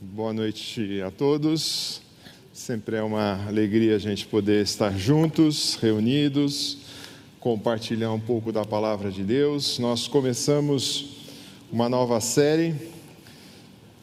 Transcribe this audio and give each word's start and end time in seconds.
Boa 0.00 0.32
noite 0.32 1.02
a 1.04 1.10
todos. 1.10 2.00
Sempre 2.52 2.94
é 2.94 3.02
uma 3.02 3.44
alegria 3.48 3.96
a 3.96 3.98
gente 3.98 4.28
poder 4.28 4.62
estar 4.62 4.96
juntos, 4.96 5.74
reunidos, 5.74 6.78
compartilhar 7.40 8.12
um 8.12 8.20
pouco 8.20 8.52
da 8.52 8.64
palavra 8.64 9.10
de 9.10 9.24
Deus. 9.24 9.76
Nós 9.80 10.06
começamos 10.06 11.16
uma 11.72 11.88
nova 11.88 12.20
série 12.20 12.76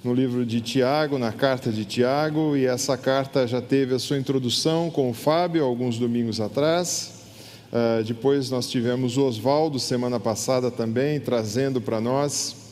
no 0.03 0.13
livro 0.13 0.45
de 0.45 0.59
Tiago, 0.59 1.17
na 1.17 1.31
carta 1.31 1.71
de 1.71 1.85
Tiago, 1.85 2.57
e 2.57 2.65
essa 2.65 2.97
carta 2.97 3.47
já 3.47 3.61
teve 3.61 3.95
a 3.95 3.99
sua 3.99 4.17
introdução 4.17 4.91
com 4.91 5.09
o 5.09 5.13
Fábio 5.13 5.63
alguns 5.63 5.97
domingos 5.97 6.41
atrás. 6.41 7.23
Uh, 7.71 8.03
depois 8.03 8.49
nós 8.49 8.69
tivemos 8.69 9.15
o 9.15 9.25
Oswaldo 9.25 9.79
semana 9.79 10.19
passada 10.19 10.69
também, 10.69 11.21
trazendo 11.21 11.79
para 11.79 12.01
nós 12.01 12.64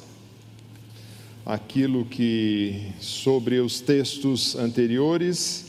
aquilo 1.46 2.06
que 2.06 2.82
sobre 3.00 3.60
os 3.60 3.82
textos 3.82 4.56
anteriores 4.56 5.66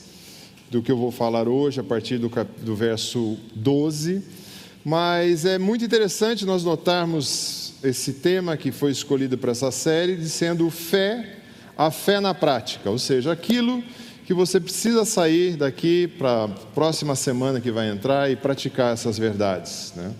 do 0.71 0.83
que 0.83 0.91
eu 0.91 0.97
vou 0.97 1.11
falar 1.11 1.49
hoje 1.49 1.81
a 1.81 1.85
partir 1.85 2.19
do, 2.19 2.31
do 2.63 2.77
verso 2.77 3.37
12. 3.55 4.23
Mas 4.85 5.45
é 5.45 5.59
muito 5.59 5.85
interessante 5.85 6.45
nós 6.45 6.63
notarmos 6.63 7.75
esse 7.83 8.15
tema 8.15 8.57
que 8.57 8.71
foi 8.71 8.93
escolhido 8.93 9.37
para 9.37 9.53
essa 9.53 9.71
série, 9.71 10.17
dizendo 10.17 10.69
fé, 10.71 11.39
a 11.77 11.91
fé 11.91 12.21
na 12.21 12.35
prática, 12.35 12.91
ou 12.91 12.99
seja, 12.99 13.33
aquilo 13.33 13.83
que 14.25 14.33
você 14.33 14.59
precisa 14.59 15.05
sair 15.05 15.57
daqui 15.57 16.09
para 16.19 16.45
a 16.45 16.49
próxima 16.49 17.15
semana 17.15 17.61
que 17.61 17.71
vai 17.71 17.91
entrar 17.91 18.31
e 18.31 18.37
praticar 18.37 18.95
essas 18.95 19.19
verdades. 19.19 19.93
Né? 19.97 20.13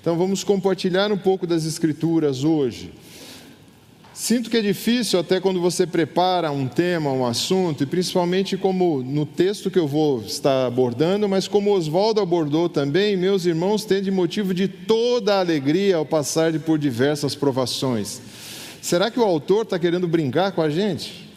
Então 0.00 0.16
vamos 0.16 0.44
compartilhar 0.44 1.10
um 1.10 1.16
pouco 1.16 1.46
das 1.46 1.64
Escrituras 1.64 2.44
hoje. 2.44 2.92
Sinto 4.18 4.48
que 4.48 4.56
é 4.56 4.62
difícil 4.62 5.20
até 5.20 5.38
quando 5.38 5.60
você 5.60 5.86
prepara 5.86 6.50
um 6.50 6.66
tema, 6.66 7.12
um 7.12 7.26
assunto, 7.26 7.82
e 7.82 7.86
principalmente 7.86 8.56
como 8.56 9.02
no 9.02 9.26
texto 9.26 9.70
que 9.70 9.78
eu 9.78 9.86
vou 9.86 10.22
estar 10.22 10.66
abordando, 10.66 11.28
mas 11.28 11.46
como 11.46 11.70
Oswaldo 11.70 12.18
abordou 12.18 12.66
também, 12.66 13.14
meus 13.14 13.44
irmãos 13.44 13.84
têm 13.84 14.10
motivo 14.10 14.54
de 14.54 14.68
toda 14.68 15.38
alegria 15.38 15.96
ao 15.96 16.06
passar 16.06 16.58
por 16.60 16.78
diversas 16.78 17.34
provações. 17.34 18.22
Será 18.80 19.10
que 19.10 19.20
o 19.20 19.22
autor 19.22 19.64
está 19.64 19.78
querendo 19.78 20.08
brincar 20.08 20.52
com 20.52 20.62
a 20.62 20.70
gente? 20.70 21.28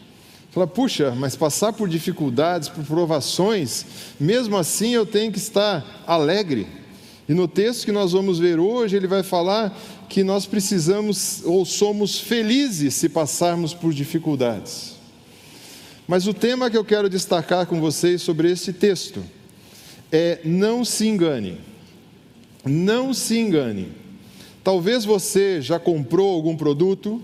Fala, 0.50 0.66
puxa, 0.66 1.12
mas 1.12 1.36
passar 1.36 1.74
por 1.74 1.90
dificuldades, 1.90 2.70
por 2.70 2.86
provações, 2.86 3.86
mesmo 4.18 4.56
assim 4.56 4.94
eu 4.94 5.06
tenho 5.06 5.34
que 5.34 5.38
estar 5.38 5.86
alegre. 6.08 6.66
E 7.30 7.34
no 7.36 7.48
texto 7.48 7.86
que 7.86 7.92
nós 7.92 8.12
vamos 8.12 8.40
ver 8.40 8.60
hoje, 8.60 8.96
ele 8.96 9.06
vai 9.06 9.22
falar 9.22 9.78
que 10.10 10.24
nós 10.24 10.48
precisamos 10.48 11.44
ou 11.46 11.64
somos 11.64 12.20
felizes 12.20 12.96
se 12.96 13.08
passarmos 13.08 13.72
por 13.72 13.94
dificuldades. 13.94 14.96
Mas 16.08 16.26
o 16.26 16.34
tema 16.34 16.72
que 16.72 16.78
eu 16.78 16.84
quero 16.84 17.08
destacar 17.08 17.68
com 17.68 17.80
vocês 17.80 18.24
sobre 18.24 18.52
esse 18.52 18.74
texto 18.74 19.24
é 20.12 20.40
não 20.44 20.84
se 20.84 21.08
engane. 21.08 21.60
Não 22.66 23.14
se 23.14 23.38
engane. 23.38 23.90
Talvez 24.64 25.06
você 25.06 25.62
já 25.62 25.78
comprou 25.78 26.34
algum 26.34 26.58
produto 26.58 27.22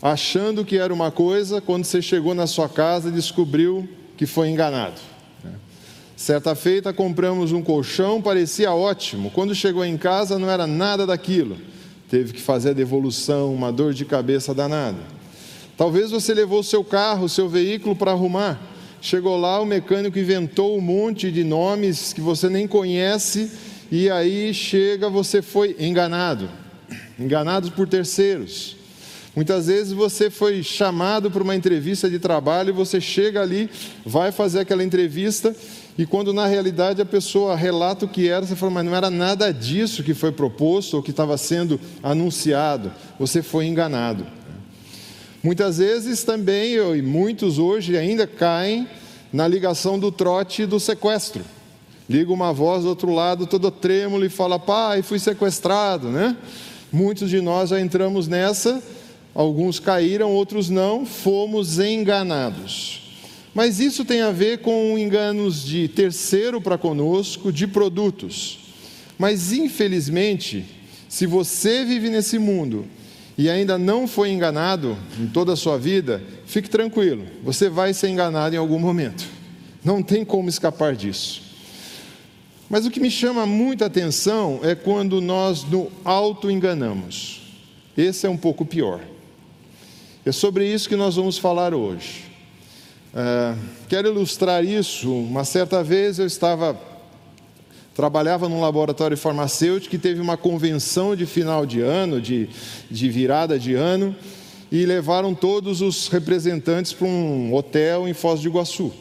achando 0.00 0.64
que 0.64 0.78
era 0.78 0.94
uma 0.94 1.10
coisa, 1.10 1.60
quando 1.60 1.84
você 1.84 2.00
chegou 2.00 2.34
na 2.34 2.46
sua 2.46 2.70
casa 2.70 3.10
descobriu 3.10 3.86
que 4.16 4.24
foi 4.24 4.48
enganado. 4.48 5.09
Certa 6.20 6.54
feita 6.54 6.92
compramos 6.92 7.50
um 7.50 7.62
colchão, 7.62 8.20
parecia 8.20 8.74
ótimo. 8.74 9.30
Quando 9.30 9.54
chegou 9.54 9.82
em 9.82 9.96
casa 9.96 10.38
não 10.38 10.50
era 10.50 10.66
nada 10.66 11.06
daquilo 11.06 11.56
teve 12.10 12.34
que 12.34 12.42
fazer 12.42 12.70
a 12.70 12.74
devolução, 12.74 13.54
uma 13.54 13.72
dor 13.72 13.94
de 13.94 14.04
cabeça 14.04 14.52
danada. 14.52 14.98
Talvez 15.78 16.10
você 16.10 16.34
levou 16.34 16.62
seu 16.62 16.84
carro, 16.84 17.26
seu 17.26 17.48
veículo 17.48 17.96
para 17.96 18.10
arrumar. 18.10 18.60
Chegou 19.00 19.38
lá, 19.38 19.58
o 19.60 19.64
mecânico 19.64 20.18
inventou 20.18 20.76
um 20.76 20.80
monte 20.82 21.32
de 21.32 21.42
nomes 21.42 22.12
que 22.12 22.20
você 22.20 22.50
nem 22.50 22.68
conhece, 22.68 23.50
e 23.90 24.10
aí 24.10 24.52
chega, 24.52 25.08
você 25.08 25.40
foi 25.40 25.74
enganado 25.78 26.50
enganado 27.18 27.70
por 27.72 27.88
terceiros. 27.88 28.76
Muitas 29.34 29.68
vezes 29.68 29.92
você 29.92 30.28
foi 30.28 30.62
chamado 30.62 31.30
para 31.30 31.42
uma 31.42 31.54
entrevista 31.54 32.10
de 32.10 32.18
trabalho, 32.18 32.70
e 32.70 32.72
você 32.72 33.00
chega 33.00 33.40
ali, 33.40 33.70
vai 34.04 34.32
fazer 34.32 34.60
aquela 34.60 34.82
entrevista 34.84 35.54
e 35.98 36.06
quando 36.06 36.32
na 36.32 36.46
realidade 36.46 37.02
a 37.02 37.06
pessoa 37.06 37.56
relata 37.56 38.06
o 38.06 38.08
que 38.08 38.28
era, 38.28 38.46
você 38.46 38.56
fala, 38.56 38.72
mas 38.72 38.84
não 38.84 38.96
era 38.96 39.10
nada 39.10 39.52
disso 39.52 40.02
que 40.02 40.14
foi 40.14 40.32
proposto 40.32 40.94
ou 40.94 41.02
que 41.02 41.10
estava 41.10 41.36
sendo 41.36 41.80
anunciado, 42.02 42.92
você 43.18 43.42
foi 43.42 43.66
enganado. 43.66 44.26
Muitas 45.42 45.78
vezes 45.78 46.22
também, 46.22 46.74
e 46.74 47.02
muitos 47.02 47.58
hoje 47.58 47.96
ainda 47.96 48.26
caem 48.26 48.86
na 49.32 49.48
ligação 49.48 49.98
do 49.98 50.12
trote 50.12 50.62
e 50.62 50.66
do 50.66 50.78
sequestro. 50.78 51.42
Liga 52.08 52.32
uma 52.32 52.52
voz 52.52 52.82
do 52.82 52.88
outro 52.88 53.14
lado, 53.14 53.46
todo 53.46 53.70
trêmulo, 53.70 54.24
e 54.24 54.28
fala: 54.28 54.58
Pai, 54.58 55.00
fui 55.00 55.18
sequestrado, 55.18 56.08
né? 56.08 56.36
Muitos 56.92 57.30
de 57.30 57.40
nós 57.40 57.70
já 57.70 57.80
entramos 57.80 58.26
nessa, 58.26 58.82
alguns 59.34 59.78
caíram, 59.78 60.32
outros 60.32 60.68
não, 60.68 61.06
fomos 61.06 61.78
enganados. 61.78 62.99
Mas 63.54 63.80
isso 63.80 64.04
tem 64.04 64.20
a 64.20 64.30
ver 64.30 64.58
com 64.58 64.96
enganos 64.96 65.64
de 65.64 65.88
terceiro 65.88 66.60
para 66.60 66.78
conosco, 66.78 67.52
de 67.52 67.66
produtos. 67.66 68.58
Mas 69.18 69.52
infelizmente, 69.52 70.64
se 71.08 71.26
você 71.26 71.84
vive 71.84 72.08
nesse 72.08 72.38
mundo 72.38 72.86
e 73.36 73.50
ainda 73.50 73.76
não 73.76 74.06
foi 74.06 74.30
enganado 74.30 74.96
em 75.18 75.26
toda 75.26 75.54
a 75.54 75.56
sua 75.56 75.76
vida, 75.76 76.22
fique 76.46 76.70
tranquilo, 76.70 77.26
você 77.42 77.68
vai 77.68 77.92
ser 77.92 78.08
enganado 78.08 78.54
em 78.54 78.58
algum 78.58 78.78
momento. 78.78 79.26
Não 79.84 80.02
tem 80.02 80.24
como 80.24 80.48
escapar 80.48 80.94
disso. 80.94 81.42
Mas 82.68 82.86
o 82.86 82.90
que 82.90 83.00
me 83.00 83.10
chama 83.10 83.44
muita 83.46 83.86
atenção 83.86 84.60
é 84.62 84.76
quando 84.76 85.20
nós 85.20 85.64
nos 85.64 85.88
auto-enganamos. 86.04 87.40
Esse 87.96 88.26
é 88.26 88.30
um 88.30 88.36
pouco 88.36 88.64
pior. 88.64 89.00
É 90.24 90.30
sobre 90.30 90.72
isso 90.72 90.88
que 90.88 90.94
nós 90.94 91.16
vamos 91.16 91.36
falar 91.36 91.74
hoje. 91.74 92.29
É, 93.14 93.54
quero 93.88 94.08
ilustrar 94.08 94.64
isso. 94.64 95.12
Uma 95.12 95.44
certa 95.44 95.82
vez 95.82 96.18
eu 96.18 96.26
estava 96.26 96.78
trabalhava 97.94 98.48
num 98.48 98.60
laboratório 98.60 99.16
farmacêutico 99.16 99.90
que 99.90 99.98
teve 99.98 100.20
uma 100.20 100.36
convenção 100.36 101.14
de 101.14 101.26
final 101.26 101.66
de 101.66 101.80
ano, 101.80 102.20
de, 102.20 102.48
de 102.90 103.10
virada 103.10 103.58
de 103.58 103.74
ano, 103.74 104.16
e 104.72 104.86
levaram 104.86 105.34
todos 105.34 105.82
os 105.82 106.08
representantes 106.08 106.92
para 106.92 107.06
um 107.06 107.52
hotel 107.52 108.08
em 108.08 108.14
Foz 108.14 108.40
do 108.40 108.48
Iguaçu. 108.48 108.92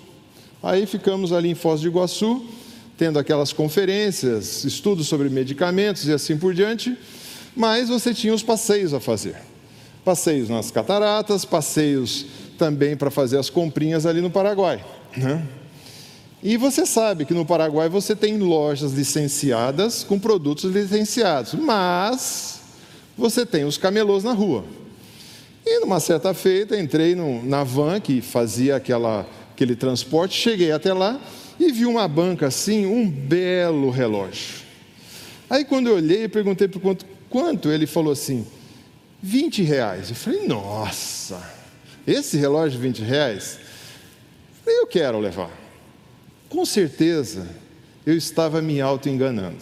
Aí 0.62 0.86
ficamos 0.86 1.32
ali 1.32 1.50
em 1.50 1.56
Foz 1.56 1.82
do 1.82 1.88
Iguaçu, 1.88 2.44
tendo 2.98 3.20
aquelas 3.20 3.54
conferências, 3.54 4.66
estudos 4.66 5.08
sobre 5.08 5.30
medicamentos 5.30 6.06
e 6.06 6.12
assim 6.12 6.36
por 6.36 6.54
diante, 6.54 6.98
mas 7.56 7.88
você 7.88 8.14
tinha 8.14 8.34
os 8.34 8.44
passeios 8.44 8.94
a 8.94 9.00
fazer. 9.00 9.36
Passeios 10.04 10.50
nas 10.50 10.72
cataratas, 10.72 11.46
passeios 11.46 12.26
também 12.60 12.98
para 12.98 13.10
fazer 13.10 13.40
as 13.40 13.50
comprinhas 13.50 14.06
ali 14.06 14.20
no 14.20 14.30
Paraguai. 14.30 14.84
Né? 15.16 15.42
E 16.44 16.58
você 16.58 16.86
sabe 16.86 17.24
que 17.26 17.34
no 17.34 17.46
Paraguai 17.46 17.88
você 17.88 18.16
tem 18.16 18.38
lojas 18.38 18.92
licenciadas 18.92 20.04
com 20.04 20.20
produtos 20.20 20.72
licenciados, 20.72 21.54
mas 21.54 22.60
você 23.18 23.46
tem 23.46 23.64
os 23.64 23.78
camelôs 23.78 24.24
na 24.24 24.34
rua. 24.34 24.66
E 25.66 25.80
numa 25.80 26.00
certa 26.00 26.34
feita 26.34 26.78
entrei 26.78 27.16
no, 27.16 27.44
na 27.44 27.64
van 27.64 28.00
que 28.00 28.22
fazia 28.22 28.76
aquela, 28.76 29.26
aquele 29.54 29.76
transporte, 29.76 30.36
cheguei 30.36 30.72
até 30.72 30.94
lá 30.94 31.20
e 31.58 31.72
vi 31.72 31.86
uma 31.86 32.08
banca 32.08 32.48
assim, 32.48 32.86
um 32.86 33.10
belo 33.10 33.90
relógio. 33.90 34.60
Aí 35.50 35.64
quando 35.64 35.88
eu 35.88 35.96
olhei, 35.96 36.28
perguntei 36.28 36.68
por 36.68 36.82
quanto, 36.82 37.06
quanto, 37.30 37.70
ele 37.70 37.88
falou 37.88 38.14
assim, 38.14 38.46
20 39.22 39.64
reais. 39.64 40.10
Eu 40.10 40.16
falei, 40.16 40.48
nossa, 40.48 41.59
esse 42.12 42.38
relógio 42.38 42.80
de 42.80 42.88
20 42.88 43.04
reais, 43.04 43.60
eu 44.66 44.88
quero 44.88 45.20
levar. 45.20 45.52
Com 46.50 46.66
certeza, 46.66 47.48
eu 48.06 48.18
estava 48.18 48.62
me 48.62 48.82
auto-enganando. 48.82 49.58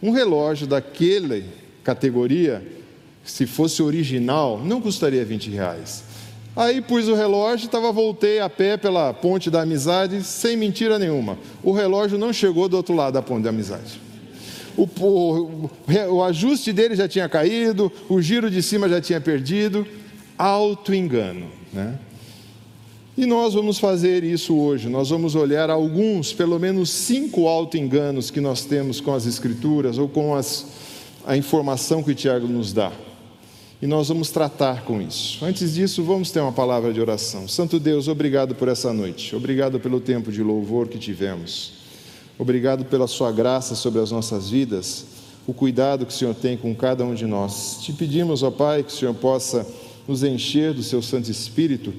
Um 0.00 0.12
relógio 0.12 0.66
daquela 0.66 1.42
categoria, 1.82 2.64
se 3.24 3.46
fosse 3.46 3.82
original, 3.82 4.62
não 4.64 4.80
custaria 4.80 5.24
20 5.24 5.50
reais. 5.50 6.04
Aí 6.54 6.80
pus 6.80 7.08
o 7.08 7.14
relógio, 7.14 7.66
estava 7.66 7.90
voltei 7.90 8.38
a 8.40 8.48
pé 8.48 8.76
pela 8.76 9.12
ponte 9.12 9.50
da 9.50 9.62
amizade, 9.62 10.22
sem 10.22 10.56
mentira 10.56 10.98
nenhuma. 10.98 11.38
O 11.62 11.72
relógio 11.72 12.18
não 12.18 12.32
chegou 12.32 12.68
do 12.68 12.76
outro 12.76 12.94
lado 12.94 13.14
da 13.14 13.22
ponte 13.22 13.42
da 13.42 13.50
amizade. 13.50 14.00
O, 14.76 14.88
o, 15.00 15.70
o 16.10 16.22
ajuste 16.22 16.72
dele 16.72 16.94
já 16.94 17.08
tinha 17.08 17.28
caído, 17.28 17.92
o 18.08 18.22
giro 18.22 18.48
de 18.48 18.62
cima 18.62 18.88
já 18.88 19.00
tinha 19.00 19.20
perdido 19.20 19.84
auto-engano. 20.38 21.46
Né? 21.72 21.98
E 23.16 23.26
nós 23.26 23.52
vamos 23.52 23.78
fazer 23.78 24.22
isso 24.22 24.56
hoje. 24.56 24.88
Nós 24.88 25.10
vamos 25.10 25.34
olhar 25.34 25.68
alguns, 25.70 26.32
pelo 26.32 26.58
menos 26.58 26.88
cinco 26.88 27.48
auto-enganos 27.48 28.30
que 28.30 28.40
nós 28.40 28.64
temos 28.64 29.00
com 29.00 29.12
as 29.12 29.26
Escrituras 29.26 29.98
ou 29.98 30.08
com 30.08 30.36
as, 30.36 30.66
a 31.26 31.36
informação 31.36 32.02
que 32.02 32.12
o 32.12 32.14
Tiago 32.14 32.46
nos 32.46 32.72
dá. 32.72 32.92
e 33.80 33.86
nós 33.86 34.08
vamos 34.08 34.30
tratar 34.30 34.82
com 34.84 35.00
isso. 35.00 35.44
Antes 35.44 35.74
disso, 35.74 36.02
vamos 36.02 36.30
ter 36.30 36.40
uma 36.40 36.52
palavra 36.52 36.92
de 36.92 37.00
oração. 37.00 37.46
Santo 37.46 37.78
Deus, 37.78 38.08
obrigado 38.08 38.54
por 38.54 38.68
essa 38.68 38.92
noite, 38.92 39.34
obrigado 39.36 39.78
pelo 39.78 40.00
tempo 40.00 40.32
de 40.32 40.42
louvor 40.42 40.88
que 40.88 40.98
tivemos, 40.98 41.72
obrigado 42.38 42.84
pela 42.84 43.06
Sua 43.06 43.30
graça 43.30 43.74
sobre 43.74 44.00
as 44.00 44.10
nossas 44.10 44.50
vidas, 44.50 45.06
o 45.46 45.54
cuidado 45.54 46.04
que 46.04 46.12
o 46.12 46.16
Senhor 46.16 46.34
tem 46.34 46.56
com 46.56 46.74
cada 46.74 47.04
um 47.04 47.14
de 47.14 47.24
nós. 47.24 47.78
Te 47.80 47.92
pedimos, 47.92 48.42
ó 48.42 48.50
Pai, 48.50 48.82
que 48.82 48.92
o 48.92 48.94
Senhor 48.96 49.14
possa 49.14 49.66
nos 50.08 50.22
encher 50.22 50.72
do 50.72 50.82
Seu 50.82 51.02
Santo 51.02 51.30
Espírito 51.30 51.92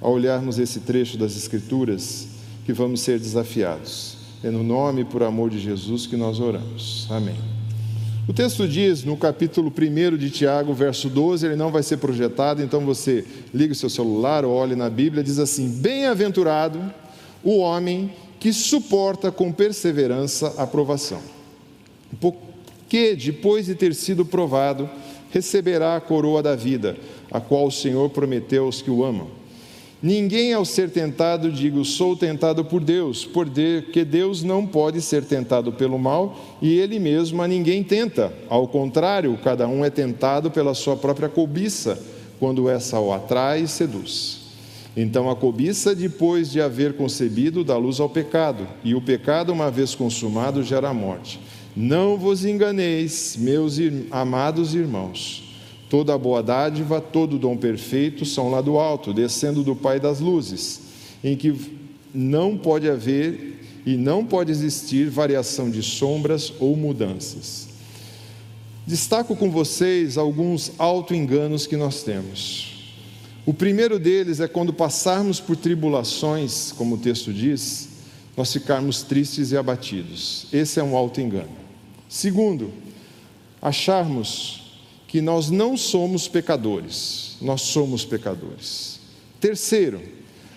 ao 0.00 0.12
olharmos 0.12 0.58
esse 0.58 0.80
trecho 0.80 1.16
das 1.16 1.36
Escrituras, 1.36 2.26
que 2.66 2.72
vamos 2.72 3.00
ser 3.00 3.20
desafiados. 3.20 4.16
É 4.42 4.50
no 4.50 4.64
nome 4.64 5.02
e 5.02 5.04
por 5.04 5.22
amor 5.22 5.48
de 5.48 5.60
Jesus 5.60 6.04
que 6.04 6.16
nós 6.16 6.40
oramos. 6.40 7.06
Amém. 7.08 7.36
O 8.26 8.32
texto 8.32 8.66
diz 8.66 9.04
no 9.04 9.16
capítulo 9.16 9.72
1 9.72 10.16
de 10.16 10.30
Tiago, 10.30 10.74
verso 10.74 11.08
12, 11.08 11.46
ele 11.46 11.56
não 11.56 11.70
vai 11.70 11.82
ser 11.82 11.98
projetado, 11.98 12.62
então 12.62 12.80
você 12.80 13.24
liga 13.54 13.72
o 13.72 13.76
seu 13.76 13.88
celular 13.88 14.44
ou 14.44 14.52
olhe 14.52 14.74
na 14.74 14.90
Bíblia, 14.90 15.22
diz 15.22 15.38
assim: 15.38 15.68
Bem-aventurado 15.80 16.80
o 17.44 17.58
homem 17.58 18.12
que 18.40 18.52
suporta 18.52 19.30
com 19.30 19.52
perseverança 19.52 20.54
a 20.56 20.66
provação. 20.66 21.20
Porque 22.20 23.14
depois 23.14 23.66
de 23.66 23.74
ter 23.76 23.94
sido 23.94 24.24
provado, 24.24 24.88
receberá 25.30 25.96
a 25.96 26.00
coroa 26.00 26.42
da 26.42 26.54
vida, 26.54 26.96
a 27.32 27.40
qual 27.40 27.66
o 27.66 27.72
Senhor 27.72 28.10
prometeu 28.10 28.66
aos 28.66 28.82
que 28.82 28.90
o 28.90 29.04
amam. 29.04 29.42
Ninguém, 30.02 30.52
ao 30.52 30.64
ser 30.64 30.90
tentado, 30.90 31.52
digo, 31.52 31.84
sou 31.84 32.16
tentado 32.16 32.64
por 32.64 32.82
Deus, 32.82 33.24
porque 33.24 34.04
Deus 34.04 34.42
não 34.42 34.66
pode 34.66 35.00
ser 35.00 35.24
tentado 35.24 35.72
pelo 35.72 35.96
mal 35.96 36.36
e 36.60 36.76
Ele 36.76 36.98
mesmo 36.98 37.40
a 37.40 37.46
ninguém 37.46 37.84
tenta. 37.84 38.32
Ao 38.48 38.66
contrário, 38.66 39.38
cada 39.44 39.68
um 39.68 39.84
é 39.84 39.90
tentado 39.90 40.50
pela 40.50 40.74
sua 40.74 40.96
própria 40.96 41.28
cobiça, 41.28 42.02
quando 42.40 42.68
essa 42.68 42.98
o 42.98 43.12
atrai 43.12 43.62
e 43.62 43.68
seduz. 43.68 44.40
Então 44.96 45.30
a 45.30 45.36
cobiça, 45.36 45.94
depois 45.94 46.50
de 46.50 46.60
haver 46.60 46.94
concebido, 46.94 47.62
dá 47.62 47.76
luz 47.76 48.00
ao 48.00 48.08
pecado, 48.08 48.66
e 48.82 48.96
o 48.96 49.00
pecado, 49.00 49.52
uma 49.52 49.70
vez 49.70 49.94
consumado, 49.94 50.64
gera 50.64 50.88
a 50.88 50.94
morte. 50.94 51.38
Não 51.76 52.18
vos 52.18 52.44
enganeis, 52.44 53.36
meus 53.38 53.78
amados 54.10 54.74
irmãos. 54.74 55.51
Toda 55.92 56.16
boa 56.16 56.42
dádiva, 56.42 57.02
todo 57.02 57.38
dom 57.38 57.54
perfeito 57.54 58.24
são 58.24 58.50
lá 58.50 58.62
do 58.62 58.78
alto, 58.78 59.12
descendo 59.12 59.62
do 59.62 59.76
Pai 59.76 60.00
das 60.00 60.20
luzes, 60.20 60.80
em 61.22 61.36
que 61.36 61.54
não 62.14 62.56
pode 62.56 62.88
haver 62.88 63.82
e 63.84 63.94
não 63.94 64.24
pode 64.24 64.50
existir 64.50 65.10
variação 65.10 65.68
de 65.68 65.82
sombras 65.82 66.50
ou 66.58 66.74
mudanças. 66.78 67.68
Destaco 68.86 69.36
com 69.36 69.50
vocês 69.50 70.16
alguns 70.16 70.72
auto-enganos 70.78 71.66
que 71.66 71.76
nós 71.76 72.02
temos. 72.02 72.90
O 73.44 73.52
primeiro 73.52 73.98
deles 73.98 74.40
é 74.40 74.48
quando 74.48 74.72
passarmos 74.72 75.40
por 75.40 75.56
tribulações, 75.56 76.72
como 76.72 76.94
o 76.94 76.98
texto 76.98 77.34
diz, 77.34 77.90
nós 78.34 78.50
ficarmos 78.50 79.02
tristes 79.02 79.52
e 79.52 79.58
abatidos. 79.58 80.46
Esse 80.54 80.80
é 80.80 80.82
um 80.82 80.96
auto-engano. 80.96 81.52
Segundo, 82.08 82.72
acharmos 83.60 84.61
que 85.12 85.20
nós 85.20 85.50
não 85.50 85.76
somos 85.76 86.26
pecadores, 86.26 87.36
nós 87.38 87.60
somos 87.60 88.02
pecadores. 88.02 88.98
Terceiro, 89.38 90.00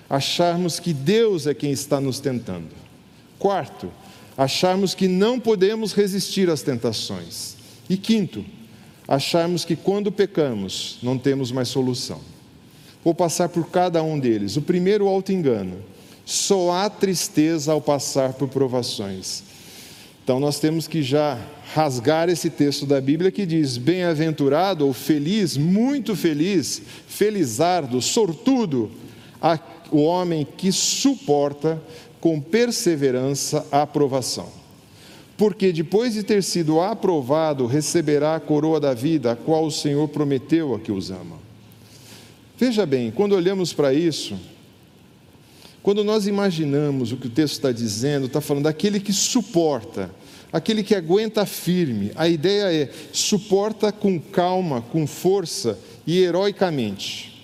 acharmos 0.10 0.80
que 0.80 0.94
Deus 0.94 1.46
é 1.46 1.54
quem 1.54 1.74
está 1.74 2.00
nos 2.00 2.22
tentando. 2.22 2.69
Quarto, 3.38 3.92
acharmos 4.38 4.94
que 4.94 5.10
não 5.10 5.42
podemos 5.42 5.92
resistir 5.92 6.50
às 6.50 6.62
tentações. 6.62 7.57
E 7.90 7.98
quinto, 7.98 8.46
acharmos 9.06 9.66
que 9.66 9.75
quando 9.75 10.10
pecamos 10.10 11.00
não 11.04 11.18
temos 11.18 11.51
mais 11.51 11.68
solução. 11.68 12.22
Vou 13.04 13.13
passar 13.13 13.50
por 13.50 13.69
cada 13.69 14.01
um 14.01 14.18
deles. 14.18 14.56
O 14.56 14.62
primeiro, 14.62 15.04
o 15.04 15.10
auto-engano. 15.10 15.84
Só 16.25 16.72
há 16.72 16.90
tristeza 16.90 17.74
ao 17.74 17.81
passar 17.81 18.31
por 18.31 18.48
provações. 18.48 19.44
Então 20.25 20.39
nós 20.39 20.60
temos 20.60 20.88
que 20.88 21.04
já 21.04 21.39
rasgar 21.75 22.30
esse 22.30 22.50
texto 22.50 22.88
da 22.88 23.00
Bíblia 23.00 23.30
que 23.30 23.45
diz: 23.45 23.77
bem-aventurado 23.77 24.88
ou 24.88 24.92
feliz, 24.92 25.56
muito 25.56 26.16
feliz, 26.16 26.81
felizardo, 27.07 28.01
sortudo, 28.01 28.89
o 29.92 30.01
homem 30.01 30.48
que 30.57 30.72
suporta 30.72 31.80
com 32.19 32.42
perseverança 32.42 33.68
a 33.72 33.83
aprovação. 33.83 34.50
Porque 35.38 35.72
depois 35.72 36.16
de 36.16 36.24
ter 36.24 36.42
sido 36.42 36.81
aprovado, 36.81 37.68
receberá 37.68 38.33
a 38.33 38.39
coroa 38.39 38.80
da 38.80 38.95
vida, 38.95 39.33
a 39.33 39.36
qual 39.36 39.68
o 39.68 39.72
Senhor 39.72 40.07
prometeu 40.07 40.74
a 40.74 40.80
que 40.80 40.92
os 40.92 41.12
ama. 41.12 41.38
Veja 42.57 42.83
bem, 42.83 43.12
quando 43.12 43.33
olhamos 43.33 43.74
para 43.74 43.94
isso, 43.94 44.36
quando 45.86 46.04
nós 46.04 46.26
imaginamos 46.26 47.12
o 47.12 47.18
que 47.18 47.28
o 47.28 47.30
texto 47.30 47.54
está 47.54 47.72
dizendo, 47.72 48.26
está 48.26 48.42
falando 48.42 48.64
daquele 48.64 49.00
que 49.00 49.14
suporta, 49.14 50.10
aquele 50.52 50.82
que 50.82 50.96
aguenta 50.96 51.46
firme. 51.46 52.12
A 52.16 52.28
ideia 52.28 52.74
é 52.74 52.90
suporta 53.14 53.92
com 53.92 54.20
calma, 54.20 54.82
com 54.82 55.06
força 55.06 55.78
e 56.08 56.24
heroicamente. 56.24 57.40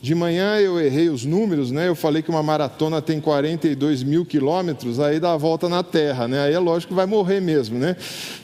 De 0.00 0.14
manhã 0.14 0.56
eu 0.56 0.80
errei 0.80 1.10
os 1.10 1.26
números, 1.26 1.70
né? 1.70 1.86
Eu 1.86 1.94
falei 1.94 2.22
que 2.22 2.30
uma 2.30 2.42
maratona 2.42 3.02
tem 3.02 3.20
42 3.20 4.02
mil 4.02 4.24
quilômetros, 4.24 4.98
aí 4.98 5.20
dá 5.20 5.34
a 5.34 5.36
volta 5.36 5.68
na 5.68 5.82
Terra, 5.82 6.26
né? 6.26 6.44
Aí 6.44 6.54
é 6.54 6.58
lógico 6.58 6.94
que 6.94 6.96
vai 6.96 7.04
morrer 7.04 7.40
mesmo, 7.40 7.78
né? 7.78 7.94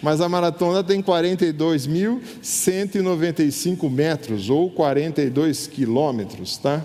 Mas 0.03 0.21
a 0.21 0.29
maratona 0.29 0.85
tem 0.85 1.01
42.195 1.01 3.91
metros, 3.91 4.51
ou 4.51 4.69
42 4.69 5.67
quilômetros, 5.67 6.59
tá? 6.59 6.85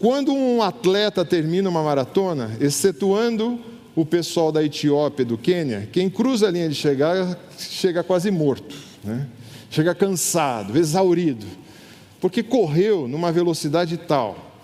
Quando 0.00 0.32
um 0.32 0.62
atleta 0.62 1.26
termina 1.26 1.68
uma 1.68 1.82
maratona, 1.82 2.56
excetuando 2.58 3.60
o 3.94 4.06
pessoal 4.06 4.50
da 4.50 4.64
Etiópia, 4.64 5.26
do 5.26 5.36
Quênia, 5.36 5.86
quem 5.92 6.08
cruza 6.08 6.48
a 6.48 6.50
linha 6.50 6.70
de 6.70 6.74
chegada 6.74 7.38
chega 7.58 8.02
quase 8.02 8.30
morto, 8.30 8.74
né? 9.04 9.28
chega 9.70 9.94
cansado, 9.94 10.78
exaurido, 10.78 11.46
porque 12.18 12.42
correu 12.42 13.06
numa 13.06 13.30
velocidade 13.30 13.98
tal, 13.98 14.54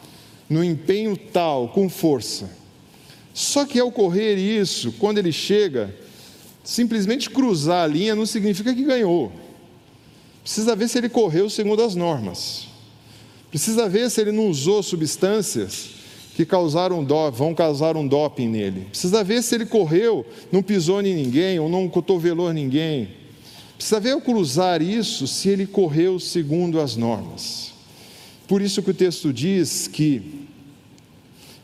no 0.49 0.65
empenho 0.65 1.15
tal, 1.15 1.69
com 1.69 1.87
força. 1.87 2.49
Só 3.35 3.67
que 3.67 3.79
ao 3.79 3.93
correr 3.93 4.37
isso, 4.37 4.93
quando 4.93 5.19
ele 5.19 5.33
chega, 5.33 5.95
simplesmente 6.65 7.29
cruzar 7.29 7.85
a 7.85 7.87
linha 7.87 8.15
não 8.15 8.25
significa 8.25 8.75
que 8.75 8.85
ganhou. 8.85 9.31
Precisa 10.43 10.75
ver 10.75 10.89
se 10.89 10.97
ele 10.97 11.11
correu 11.11 11.51
segundo 11.51 11.83
as 11.83 11.95
normas. 11.95 12.69
Precisa 13.51 13.89
ver 13.89 14.11
se 14.11 14.21
ele 14.21 14.33
não 14.33 14.49
usou 14.49 14.83
substâncias 14.83 15.91
que 16.35 16.45
causaram 16.45 17.03
dó, 17.03 17.31
vão 17.31 17.55
causar 17.55 17.97
um 17.97 18.07
doping 18.07 18.49
nele. 18.49 18.87
Precisa 18.91 19.25
ver 19.25 19.43
se 19.43 19.55
ele 19.55 19.65
correu, 19.65 20.27
não 20.53 20.63
pisou 20.63 21.01
em 21.01 21.15
ninguém 21.15 21.59
ou 21.59 21.69
não 21.69 21.89
cotovelou 21.89 22.53
ninguém. 22.53 23.09
Precisa 23.77 23.99
ver 23.99 24.13
ao 24.13 24.21
cruzar 24.21 24.83
isso 24.83 25.27
se 25.27 25.49
ele 25.49 25.67
correu 25.67 26.21
segundo 26.21 26.81
as 26.81 26.95
normas. 26.95 27.73
Por 28.47 28.61
isso 28.61 28.83
que 28.83 28.91
o 28.91 28.95
texto 28.95 29.33
diz 29.33 29.89
que 29.89 30.47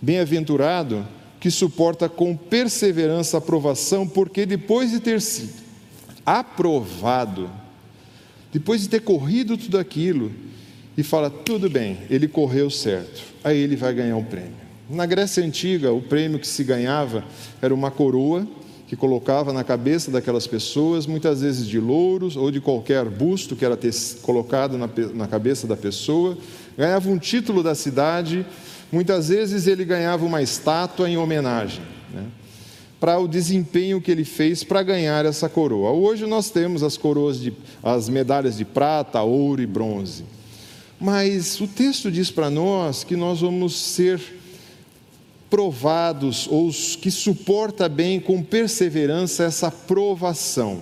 bem-aventurado 0.01 1.07
que 1.39 1.51
suporta 1.51 2.09
com 2.09 2.37
perseverança 2.37 3.37
a 3.37 3.39
aprovação, 3.39 4.07
porque 4.07 4.47
depois 4.47 4.91
de 4.91 5.01
ter 5.01 5.21
sido 5.21 5.55
aprovado, 6.25 7.51
depois 8.53 8.83
de 8.83 8.89
ter 8.89 9.01
corrido 9.01 9.57
tudo 9.57 9.77
aquilo, 9.77 10.33
e 10.97 11.03
fala: 11.03 11.31
tudo 11.31 11.69
bem, 11.71 11.99
ele 12.11 12.29
correu 12.29 12.71
certo, 12.71 13.23
aí 13.43 13.59
ele 13.59 13.77
vai 13.77 13.95
ganhar 13.95 14.17
um 14.17 14.25
prêmio. 14.25 14.63
Na 14.91 15.07
Grécia 15.07 15.45
Antiga, 15.45 15.93
o 15.93 16.03
prêmio 16.03 16.39
que 16.39 16.47
se 16.47 16.63
ganhava 16.65 17.25
era 17.61 17.73
uma 17.73 17.91
coroa 17.91 18.47
que 18.87 18.97
colocava 18.97 19.55
na 19.55 19.65
cabeça 19.65 20.11
daquelas 20.11 20.47
pessoas, 20.47 21.07
muitas 21.07 21.41
vezes 21.41 21.67
de 21.67 21.81
louros 21.81 22.37
ou 22.37 22.51
de 22.51 22.61
qualquer 22.61 23.07
busto 23.07 23.57
que 23.57 23.65
era 23.65 23.79
colocado 24.21 24.77
na, 24.77 24.87
na 25.15 25.27
cabeça 25.27 25.67
da 25.67 25.77
pessoa. 25.77 26.37
Ganhava 26.77 27.09
um 27.09 27.17
título 27.17 27.63
da 27.63 27.75
cidade, 27.75 28.45
muitas 28.91 29.31
vezes 29.31 29.67
ele 29.67 29.87
ganhava 29.87 30.27
uma 30.27 30.43
estátua 30.43 31.09
em 31.09 31.17
homenagem. 31.17 31.83
Né? 32.13 32.27
para 33.03 33.19
o 33.19 33.27
desempenho 33.27 34.01
que 34.01 34.13
ele 34.13 34.25
fez 34.25 34.63
para 34.63 34.81
ganhar 34.81 35.27
essa 35.27 35.49
coroa. 35.49 35.91
Hoje 35.91 36.25
nós 36.25 36.51
temos 36.51 36.85
as 36.85 36.97
coroas 36.97 37.41
de 37.41 37.53
as 37.83 38.09
medalhas 38.09 38.57
de 38.57 38.65
prata, 38.65 39.21
ouro 39.23 39.61
e 39.61 39.67
bronze. 39.67 40.25
Mas 41.03 41.61
o 41.61 41.67
texto 41.67 42.13
diz 42.13 42.31
para 42.31 42.49
nós 42.49 43.03
que 43.03 43.17
nós 43.17 43.41
vamos 43.41 43.77
ser 43.77 44.21
provados, 45.51 46.47
ou 46.49 46.71
que 46.71 47.11
suporta 47.11 47.89
bem 47.89 48.21
com 48.21 48.41
perseverança 48.41 49.43
essa 49.43 49.69
provação. 49.69 50.81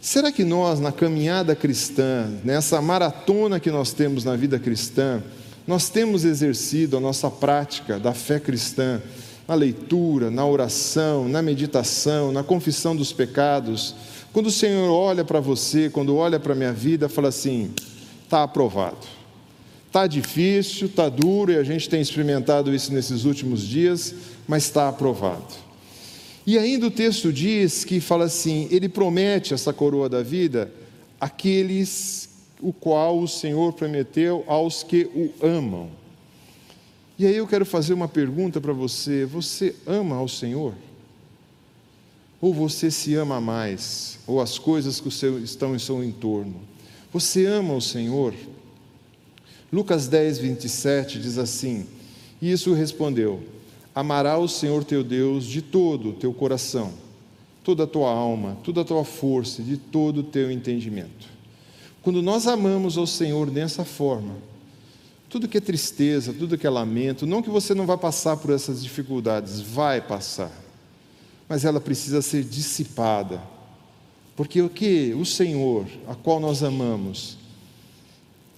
Será 0.00 0.30
que 0.30 0.44
nós, 0.44 0.78
na 0.78 0.92
caminhada 0.92 1.56
cristã, 1.56 2.30
nessa 2.44 2.80
maratona 2.80 3.58
que 3.58 3.72
nós 3.72 3.92
temos 3.92 4.24
na 4.24 4.36
vida 4.36 4.60
cristã, 4.60 5.20
nós 5.66 5.90
temos 5.90 6.24
exercido 6.24 6.96
a 6.96 7.00
nossa 7.00 7.28
prática 7.28 7.98
da 7.98 8.14
fé 8.14 8.38
cristã, 8.38 9.02
na 9.48 9.56
leitura, 9.56 10.30
na 10.30 10.46
oração, 10.46 11.28
na 11.28 11.42
meditação, 11.42 12.30
na 12.30 12.44
confissão 12.44 12.94
dos 12.94 13.12
pecados, 13.12 13.96
quando 14.32 14.46
o 14.46 14.52
Senhor 14.52 14.88
olha 14.88 15.24
para 15.24 15.40
você, 15.40 15.90
quando 15.90 16.14
olha 16.14 16.38
para 16.38 16.52
a 16.52 16.56
minha 16.56 16.72
vida, 16.72 17.08
fala 17.08 17.28
assim: 17.28 17.72
está 18.30 18.44
aprovado. 18.44 19.08
Está 19.88 20.06
difícil, 20.06 20.86
está 20.86 21.08
duro, 21.08 21.50
e 21.50 21.56
a 21.56 21.64
gente 21.64 21.88
tem 21.88 22.00
experimentado 22.00 22.72
isso 22.72 22.94
nesses 22.94 23.24
últimos 23.24 23.66
dias, 23.66 24.14
mas 24.46 24.62
está 24.62 24.88
aprovado. 24.88 25.52
E 26.46 26.56
ainda 26.56 26.86
o 26.86 26.90
texto 26.92 27.32
diz 27.32 27.84
que 27.84 27.98
fala 28.00 28.26
assim: 28.26 28.68
ele 28.70 28.88
promete 28.88 29.52
essa 29.52 29.72
coroa 29.72 30.08
da 30.08 30.22
vida 30.22 30.72
àqueles 31.20 32.30
o 32.60 32.72
qual 32.72 33.18
o 33.18 33.26
Senhor 33.26 33.72
prometeu 33.72 34.44
aos 34.46 34.84
que 34.84 35.10
o 35.12 35.32
amam. 35.44 35.90
E 37.18 37.26
aí 37.26 37.36
eu 37.36 37.46
quero 37.48 37.66
fazer 37.66 37.94
uma 37.94 38.08
pergunta 38.08 38.60
para 38.60 38.72
você: 38.72 39.26
você 39.26 39.74
ama 39.84 40.16
ao 40.16 40.28
Senhor? 40.28 40.74
Ou 42.40 42.54
você 42.54 42.92
se 42.92 43.16
ama 43.16 43.40
mais? 43.40 44.20
Ou 44.24 44.40
as 44.40 44.56
coisas 44.56 45.00
que 45.00 45.08
estão 45.42 45.74
em 45.74 45.80
seu 45.80 46.02
entorno? 46.02 46.69
Você 47.12 47.46
ama 47.46 47.74
o 47.74 47.80
Senhor? 47.80 48.34
Lucas 49.72 50.08
10, 50.08 50.38
27 50.38 51.20
diz 51.20 51.38
assim: 51.38 51.86
E 52.40 52.50
isso 52.50 52.72
respondeu: 52.72 53.42
Amará 53.94 54.38
o 54.38 54.48
Senhor 54.48 54.84
teu 54.84 55.02
Deus 55.02 55.44
de 55.44 55.62
todo 55.62 56.10
o 56.10 56.12
teu 56.12 56.32
coração, 56.32 56.92
toda 57.64 57.84
a 57.84 57.86
tua 57.86 58.10
alma, 58.10 58.56
toda 58.62 58.80
a 58.82 58.84
tua 58.84 59.04
força, 59.04 59.62
de 59.62 59.76
todo 59.76 60.18
o 60.18 60.24
teu 60.24 60.50
entendimento. 60.50 61.28
Quando 62.02 62.22
nós 62.22 62.46
amamos 62.46 62.96
ao 62.96 63.06
Senhor 63.06 63.50
dessa 63.50 63.84
forma, 63.84 64.34
tudo 65.28 65.48
que 65.48 65.58
é 65.58 65.60
tristeza, 65.60 66.32
tudo 66.32 66.56
que 66.56 66.66
é 66.66 66.70
lamento, 66.70 67.26
não 67.26 67.42
que 67.42 67.50
você 67.50 67.74
não 67.74 67.86
vai 67.86 67.98
passar 67.98 68.36
por 68.36 68.50
essas 68.52 68.82
dificuldades, 68.82 69.60
vai 69.60 70.00
passar 70.00 70.50
mas 71.50 71.64
ela 71.64 71.80
precisa 71.80 72.22
ser 72.22 72.44
dissipada. 72.44 73.42
Porque 74.40 74.62
o 74.62 74.70
que 74.70 75.12
o 75.12 75.26
Senhor, 75.26 75.84
a 76.08 76.14
qual 76.14 76.40
nós 76.40 76.62
amamos, 76.62 77.36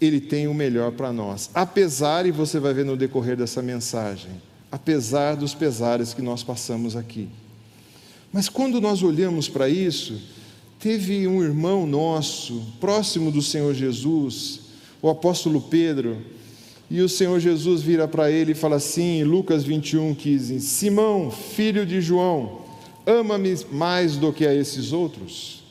ele 0.01 0.21
tem 0.21 0.47
o 0.47 0.55
melhor 0.55 0.93
para 0.93 1.13
nós. 1.13 1.51
Apesar, 1.53 2.25
e 2.25 2.31
você 2.31 2.61
vai 2.61 2.73
ver 2.73 2.85
no 2.85 2.97
decorrer 2.97 3.37
dessa 3.37 3.61
mensagem, 3.61 4.31
apesar 4.71 5.35
dos 5.35 5.55
pesares 5.55 6.15
que 6.15 6.23
nós 6.23 6.45
passamos 6.45 6.95
aqui. 6.95 7.29
Mas 8.33 8.49
quando 8.49 8.81
nós 8.81 9.03
olhamos 9.03 9.49
para 9.49 9.69
isso, 9.69 10.23
teve 10.79 11.27
um 11.27 11.43
irmão 11.43 11.85
nosso, 11.85 12.65
próximo 12.79 13.33
do 13.33 13.43
Senhor 13.43 13.75
Jesus, 13.75 14.61
o 15.03 15.09
apóstolo 15.09 15.61
Pedro, 15.63 16.17
e 16.89 17.01
o 17.01 17.09
Senhor 17.09 17.41
Jesus 17.41 17.83
vira 17.83 18.07
para 18.07 18.31
ele 18.31 18.53
e 18.53 18.55
fala 18.55 18.77
assim, 18.77 19.25
Lucas 19.25 19.65
21, 19.65 20.15
15: 20.15 20.61
Simão, 20.61 21.29
filho 21.29 21.85
de 21.85 22.01
João, 22.01 22.63
Ama-me 23.07 23.57
mais 23.73 24.17
do 24.17 24.33
que 24.33 24.47
a 24.47 24.55
esses 24.55 24.93
outros? 24.93 25.62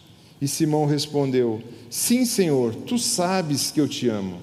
E 0.41 0.47
Simão 0.47 0.85
respondeu: 0.85 1.61
Sim, 1.89 2.25
Senhor, 2.25 2.73
tu 2.73 2.97
sabes 2.97 3.69
que 3.69 3.79
eu 3.79 3.87
te 3.87 4.09
amo. 4.09 4.39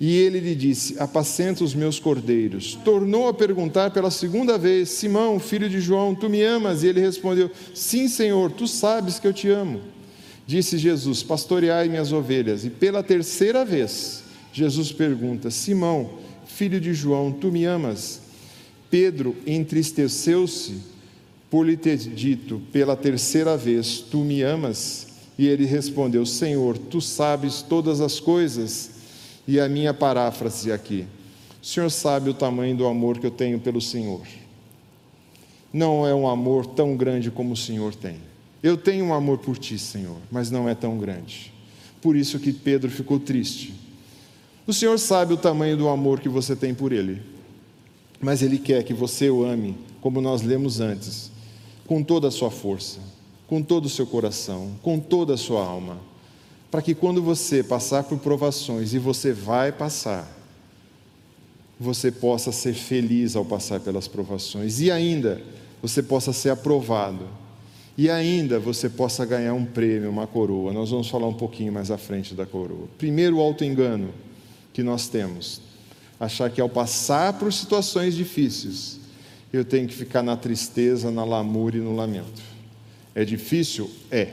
E 0.00 0.16
ele 0.16 0.40
lhe 0.40 0.54
disse: 0.54 0.96
Apacenta 0.98 1.62
os 1.62 1.74
meus 1.74 2.00
cordeiros. 2.00 2.74
Tornou 2.82 3.28
a 3.28 3.34
perguntar 3.34 3.90
pela 3.90 4.10
segunda 4.10 4.56
vez: 4.56 4.88
Simão, 4.88 5.38
filho 5.38 5.68
de 5.68 5.78
João, 5.78 6.14
tu 6.14 6.30
me 6.30 6.42
amas? 6.42 6.82
E 6.82 6.86
ele 6.86 7.00
respondeu: 7.00 7.50
Sim, 7.74 8.08
Senhor, 8.08 8.50
tu 8.50 8.66
sabes 8.66 9.18
que 9.18 9.26
eu 9.26 9.32
te 9.34 9.50
amo. 9.50 9.82
Disse 10.46 10.78
Jesus: 10.78 11.22
Pastoreai 11.22 11.86
minhas 11.90 12.12
ovelhas. 12.12 12.64
E 12.64 12.70
pela 12.70 13.02
terceira 13.02 13.62
vez, 13.62 14.24
Jesus 14.54 14.90
pergunta: 14.90 15.50
Simão, 15.50 16.14
filho 16.46 16.80
de 16.80 16.94
João, 16.94 17.30
tu 17.30 17.52
me 17.52 17.66
amas? 17.66 18.22
Pedro 18.90 19.36
entristeceu-se 19.46 20.78
por 21.50 21.66
lhe 21.66 21.76
ter 21.76 21.98
dito 21.98 22.62
pela 22.72 22.96
terceira 22.96 23.54
vez: 23.54 23.98
Tu 23.98 24.18
me 24.24 24.40
amas? 24.40 25.09
E 25.40 25.48
ele 25.48 25.64
respondeu: 25.64 26.26
Senhor, 26.26 26.76
tu 26.76 27.00
sabes 27.00 27.62
todas 27.62 28.02
as 28.02 28.20
coisas. 28.20 28.90
E 29.48 29.58
a 29.58 29.70
minha 29.70 29.94
paráfrase 29.94 30.70
aqui: 30.70 31.06
O 31.62 31.64
Senhor 31.64 31.90
sabe 31.90 32.28
o 32.28 32.34
tamanho 32.34 32.76
do 32.76 32.86
amor 32.86 33.18
que 33.18 33.24
eu 33.24 33.30
tenho 33.30 33.58
pelo 33.58 33.80
Senhor. 33.80 34.20
Não 35.72 36.06
é 36.06 36.14
um 36.14 36.28
amor 36.28 36.66
tão 36.66 36.94
grande 36.94 37.30
como 37.30 37.54
o 37.54 37.56
Senhor 37.56 37.94
tem. 37.94 38.16
Eu 38.62 38.76
tenho 38.76 39.06
um 39.06 39.14
amor 39.14 39.38
por 39.38 39.56
ti, 39.56 39.78
Senhor, 39.78 40.18
mas 40.30 40.50
não 40.50 40.68
é 40.68 40.74
tão 40.74 40.98
grande. 40.98 41.54
Por 42.02 42.16
isso 42.16 42.38
que 42.38 42.52
Pedro 42.52 42.90
ficou 42.90 43.18
triste. 43.18 43.72
O 44.66 44.74
Senhor 44.74 44.98
sabe 44.98 45.32
o 45.32 45.38
tamanho 45.38 45.74
do 45.74 45.88
amor 45.88 46.20
que 46.20 46.28
você 46.28 46.54
tem 46.54 46.74
por 46.74 46.92
Ele, 46.92 47.22
mas 48.20 48.42
Ele 48.42 48.58
quer 48.58 48.84
que 48.84 48.92
você 48.92 49.30
o 49.30 49.42
ame, 49.42 49.74
como 50.02 50.20
nós 50.20 50.42
lemos 50.42 50.80
antes, 50.80 51.32
com 51.86 52.02
toda 52.02 52.28
a 52.28 52.30
sua 52.30 52.50
força, 52.50 53.00
com 53.50 53.60
todo 53.60 53.86
o 53.86 53.88
seu 53.88 54.06
coração, 54.06 54.70
com 54.80 55.00
toda 55.00 55.34
a 55.34 55.36
sua 55.36 55.66
alma, 55.66 55.98
para 56.70 56.80
que 56.80 56.94
quando 56.94 57.20
você 57.20 57.64
passar 57.64 58.04
por 58.04 58.16
provações, 58.20 58.94
e 58.94 58.98
você 59.00 59.32
vai 59.32 59.72
passar, 59.72 60.24
você 61.78 62.12
possa 62.12 62.52
ser 62.52 62.74
feliz 62.74 63.34
ao 63.34 63.44
passar 63.44 63.80
pelas 63.80 64.06
provações, 64.06 64.80
e 64.80 64.88
ainda 64.88 65.42
você 65.82 66.00
possa 66.00 66.32
ser 66.32 66.50
aprovado, 66.50 67.26
e 67.98 68.08
ainda 68.08 68.60
você 68.60 68.88
possa 68.88 69.26
ganhar 69.26 69.52
um 69.52 69.64
prêmio, 69.64 70.10
uma 70.10 70.28
coroa. 70.28 70.72
Nós 70.72 70.90
vamos 70.90 71.08
falar 71.08 71.26
um 71.26 71.34
pouquinho 71.34 71.72
mais 71.72 71.90
à 71.90 71.98
frente 71.98 72.34
da 72.34 72.46
coroa. 72.46 72.86
Primeiro, 72.98 73.38
o 73.38 73.40
auto-engano 73.40 74.10
que 74.72 74.84
nós 74.84 75.08
temos, 75.08 75.60
achar 76.20 76.48
que 76.50 76.60
ao 76.60 76.68
passar 76.68 77.32
por 77.32 77.52
situações 77.52 78.14
difíceis, 78.14 79.00
eu 79.52 79.64
tenho 79.64 79.88
que 79.88 79.94
ficar 79.94 80.22
na 80.22 80.36
tristeza, 80.36 81.10
na 81.10 81.24
lamúria 81.24 81.80
e 81.80 81.82
no 81.82 81.96
lamento. 81.96 82.59
É 83.14 83.24
difícil? 83.24 83.90
É. 84.10 84.28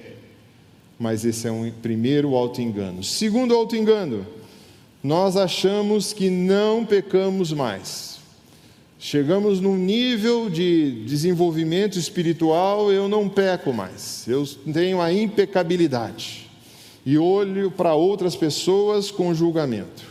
Mas 1.00 1.26
esse 1.26 1.48
é 1.48 1.52
um 1.52 1.72
primeiro 1.72 2.36
auto-engano. 2.36 3.04
Segundo 3.04 3.54
auto-engano, 3.54 4.26
nós 5.04 5.38
achamos 5.38 6.12
que 6.12 6.30
não 6.30 6.86
pecamos 6.86 7.54
mais. 7.54 8.18
Chegamos 9.00 9.62
num 9.62 9.78
nível 9.78 10.50
de 10.50 11.04
desenvolvimento 11.06 12.00
espiritual, 12.00 12.92
eu 12.92 13.08
não 13.08 13.30
peco 13.30 13.72
mais. 13.72 14.28
Eu 14.28 14.44
tenho 14.74 15.00
a 15.00 15.14
impecabilidade. 15.14 16.50
E 17.06 17.18
olho 17.18 17.70
para 17.70 17.94
outras 17.94 18.36
pessoas 18.36 19.12
com 19.12 19.34
julgamento. 19.34 20.04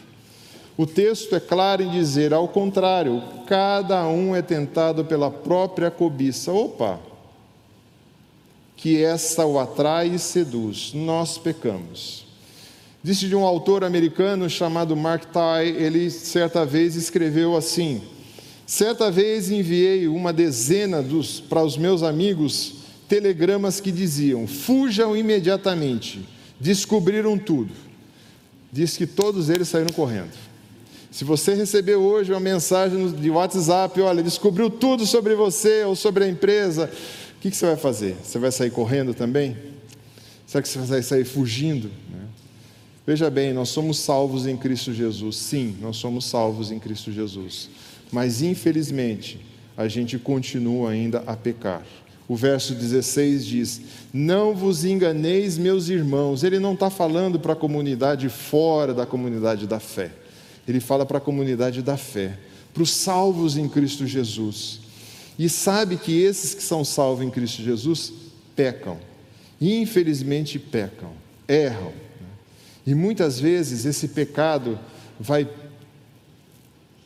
O 0.78 0.87
texto 0.87 1.35
é 1.35 1.40
claro 1.40 1.82
em 1.82 1.90
dizer, 1.90 2.32
ao 2.32 2.46
contrário, 2.46 3.23
cada 3.46 4.06
um 4.06 4.37
é 4.37 4.42
tentado 4.42 5.04
pela 5.04 5.30
própria 5.30 5.90
cobiça. 5.90 6.52
Opa! 6.52 7.00
Que 8.76 9.02
essa 9.02 9.47
o 9.47 9.59
atrai 9.59 10.09
e 10.09 10.18
seduz. 10.18 10.92
Nós 10.95 11.38
pecamos. 11.38 12.26
Disse 13.02 13.28
de 13.28 13.37
um 13.37 13.45
autor 13.45 13.85
americano 13.85 14.50
chamado 14.50 14.97
Mark 14.97 15.25
Tye, 15.33 15.71
ele 15.76 16.11
certa 16.11 16.66
vez 16.66 16.97
escreveu 16.97 17.56
assim: 17.56 18.02
Certa 18.66 19.12
vez 19.12 19.49
enviei 19.49 20.09
uma 20.09 20.33
dezena 20.33 21.00
dos, 21.00 21.40
para 21.40 21.62
os 21.62 21.76
meus 21.76 22.02
amigos 22.02 22.75
telegramas 23.09 23.80
que 23.80 23.92
diziam: 23.92 24.47
fujam 24.49 25.16
imediatamente, 25.16 26.28
descobriram 26.59 27.38
tudo. 27.38 27.73
Diz 28.73 28.97
que 28.97 29.06
todos 29.06 29.49
eles 29.49 29.68
saíram 29.68 29.92
correndo. 29.95 30.33
Se 31.11 31.25
você 31.25 31.54
recebeu 31.54 32.02
hoje 32.02 32.33
uma 32.33 32.40
mensagem 32.40 33.09
de 33.12 33.30
WhatsApp, 33.30 34.00
olha, 34.00 34.23
descobriu 34.23 34.68
tudo 34.68 35.06
sobre 35.06 35.35
você 35.35 35.85
ou 35.85 35.95
sobre 35.95 36.25
a 36.25 36.28
empresa, 36.28 36.90
o 37.37 37.40
que, 37.40 37.50
você 37.50 37.66
vai 37.66 37.76
fazer? 37.76 38.16
Você 38.23 38.38
vai 38.38 38.50
sair 38.50 38.71
correndo 38.71 39.14
também? 39.14 39.57
Será 40.47 40.62
que 40.62 40.69
você 40.69 40.78
vai 40.78 41.02
sair 41.02 41.25
fugindo? 41.25 41.88
Né? 42.11 42.25
Veja 43.07 43.31
bem, 43.31 43.52
nós 43.52 43.69
somos 43.69 43.99
salvos 43.99 44.47
em 44.47 44.57
Cristo 44.57 44.93
Jesus. 44.93 45.37
Sim, 45.37 45.76
nós 45.81 45.97
somos 45.97 46.25
salvos 46.25 46.71
em 46.71 46.78
Cristo 46.78 47.12
Jesus. 47.12 47.69
Mas 48.11 48.43
infelizmente, 48.43 49.40
a 49.76 49.88
gente 49.88 50.19
continua 50.19 50.90
ainda 50.90 51.23
a 51.26 51.37
pecar. 51.37 51.85
O 52.28 52.35
verso 52.35 52.75
16 52.75 53.47
diz: 53.47 53.81
Não 54.12 54.55
vos 54.55 54.85
enganeis, 54.85 55.57
meus 55.57 55.88
irmãos. 55.88 56.43
Ele 56.43 56.59
não 56.59 56.75
está 56.75 56.90
falando 56.90 57.38
para 57.38 57.52
a 57.52 57.57
comunidade 57.57 58.28
fora 58.28 58.93
da 58.93 59.07
comunidade 59.07 59.66
da 59.66 59.78
fé 59.78 60.11
ele 60.66 60.81
fala 60.81 61.07
para 61.07 61.19
a 61.19 61.21
comunidade 61.21 61.81
da 61.81 61.97
fé, 61.97 62.38
para 62.75 62.83
os 62.83 62.90
salvos 62.90 63.57
em 63.57 63.69
Cristo 63.69 64.07
Jesus. 64.07 64.81
E 65.38 65.49
sabe 65.49 65.97
que 65.97 66.23
esses 66.23 66.55
que 66.55 66.62
são 66.62 66.85
salvos 66.85 67.25
em 67.25 67.31
Cristo 67.31 67.62
Jesus 67.62 68.12
pecam, 68.55 68.99
infelizmente 69.61 70.59
pecam, 70.59 71.12
erram. 71.47 71.93
E 72.87 72.95
muitas 72.95 73.38
vezes 73.38 73.85
esse 73.85 74.09
pecado 74.09 74.78
vai 75.19 75.49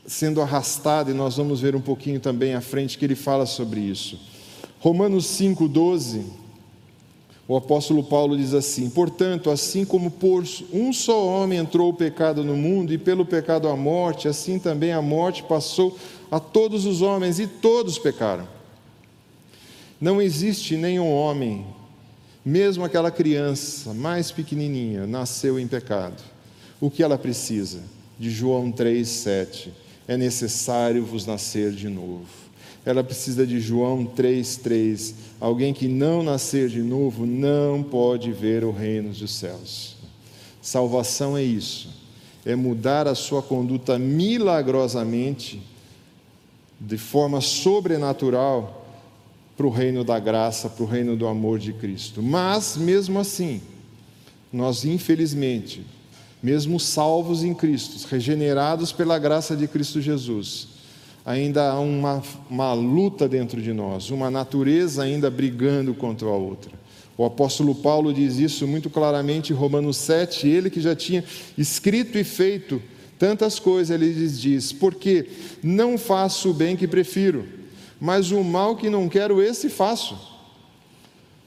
sendo 0.06 0.42
arrastado, 0.42 1.10
e 1.10 1.14
nós 1.14 1.36
vamos 1.36 1.60
ver 1.60 1.76
um 1.76 1.80
pouquinho 1.80 2.18
também 2.18 2.54
à 2.54 2.60
frente 2.60 2.98
que 2.98 3.04
ele 3.04 3.14
fala 3.14 3.46
sobre 3.46 3.80
isso. 3.80 4.18
Romanos 4.80 5.26
5,12, 5.26 6.24
O 7.50 7.56
apóstolo 7.56 8.04
Paulo 8.04 8.36
diz 8.36 8.54
assim: 8.54 8.88
Portanto, 8.88 9.50
assim 9.50 9.84
como 9.84 10.08
por 10.08 10.44
um 10.72 10.92
só 10.92 11.26
homem 11.26 11.58
entrou 11.58 11.90
o 11.90 11.92
pecado 11.92 12.44
no 12.44 12.56
mundo, 12.56 12.92
e 12.92 12.96
pelo 12.96 13.26
pecado 13.26 13.66
a 13.66 13.74
morte, 13.74 14.28
assim 14.28 14.56
também 14.56 14.92
a 14.92 15.02
morte 15.02 15.42
passou 15.42 15.98
a 16.30 16.38
todos 16.38 16.86
os 16.86 17.02
homens, 17.02 17.40
e 17.40 17.48
todos 17.48 17.98
pecaram. 17.98 18.46
Não 20.00 20.22
existe 20.22 20.76
nenhum 20.76 21.12
homem, 21.12 21.66
mesmo 22.44 22.84
aquela 22.84 23.10
criança 23.10 23.92
mais 23.92 24.30
pequenininha, 24.30 25.04
nasceu 25.04 25.58
em 25.58 25.66
pecado. 25.66 26.22
O 26.80 26.88
que 26.88 27.02
ela 27.02 27.18
precisa? 27.18 27.80
De 28.16 28.30
João 28.30 28.70
3,7. 28.70 29.70
É 30.06 30.16
necessário 30.16 31.04
vos 31.04 31.26
nascer 31.26 31.72
de 31.72 31.88
novo 31.88 32.39
ela 32.84 33.04
precisa 33.04 33.46
de 33.46 33.60
João 33.60 34.04
3,3. 34.04 35.14
Alguém 35.40 35.72
que 35.74 35.86
não 35.86 36.22
nascer 36.22 36.68
de 36.68 36.82
novo 36.82 37.26
não 37.26 37.82
pode 37.82 38.32
ver 38.32 38.64
o 38.64 38.70
reino 38.70 39.10
dos 39.10 39.32
céus. 39.32 39.96
Salvação 40.62 41.36
é 41.36 41.42
isso, 41.42 41.88
é 42.44 42.54
mudar 42.54 43.06
a 43.08 43.14
sua 43.14 43.42
conduta 43.42 43.98
milagrosamente, 43.98 45.62
de 46.78 46.96
forma 46.96 47.40
sobrenatural, 47.40 48.86
para 49.56 49.66
o 49.66 49.70
reino 49.70 50.02
da 50.02 50.18
graça, 50.18 50.70
para 50.70 50.82
o 50.82 50.86
reino 50.86 51.14
do 51.16 51.26
amor 51.26 51.58
de 51.58 51.74
Cristo. 51.74 52.22
Mas, 52.22 52.78
mesmo 52.78 53.18
assim, 53.18 53.60
nós 54.50 54.86
infelizmente, 54.86 55.84
mesmo 56.42 56.80
salvos 56.80 57.44
em 57.44 57.52
Cristo, 57.52 58.06
regenerados 58.08 58.90
pela 58.90 59.18
graça 59.18 59.54
de 59.54 59.68
Cristo 59.68 60.00
Jesus, 60.00 60.79
ainda 61.24 61.70
há 61.70 61.80
uma, 61.80 62.22
uma 62.48 62.72
luta 62.72 63.28
dentro 63.28 63.60
de 63.60 63.72
nós, 63.72 64.10
uma 64.10 64.30
natureza 64.30 65.02
ainda 65.02 65.30
brigando 65.30 65.94
contra 65.94 66.28
a 66.28 66.32
outra. 66.32 66.72
O 67.16 67.24
apóstolo 67.24 67.74
Paulo 67.74 68.14
diz 68.14 68.38
isso 68.38 68.66
muito 68.66 68.88
claramente 68.88 69.52
em 69.52 69.56
Romanos 69.56 69.98
7, 69.98 70.48
ele 70.48 70.70
que 70.70 70.80
já 70.80 70.96
tinha 70.96 71.22
escrito 71.56 72.16
e 72.16 72.24
feito 72.24 72.80
tantas 73.18 73.58
coisas, 73.58 73.90
ele 73.90 74.10
diz: 74.12 74.72
Porque 74.72 75.28
não 75.62 75.98
faço 75.98 76.50
o 76.50 76.54
bem 76.54 76.74
que 76.76 76.88
prefiro, 76.88 77.46
mas 78.00 78.30
o 78.30 78.42
mal 78.42 78.74
que 78.74 78.88
não 78.88 79.08
quero, 79.08 79.42
esse 79.42 79.68
faço. 79.68 80.30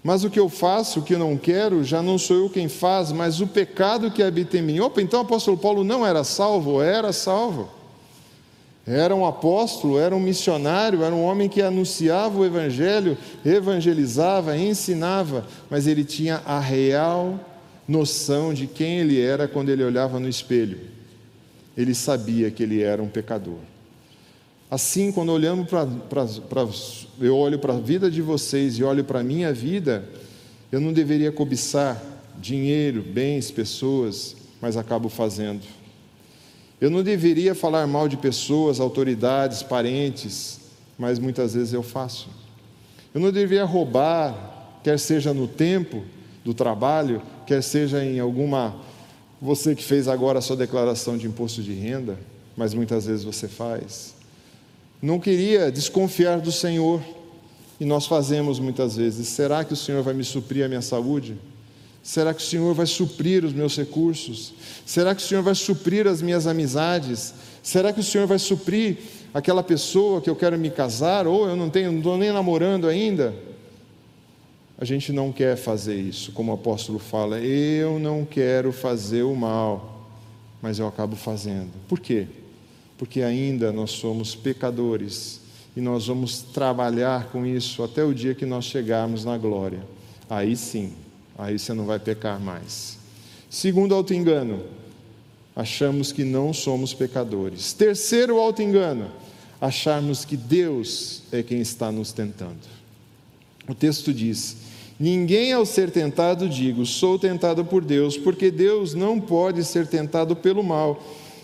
Mas 0.04 0.24
o 0.24 0.30
que 0.30 0.40
eu 0.40 0.50
faço, 0.50 1.00
o 1.00 1.04
que 1.04 1.16
eu 1.16 1.20
não 1.20 1.38
quero, 1.38 1.84
já 1.84 2.04
não 2.04 2.18
sou 2.20 2.38
eu 2.38 2.50
quem 2.50 2.68
faz, 2.68 3.12
mas 3.12 3.40
o 3.40 3.48
pecado 3.48 4.12
que 4.12 4.22
habita 4.22 4.58
em 4.58 4.62
mim. 4.62 4.80
Opa, 4.82 5.02
então 5.02 5.22
o 5.22 5.24
apóstolo 5.24 5.58
Paulo 5.58 5.84
não 5.84 6.06
era 6.06 6.24
salvo? 6.26 6.82
Era 6.82 7.14
salvo. 7.14 7.70
Era 8.86 9.16
um 9.16 9.26
apóstolo, 9.26 9.98
era 9.98 10.14
um 10.14 10.20
missionário, 10.20 11.04
era 11.04 11.16
um 11.16 11.24
homem 11.24 11.48
que 11.48 11.62
anunciava 11.62 12.38
o 12.38 12.46
Evangelho, 12.46 13.18
evangelizava, 13.46 14.58
ensinava, 14.58 15.48
mas 15.70 15.88
ele 15.88 16.04
tinha 16.04 16.42
a 16.46 16.60
real 16.60 17.40
noção 17.88 18.54
de 18.54 18.68
quem 18.68 19.00
ele 19.00 19.22
era 19.22 19.48
quando 19.48 19.70
ele 19.70 19.84
olhava 19.84 20.20
no 20.20 20.28
espelho. 20.28 20.80
Ele 21.78 21.96
sabia 21.96 22.52
que 22.52 22.62
ele 22.62 22.82
era 22.82 23.02
um 23.02 23.08
pecador. 23.08 23.60
Assim, 24.70 25.12
quando 25.12 25.32
olhamos 25.32 25.68
para, 25.68 25.88
eu 27.22 27.38
olho 27.38 27.60
para 27.60 27.74
a 27.74 27.80
vida 27.80 28.12
de 28.12 28.22
vocês 28.22 28.78
e 28.78 28.84
olho 28.84 29.04
para 29.04 29.20
a 29.20 29.24
minha 29.24 29.54
vida, 29.54 30.04
eu 30.72 30.82
não 30.82 30.92
deveria 30.92 31.32
cobiçar 31.32 32.02
dinheiro, 32.38 33.02
bens, 33.02 33.50
pessoas, 33.50 34.36
mas 34.60 34.76
acabo 34.76 35.08
fazendo. 35.08 35.62
Eu 36.84 36.90
não 36.90 37.02
deveria 37.02 37.56
falar 37.56 37.88
mal 37.88 38.10
de 38.10 38.18
pessoas, 38.18 38.82
autoridades, 38.82 39.64
parentes, 39.64 40.60
mas 40.98 41.18
muitas 41.18 41.54
vezes 41.54 41.72
eu 41.72 41.82
faço. 41.82 42.28
Eu 43.16 43.22
não 43.22 43.32
deveria 43.32 43.64
roubar, 43.64 44.82
quer 44.84 45.00
seja 45.00 45.34
no 45.34 45.48
tempo 45.48 46.04
do 46.44 46.54
trabalho, 46.54 47.22
quer 47.48 47.64
seja 47.64 48.04
em 48.04 48.20
alguma. 48.20 48.76
Você 49.42 49.74
que 49.74 49.82
fez 49.82 50.10
agora 50.10 50.40
a 50.40 50.42
sua 50.42 50.58
declaração 50.58 51.18
de 51.18 51.26
imposto 51.26 51.64
de 51.64 51.72
renda, 51.72 52.20
mas 52.54 52.74
muitas 52.74 53.06
vezes 53.06 53.24
você 53.24 53.48
faz. 53.48 54.14
Não 55.02 55.22
queria 55.22 55.72
desconfiar 55.72 56.42
do 56.42 56.52
Senhor, 56.52 57.02
e 57.80 57.86
nós 57.86 58.08
fazemos 58.08 58.60
muitas 58.60 58.98
vezes. 58.98 59.30
Será 59.30 59.64
que 59.64 59.72
o 59.72 59.78
Senhor 59.78 60.04
vai 60.04 60.14
me 60.14 60.26
suprir 60.26 60.66
a 60.66 60.68
minha 60.68 60.82
saúde? 60.82 61.38
Será 62.04 62.34
que 62.34 62.44
o 62.44 62.46
Senhor 62.46 62.74
vai 62.74 62.86
suprir 62.86 63.46
os 63.46 63.54
meus 63.54 63.78
recursos? 63.78 64.54
Será 64.86 65.16
que 65.16 65.24
o 65.24 65.26
Senhor 65.26 65.42
vai 65.42 65.56
suprir 65.56 66.06
as 66.06 66.22
minhas 66.22 66.46
amizades? 66.46 67.34
Será 67.64 67.94
que 67.94 68.02
o 68.02 68.04
Senhor 68.04 68.28
vai 68.28 68.38
suprir 68.38 68.98
aquela 69.34 69.64
pessoa 69.64 70.22
que 70.22 70.30
eu 70.30 70.36
quero 70.36 70.60
me 70.60 70.70
casar? 70.70 71.26
Ou 71.26 71.48
eu 71.48 71.56
não 71.56 71.70
tenho, 71.70 71.92
não 71.92 72.00
estou 72.00 72.18
nem 72.18 72.34
namorando 72.34 72.90
ainda? 72.90 73.34
A 74.78 74.84
gente 74.84 75.14
não 75.14 75.32
quer 75.32 75.56
fazer 75.56 75.96
isso, 75.96 76.34
como 76.34 76.52
o 76.52 76.56
apóstolo 76.56 77.00
fala, 77.00 77.40
eu 77.40 77.98
não 78.00 78.26
quero 78.26 78.74
fazer 78.74 79.24
o 79.24 79.34
mal, 79.34 80.10
mas 80.62 80.80
eu 80.80 80.88
acabo 80.88 81.16
fazendo. 81.16 81.72
Por 81.88 82.02
quê? 82.02 82.28
Porque 82.98 83.22
ainda 83.22 83.72
nós 83.72 83.92
somos 83.92 84.36
pecadores 84.36 85.40
e 85.74 85.80
nós 85.80 86.08
vamos 86.08 86.42
trabalhar 86.42 87.30
com 87.30 87.46
isso 87.46 87.82
até 87.82 88.04
o 88.04 88.14
dia 88.14 88.36
que 88.36 88.46
nós 88.46 88.66
chegarmos 88.66 89.24
na 89.24 89.38
glória. 89.38 89.80
Aí 90.30 90.54
sim, 90.58 90.92
aí 91.38 91.58
você 91.58 91.74
não 91.74 91.86
vai 91.86 92.00
pecar 92.00 92.40
mais. 92.40 92.98
Segundo 93.50 93.94
auto-engano, 93.94 94.64
achamos 95.56 96.12
que 96.12 96.24
não 96.24 96.54
somos 96.54 96.94
pecadores. 96.94 97.74
Terceiro 97.74 98.40
auto-engano, 98.40 99.12
acharmos 99.62 100.26
que 100.26 100.36
Deus 100.36 101.24
é 101.32 101.44
quem 101.44 101.62
está 101.62 101.92
nos 101.92 102.12
tentando. 102.12 102.62
O 103.68 103.74
texto 103.74 104.14
diz: 104.14 104.58
Ninguém 105.00 105.54
ao 105.54 105.66
ser 105.66 105.92
tentado 105.92 106.48
digo, 106.48 106.86
sou 106.86 107.18
tentado 107.18 107.64
por 107.66 107.84
Deus, 107.84 108.18
porque 108.18 108.52
Deus 108.52 108.94
não 108.94 109.20
pode 109.20 109.64
ser 109.64 109.88
tentado 109.88 110.36
pelo 110.36 110.64
mal, 110.64 111.02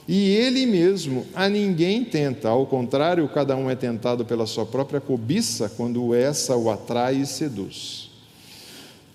e 0.08 0.32
Ele 0.32 0.66
mesmo 0.66 1.26
a 1.36 1.48
ninguém 1.48 2.04
tenta, 2.04 2.50
ao 2.50 2.66
contrário, 2.66 3.28
cada 3.30 3.56
um 3.56 3.70
é 3.70 3.76
tentado 3.76 4.26
pela 4.26 4.46
sua 4.46 4.66
própria 4.66 5.00
cobiça, 5.00 5.70
quando 5.70 6.14
essa 6.14 6.56
o 6.56 6.70
atrai 6.70 7.18
e 7.18 7.26
seduz. 7.26 8.09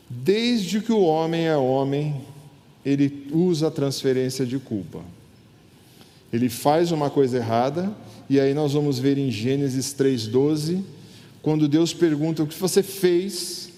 Desde 0.09 0.81
que 0.81 0.93
o 0.93 1.03
homem 1.03 1.47
é 1.47 1.57
homem, 1.57 2.21
ele 2.85 3.29
usa 3.33 3.69
a 3.69 3.71
transferência 3.71 4.45
de 4.45 4.59
culpa. 4.59 5.01
Ele 6.33 6.49
faz 6.49 6.93
uma 6.93 7.09
coisa 7.11 7.39
errada, 7.39 7.93
e 8.29 8.41
aí 8.41 8.55
nós 8.55 8.73
vamos 8.73 8.99
ver 8.99 9.19
em 9.19 9.31
Gênesis 9.31 9.95
3,12, 9.95 10.83
quando 11.41 11.69
Deus 11.69 11.93
pergunta 11.93 12.43
o 12.43 12.47
que 12.47 12.59
você 12.59 12.83
fez, 12.83 13.71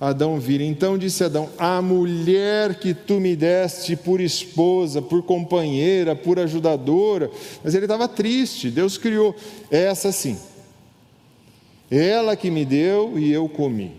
Adão 0.00 0.40
vira. 0.40 0.64
Então 0.64 0.96
disse 0.96 1.22
Adão: 1.22 1.50
A 1.58 1.82
mulher 1.82 2.76
que 2.76 2.94
tu 2.94 3.20
me 3.20 3.36
deste 3.36 3.94
por 3.94 4.18
esposa, 4.18 5.02
por 5.02 5.22
companheira, 5.22 6.16
por 6.16 6.38
ajudadora. 6.38 7.30
Mas 7.62 7.74
ele 7.74 7.84
estava 7.84 8.08
triste. 8.08 8.70
Deus 8.70 8.96
criou 8.96 9.36
essa 9.70 10.10
sim. 10.10 10.38
Ela 11.90 12.34
que 12.34 12.50
me 12.50 12.64
deu 12.64 13.18
e 13.18 13.30
eu 13.30 13.46
comi. 13.48 13.92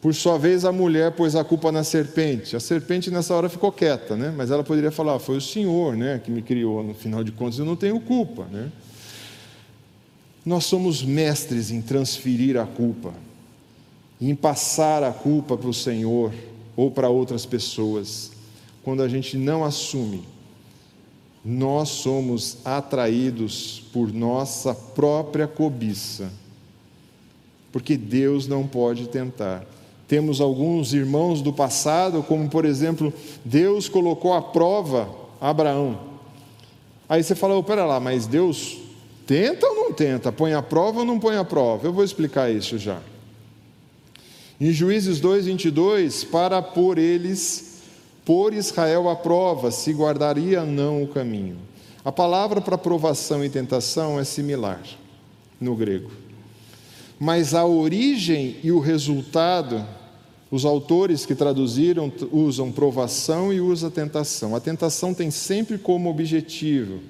Por 0.00 0.14
sua 0.14 0.38
vez, 0.38 0.64
a 0.64 0.70
mulher 0.70 1.12
pôs 1.12 1.34
a 1.34 1.42
culpa 1.42 1.72
na 1.72 1.82
serpente. 1.82 2.54
A 2.54 2.60
serpente 2.60 3.10
nessa 3.10 3.34
hora 3.34 3.48
ficou 3.48 3.72
quieta, 3.72 4.16
né? 4.16 4.32
Mas 4.36 4.50
ela 4.50 4.62
poderia 4.62 4.90
falar: 4.90 5.18
foi 5.18 5.36
o 5.36 5.40
Senhor, 5.40 5.96
né, 5.96 6.20
que 6.22 6.30
me 6.30 6.42
criou. 6.42 6.82
No 6.82 6.94
final 6.94 7.24
de 7.24 7.32
contas, 7.32 7.58
eu 7.58 7.64
não 7.64 7.76
tenho 7.76 7.98
culpa, 8.00 8.44
né? 8.44 8.70
Nós 10.44 10.64
somos 10.64 11.02
mestres 11.02 11.72
em 11.72 11.82
transferir 11.82 12.56
a 12.56 12.64
culpa, 12.64 13.12
em 14.20 14.34
passar 14.34 15.02
a 15.02 15.10
culpa 15.10 15.56
para 15.56 15.68
o 15.68 15.74
Senhor 15.74 16.32
ou 16.76 16.90
para 16.90 17.08
outras 17.08 17.44
pessoas. 17.44 18.30
Quando 18.84 19.02
a 19.02 19.08
gente 19.08 19.36
não 19.36 19.64
assume, 19.64 20.22
nós 21.44 21.88
somos 21.88 22.58
atraídos 22.64 23.82
por 23.92 24.12
nossa 24.12 24.72
própria 24.74 25.48
cobiça, 25.48 26.30
porque 27.72 27.96
Deus 27.96 28.46
não 28.46 28.66
pode 28.66 29.08
tentar. 29.08 29.64
Temos 30.08 30.40
alguns 30.40 30.92
irmãos 30.92 31.42
do 31.42 31.52
passado, 31.52 32.22
como 32.22 32.48
por 32.48 32.64
exemplo, 32.64 33.12
Deus 33.44 33.88
colocou 33.88 34.32
à 34.34 34.40
prova 34.40 35.08
Abraão. 35.40 35.98
Aí 37.08 37.22
você 37.22 37.34
fala, 37.34 37.56
oh, 37.56 37.62
pera 37.62 37.84
lá, 37.84 37.98
mas 37.98 38.26
Deus 38.26 38.78
tenta 39.26 39.66
ou 39.66 39.74
não 39.74 39.92
tenta? 39.92 40.30
Põe 40.30 40.54
a 40.54 40.62
prova 40.62 41.00
ou 41.00 41.04
não 41.04 41.18
põe 41.18 41.36
a 41.36 41.44
prova? 41.44 41.86
Eu 41.86 41.92
vou 41.92 42.04
explicar 42.04 42.50
isso 42.50 42.78
já. 42.78 43.00
Em 44.60 44.72
Juízes 44.72 45.20
2, 45.20 45.46
22, 45.46 46.24
para 46.24 46.62
por 46.62 46.98
eles, 46.98 47.82
por 48.24 48.54
Israel 48.54 49.08
à 49.08 49.14
prova, 49.14 49.70
se 49.70 49.92
guardaria 49.92 50.64
não 50.64 51.02
o 51.02 51.08
caminho. 51.08 51.58
A 52.04 52.10
palavra 52.10 52.60
para 52.60 52.78
provação 52.78 53.44
e 53.44 53.50
tentação 53.50 54.18
é 54.18 54.24
similar 54.24 54.80
no 55.60 55.74
grego. 55.74 56.10
Mas 57.18 57.54
a 57.54 57.66
origem 57.66 58.56
e 58.62 58.70
o 58.70 58.78
resultado 58.78 59.84
os 60.50 60.64
autores 60.64 61.26
que 61.26 61.34
traduziram 61.34 62.12
usam 62.30 62.70
provação 62.70 63.52
e 63.52 63.60
usa 63.60 63.90
tentação. 63.90 64.54
A 64.54 64.60
tentação 64.60 65.12
tem 65.12 65.30
sempre 65.30 65.76
como 65.76 66.08
objetivo 66.08 67.00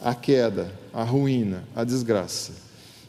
a 0.00 0.14
queda, 0.14 0.72
a 0.92 1.02
ruína, 1.02 1.64
a 1.74 1.84
desgraça. 1.84 2.52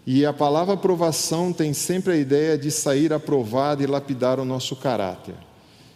E 0.06 0.26
a 0.26 0.34
palavra 0.34 0.74
aprovação 0.74 1.54
tem 1.54 1.74
sempre 1.74 2.14
a 2.14 2.18
ideia 2.18 2.58
de 2.58 2.72
sair 2.72 3.14
aprovado 3.14 3.84
e 3.84 3.88
lapidar 3.88 4.40
o 4.40 4.46
nosso 4.46 4.76
caráter. 4.76 5.36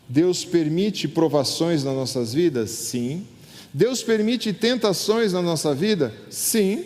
Deus 0.08 0.46
permite 0.46 1.08
provações 1.08 1.84
nas 1.84 1.96
nossas 1.96 2.34
vidas? 2.34 2.70
Sim. 2.70 3.26
Deus 3.74 4.04
permite 4.04 4.54
tentações 4.54 5.34
na 5.34 5.42
nossa 5.42 5.74
vida? 5.74 6.14
Sim, 6.30 6.84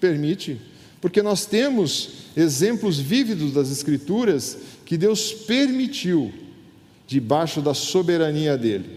permite. 0.00 0.58
Porque 1.00 1.20
nós 1.20 1.44
temos 1.44 2.22
exemplos 2.34 2.98
vívidos 2.98 3.52
das 3.52 3.70
Escrituras 3.70 4.56
que 4.92 4.98
Deus 4.98 5.32
permitiu 5.32 6.30
debaixo 7.06 7.62
da 7.62 7.72
soberania 7.72 8.58
dele. 8.58 8.90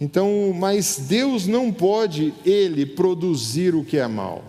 Então, 0.00 0.52
mas 0.52 1.04
Deus 1.08 1.46
não 1.46 1.70
pode, 1.72 2.34
Ele, 2.44 2.84
produzir 2.84 3.76
o 3.76 3.84
que 3.84 3.96
é 3.96 4.08
mal. 4.08 4.42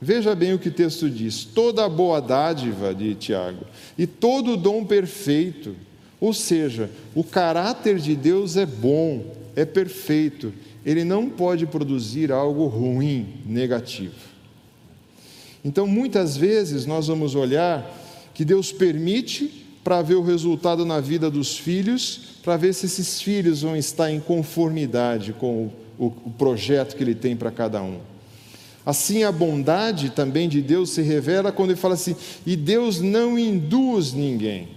Veja 0.00 0.34
bem 0.34 0.52
o 0.52 0.58
que 0.58 0.68
o 0.68 0.72
texto 0.72 1.08
diz: 1.08 1.44
toda 1.44 1.88
boa 1.88 2.20
dádiva 2.20 2.92
de 2.92 3.14
Tiago 3.14 3.64
e 3.96 4.04
todo 4.04 4.56
dom 4.56 4.84
perfeito, 4.84 5.76
ou 6.20 6.34
seja, 6.34 6.90
o 7.14 7.22
caráter 7.22 8.00
de 8.00 8.16
Deus 8.16 8.56
é 8.56 8.66
bom, 8.66 9.24
é 9.54 9.64
perfeito, 9.64 10.52
ele 10.84 11.04
não 11.04 11.30
pode 11.30 11.66
produzir 11.66 12.32
algo 12.32 12.66
ruim, 12.66 13.28
negativo. 13.46 14.32
Então, 15.64 15.86
muitas 15.86 16.36
vezes 16.36 16.84
nós 16.84 17.06
vamos 17.06 17.36
olhar 17.36 18.01
que 18.34 18.44
Deus 18.44 18.72
permite 18.72 19.66
para 19.84 20.00
ver 20.00 20.14
o 20.14 20.22
resultado 20.22 20.84
na 20.84 21.00
vida 21.00 21.30
dos 21.30 21.58
filhos, 21.58 22.38
para 22.42 22.56
ver 22.56 22.72
se 22.72 22.86
esses 22.86 23.20
filhos 23.20 23.62
vão 23.62 23.76
estar 23.76 24.10
em 24.10 24.20
conformidade 24.20 25.32
com 25.32 25.70
o, 25.98 26.06
o 26.06 26.30
projeto 26.38 26.96
que 26.96 27.02
Ele 27.02 27.14
tem 27.14 27.36
para 27.36 27.50
cada 27.50 27.82
um. 27.82 27.98
Assim, 28.84 29.22
a 29.22 29.30
bondade 29.30 30.10
também 30.10 30.48
de 30.48 30.60
Deus 30.60 30.90
se 30.90 31.02
revela 31.02 31.52
quando 31.52 31.70
Ele 31.70 31.78
fala 31.80 31.94
assim: 31.94 32.16
e 32.46 32.56
Deus 32.56 33.00
não 33.00 33.38
induz 33.38 34.12
ninguém, 34.12 34.68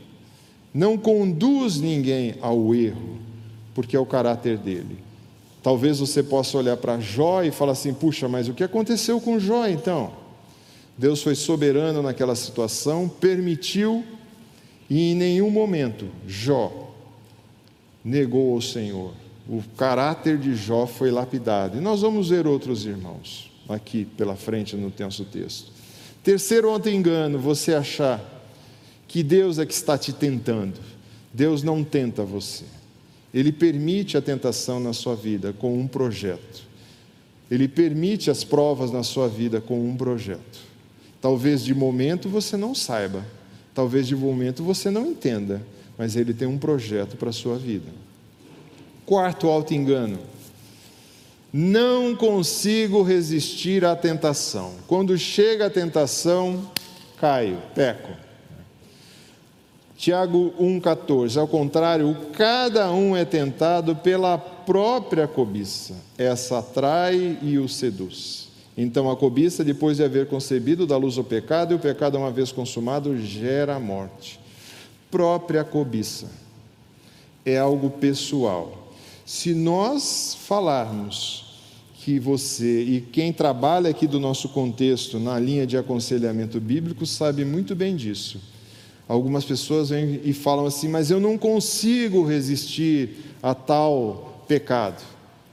não 0.73 0.97
conduz 0.97 1.79
ninguém 1.79 2.35
ao 2.41 2.73
erro, 2.73 3.17
porque 3.73 3.95
é 3.95 3.99
o 3.99 4.05
caráter 4.05 4.57
dele. 4.57 4.97
Talvez 5.63 5.99
você 5.99 6.21
possa 6.21 6.57
olhar 6.57 6.77
para 6.77 6.99
Jó 6.99 7.43
e 7.43 7.51
falar 7.51 7.71
assim: 7.71 7.93
puxa, 7.93 8.27
mas 8.27 8.47
o 8.47 8.53
que 8.53 8.63
aconteceu 8.63 9.19
com 9.19 9.39
Jó 9.39 9.67
então? 9.67 10.24
Deus 10.97 11.21
foi 11.21 11.36
soberano 11.36 12.01
naquela 12.01 12.36
situação, 12.36 13.10
permitiu 13.10 14.03
e 14.89 15.12
em 15.12 15.15
nenhum 15.15 15.49
momento 15.49 16.08
Jó 16.27 16.93
negou 18.03 18.53
ao 18.53 18.62
Senhor. 18.62 19.13
O 19.47 19.62
caráter 19.75 20.38
de 20.38 20.55
Jó 20.55 20.88
foi 20.88 21.12
lapidado. 21.12 21.77
E 21.77 21.81
nós 21.81 22.01
vamos 22.01 22.29
ver 22.29 22.47
outros 22.47 22.86
irmãos 22.86 23.51
aqui 23.67 24.05
pela 24.05 24.36
frente 24.36 24.75
no 24.75 24.91
nosso 24.97 25.25
texto. 25.25 25.71
Terceiro 26.23 26.69
engano, 26.89 27.38
você 27.38 27.73
achar 27.73 28.23
que 29.08 29.21
Deus 29.21 29.60
é 29.60 29.65
que 29.65 29.73
está 29.73 29.97
te 29.97 30.13
tentando. 30.13 30.79
Deus 31.34 31.62
não 31.62 31.84
tenta 31.84 32.23
você. 32.23 32.63
Ele 33.34 33.51
permite 33.51 34.17
a 34.17 34.21
tentação 34.21 34.79
na 34.79 34.93
sua 34.93 35.15
vida 35.15 35.53
com 35.53 35.77
um 35.77 35.88
projeto. 35.88 36.63
Ele 37.51 37.67
permite 37.67 38.31
as 38.31 38.43
provas 38.43 38.91
na 38.91 39.03
sua 39.03 39.27
vida 39.27 39.60
com 39.60 39.88
um 39.88 39.95
projeto. 39.95 40.74
Talvez 41.25 41.63
de 41.63 41.73
momento 41.73 42.29
você 42.29 42.55
não 42.55 42.75
saiba, 42.75 43.25
talvez 43.73 44.05
de 44.05 44.15
momento 44.15 44.63
você 44.63 44.91
não 44.91 45.07
entenda, 45.07 45.59
mas 45.97 46.15
ele 46.15 46.35
tem 46.35 46.47
um 46.47 46.59
projeto 46.59 47.17
para 47.17 47.31
a 47.31 47.33
sua 47.33 47.57
vida. 47.57 47.89
Quarto 49.07 49.47
alto 49.47 49.73
engano. 49.73 50.19
Não 51.51 52.15
consigo 52.15 53.01
resistir 53.01 53.83
à 53.83 53.95
tentação. 53.95 54.73
Quando 54.85 55.17
chega 55.17 55.65
a 55.65 55.69
tentação, 55.71 56.69
caio, 57.19 57.57
peco. 57.73 58.11
Tiago 59.97 60.53
1,14. 60.61 61.39
Ao 61.41 61.47
contrário, 61.47 62.15
cada 62.33 62.91
um 62.91 63.17
é 63.17 63.25
tentado 63.25 63.95
pela 63.95 64.38
própria 64.38 65.27
cobiça. 65.27 65.95
Essa 66.19 66.59
atrai 66.59 67.39
e 67.41 67.57
o 67.57 67.67
seduz. 67.67 68.44
Então, 68.77 69.09
a 69.09 69.15
cobiça, 69.15 69.63
depois 69.63 69.97
de 69.97 70.03
haver 70.03 70.27
concebido, 70.27 70.85
dá 70.85 70.97
luz 70.97 71.17
ao 71.17 71.23
pecado, 71.23 71.73
e 71.73 71.75
o 71.75 71.79
pecado, 71.79 72.17
uma 72.17 72.31
vez 72.31 72.51
consumado, 72.51 73.17
gera 73.17 73.75
a 73.75 73.79
morte. 73.79 74.39
Própria 75.09 75.63
cobiça. 75.63 76.29
É 77.45 77.57
algo 77.57 77.89
pessoal. 77.89 78.91
Se 79.25 79.53
nós 79.53 80.38
falarmos 80.45 81.61
que 81.99 82.19
você 82.19 82.83
e 82.83 83.01
quem 83.01 83.31
trabalha 83.31 83.89
aqui 83.89 84.05
do 84.05 84.19
nosso 84.19 84.49
contexto 84.49 85.19
na 85.19 85.39
linha 85.39 85.65
de 85.65 85.77
aconselhamento 85.77 86.59
bíblico 86.59 87.05
sabe 87.05 87.43
muito 87.43 87.75
bem 87.75 87.95
disso 87.95 88.39
Algumas 89.07 89.45
pessoas 89.45 89.89
vêm 89.89 90.19
e 90.23 90.33
falam 90.33 90.65
assim, 90.65 90.88
mas 90.88 91.11
eu 91.11 91.19
não 91.19 91.38
consigo 91.38 92.25
resistir 92.25 93.35
a 93.41 93.53
tal 93.53 94.43
pecado. 94.47 95.03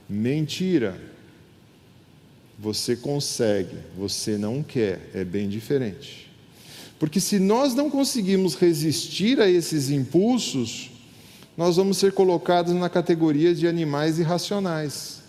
Mentira. 0.09 0.99
Você 2.63 2.95
consegue, 2.95 3.75
você 3.97 4.37
não 4.37 4.63
quer, 4.63 5.09
é 5.13 5.25
bem 5.25 5.49
diferente. 5.49 6.31
Porque 6.97 7.19
se 7.19 7.37
nós 7.37 7.75
não 7.75 7.89
conseguimos 7.89 8.55
resistir 8.55 9.41
a 9.41 9.49
esses 9.49 9.89
impulsos, 9.89 10.89
nós 11.57 11.75
vamos 11.75 11.97
ser 11.97 12.13
colocados 12.13 12.73
na 12.73 12.87
categoria 12.87 13.53
de 13.53 13.67
animais 13.67 14.17
irracionais. 14.17 15.21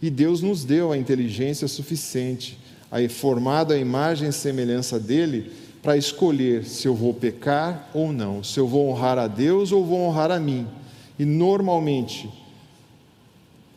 E 0.00 0.08
Deus 0.08 0.40
nos 0.40 0.62
deu 0.62 0.92
a 0.92 0.96
inteligência 0.96 1.66
suficiente, 1.66 2.56
aí 2.92 3.08
formado 3.08 3.72
a 3.72 3.76
imagem 3.76 4.28
e 4.28 4.32
semelhança 4.32 5.00
dele, 5.00 5.50
para 5.82 5.96
escolher 5.96 6.64
se 6.64 6.86
eu 6.86 6.94
vou 6.94 7.12
pecar 7.12 7.90
ou 7.92 8.12
não, 8.12 8.44
se 8.44 8.60
eu 8.60 8.68
vou 8.68 8.88
honrar 8.88 9.18
a 9.18 9.26
Deus 9.26 9.72
ou 9.72 9.84
vou 9.84 9.98
honrar 9.98 10.30
a 10.30 10.38
mim. 10.38 10.64
E 11.18 11.24
normalmente, 11.24 12.30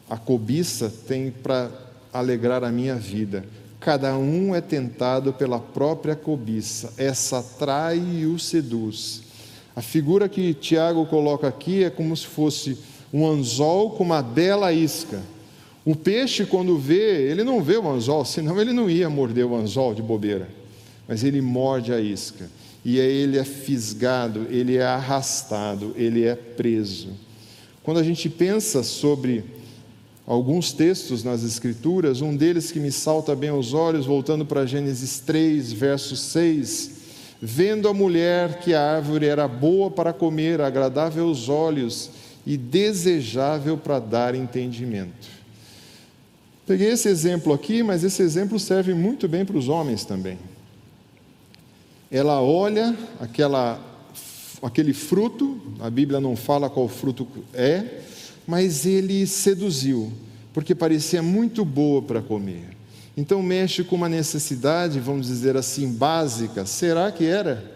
a 0.08 0.18
cobiça 0.18 0.94
tem 1.08 1.32
para 1.32 1.93
alegrar 2.14 2.64
a 2.64 2.72
minha 2.72 2.96
vida. 2.96 3.44
Cada 3.80 4.18
um 4.18 4.56
é 4.56 4.62
tentado 4.62 5.34
pela 5.34 5.60
própria 5.60 6.16
cobiça, 6.16 6.94
essa 6.98 7.40
atrai 7.40 7.98
e 7.98 8.26
o 8.26 8.40
seduz. 8.40 9.24
A 9.76 9.82
figura 9.82 10.30
que 10.30 10.54
Tiago 10.54 11.06
coloca 11.08 11.48
aqui 11.48 11.84
é 11.84 11.90
como 11.90 12.16
se 12.16 12.28
fosse 12.28 12.78
um 13.12 13.28
anzol 13.28 13.92
com 13.92 14.04
uma 14.04 14.22
bela 14.22 14.72
isca. 14.72 15.22
O 15.84 15.96
peixe, 15.96 16.46
quando 16.46 16.78
vê, 16.78 17.30
ele 17.30 17.44
não 17.44 17.62
vê 17.62 17.78
o 17.78 17.90
anzol, 17.90 18.24
senão 18.24 18.62
ele 18.62 18.72
não 18.72 18.90
ia 18.90 19.10
morder 19.10 19.46
o 19.46 19.56
anzol 19.56 19.94
de 19.94 20.02
bobeira 20.02 20.64
mas 21.08 21.24
ele 21.24 21.42
morde 21.42 21.94
a 21.94 22.00
isca. 22.00 22.50
E 22.84 23.00
aí 23.00 23.18
ele 23.18 23.38
é 23.38 23.44
fisgado, 23.44 24.48
ele 24.50 24.78
é 24.78 24.84
arrastado, 24.84 25.94
ele 25.96 26.24
é 26.24 26.36
preso. 26.36 27.10
Quando 27.82 28.00
a 28.00 28.04
gente 28.04 28.30
pensa 28.30 28.84
sobre 28.84 29.44
alguns 30.26 30.72
textos 30.72 31.24
nas 31.24 31.44
Escrituras, 31.44 32.22
um 32.22 32.36
deles 32.36 32.72
que 32.72 32.80
me 32.80 32.92
salta 32.92 33.36
bem 33.36 33.50
aos 33.50 33.74
olhos, 33.74 34.06
voltando 34.06 34.46
para 34.46 34.66
Gênesis 34.66 35.20
3, 35.20 35.74
verso 35.74 36.16
6, 36.16 36.92
vendo 37.42 37.88
a 37.88 37.94
mulher 37.94 38.60
que 38.60 38.74
a 38.74 38.96
árvore 38.96 39.26
era 39.26 39.48
boa 39.48 39.92
para 39.92 40.14
comer, 40.14 40.62
agradável 40.62 41.28
aos 41.28 41.50
olhos 41.50 42.10
e 42.46 42.58
desejável 42.58 43.78
para 43.78 44.00
dar 44.00 44.36
entendimento. 44.36 45.28
Peguei 46.66 46.92
esse 46.92 47.10
exemplo 47.10 47.52
aqui, 47.54 47.84
mas 47.84 48.04
esse 48.04 48.22
exemplo 48.22 48.60
serve 48.60 48.94
muito 48.94 49.28
bem 49.28 49.44
para 49.44 49.58
os 49.58 49.68
homens 49.68 50.06
também 50.06 50.38
ela 52.14 52.40
olha 52.40 52.96
aquela, 53.20 53.82
aquele 54.62 54.94
fruto, 54.94 55.60
a 55.80 55.90
Bíblia 55.90 56.20
não 56.20 56.36
fala 56.36 56.70
qual 56.70 56.88
fruto 56.88 57.28
é, 57.56 58.02
mas 58.48 58.86
ele 58.86 59.26
seduziu, 59.26 60.12
porque 60.54 60.76
parecia 60.76 61.22
muito 61.22 61.64
boa 61.64 62.02
para 62.02 62.22
comer. 62.22 62.70
Então 63.16 63.42
mexe 63.44 63.84
com 63.84 63.96
uma 63.96 64.10
necessidade, 64.10 65.00
vamos 65.00 65.28
dizer 65.28 65.56
assim, 65.56 65.92
básica. 65.92 66.66
Será 66.66 67.12
que 67.12 67.26
era? 67.26 67.72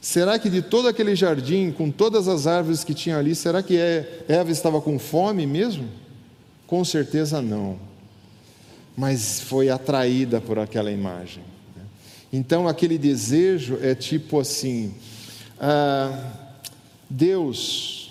Será 0.00 0.38
que 0.38 0.48
de 0.48 0.62
todo 0.62 0.88
aquele 0.88 1.14
jardim, 1.16 1.70
com 1.70 1.90
todas 1.90 2.28
as 2.28 2.46
árvores 2.46 2.84
que 2.84 2.94
tinha 2.94 3.18
ali, 3.18 3.34
será 3.34 3.62
que 3.62 3.76
é, 3.76 4.24
Eva 4.28 4.50
estava 4.50 4.80
com 4.80 4.98
fome 4.98 5.46
mesmo? 5.46 5.88
Com 6.66 6.84
certeza 6.84 7.42
não. 7.42 7.78
Mas 8.96 9.40
foi 9.40 9.68
atraída 9.68 10.40
por 10.40 10.58
aquela 10.58 10.90
imagem. 10.90 11.42
Então, 12.32 12.66
aquele 12.66 12.98
desejo 12.98 13.78
é 13.80 13.94
tipo 13.94 14.40
assim: 14.40 14.94
ah, 15.60 16.32
Deus, 17.08 18.05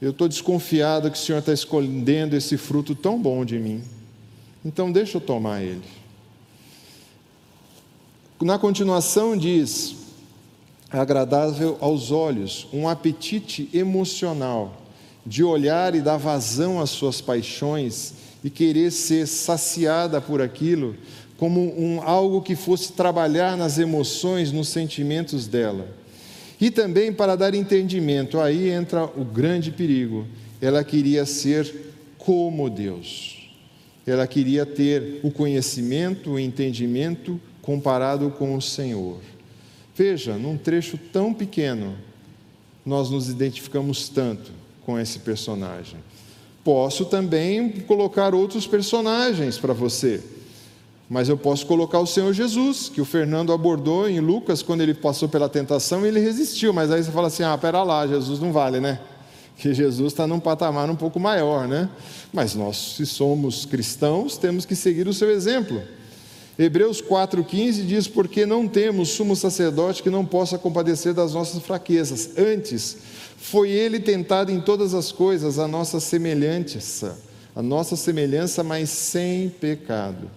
eu 0.00 0.10
estou 0.10 0.28
desconfiado 0.28 1.10
que 1.10 1.16
o 1.16 1.20
Senhor 1.20 1.38
está 1.38 1.52
escondendo 1.52 2.34
esse 2.34 2.56
fruto 2.56 2.94
tão 2.94 3.20
bom 3.20 3.44
de 3.44 3.58
mim, 3.58 3.82
então 4.64 4.92
deixa 4.92 5.16
eu 5.16 5.20
tomar 5.20 5.62
ele. 5.62 5.82
Na 8.40 8.58
continuação, 8.58 9.36
diz: 9.36 9.96
agradável 10.90 11.78
aos 11.80 12.10
olhos, 12.10 12.68
um 12.72 12.88
apetite 12.88 13.68
emocional, 13.72 14.82
de 15.24 15.42
olhar 15.42 15.94
e 15.94 16.00
dar 16.00 16.18
vazão 16.18 16.80
às 16.80 16.90
suas 16.90 17.20
paixões 17.20 18.14
e 18.44 18.50
querer 18.50 18.90
ser 18.92 19.26
saciada 19.26 20.20
por 20.20 20.40
aquilo, 20.42 20.94
como 21.36 21.60
um, 21.60 22.00
algo 22.02 22.42
que 22.42 22.54
fosse 22.54 22.92
trabalhar 22.92 23.56
nas 23.56 23.78
emoções, 23.78 24.52
nos 24.52 24.68
sentimentos 24.68 25.46
dela. 25.46 25.88
E 26.60 26.70
também 26.70 27.12
para 27.12 27.36
dar 27.36 27.54
entendimento, 27.54 28.40
aí 28.40 28.70
entra 28.70 29.04
o 29.04 29.24
grande 29.24 29.70
perigo. 29.70 30.26
Ela 30.60 30.82
queria 30.82 31.26
ser 31.26 31.92
como 32.18 32.70
Deus. 32.70 33.50
Ela 34.06 34.26
queria 34.26 34.64
ter 34.64 35.20
o 35.22 35.30
conhecimento, 35.30 36.30
o 36.30 36.38
entendimento 36.38 37.40
comparado 37.60 38.30
com 38.30 38.54
o 38.54 38.62
Senhor. 38.62 39.20
Veja, 39.94 40.36
num 40.36 40.56
trecho 40.56 40.98
tão 41.12 41.34
pequeno, 41.34 41.96
nós 42.84 43.10
nos 43.10 43.28
identificamos 43.28 44.08
tanto 44.08 44.52
com 44.82 44.98
esse 44.98 45.18
personagem. 45.18 45.98
Posso 46.62 47.04
também 47.04 47.70
colocar 47.70 48.34
outros 48.34 48.66
personagens 48.66 49.58
para 49.58 49.72
você. 49.72 50.22
Mas 51.08 51.28
eu 51.28 51.36
posso 51.36 51.64
colocar 51.66 52.00
o 52.00 52.06
Senhor 52.06 52.32
Jesus, 52.32 52.88
que 52.88 53.00
o 53.00 53.04
Fernando 53.04 53.52
abordou 53.52 54.08
em 54.08 54.18
Lucas 54.18 54.60
quando 54.60 54.80
ele 54.80 54.92
passou 54.92 55.28
pela 55.28 55.48
tentação 55.48 56.04
ele 56.04 56.18
resistiu. 56.18 56.72
Mas 56.72 56.90
aí 56.90 57.02
você 57.02 57.12
fala 57.12 57.28
assim: 57.28 57.44
ah, 57.44 57.56
pera 57.56 57.82
lá, 57.82 58.06
Jesus 58.06 58.40
não 58.40 58.52
vale, 58.52 58.80
né? 58.80 58.98
Que 59.56 59.72
Jesus 59.72 60.12
está 60.12 60.26
num 60.26 60.40
patamar 60.40 60.90
um 60.90 60.96
pouco 60.96 61.20
maior, 61.20 61.68
né? 61.68 61.88
Mas 62.32 62.54
nós, 62.54 62.96
se 62.96 63.06
somos 63.06 63.64
cristãos, 63.64 64.36
temos 64.36 64.66
que 64.66 64.74
seguir 64.74 65.06
o 65.06 65.14
seu 65.14 65.30
exemplo. 65.30 65.80
Hebreus 66.58 67.00
4,15 67.00 67.86
diz: 67.86 68.08
Porque 68.08 68.44
não 68.44 68.66
temos 68.66 69.10
sumo 69.10 69.36
sacerdote 69.36 70.02
que 70.02 70.10
não 70.10 70.24
possa 70.24 70.58
compadecer 70.58 71.14
das 71.14 71.34
nossas 71.34 71.62
fraquezas. 71.62 72.36
Antes, 72.36 72.96
foi 73.36 73.70
ele 73.70 74.00
tentado 74.00 74.50
em 74.50 74.60
todas 74.60 74.92
as 74.92 75.12
coisas, 75.12 75.60
a 75.60 75.68
nossa 75.68 76.00
semelhança, 76.00 77.16
a 77.54 77.62
nossa 77.62 77.94
semelhança, 77.94 78.64
mas 78.64 78.90
sem 78.90 79.48
pecado. 79.48 80.28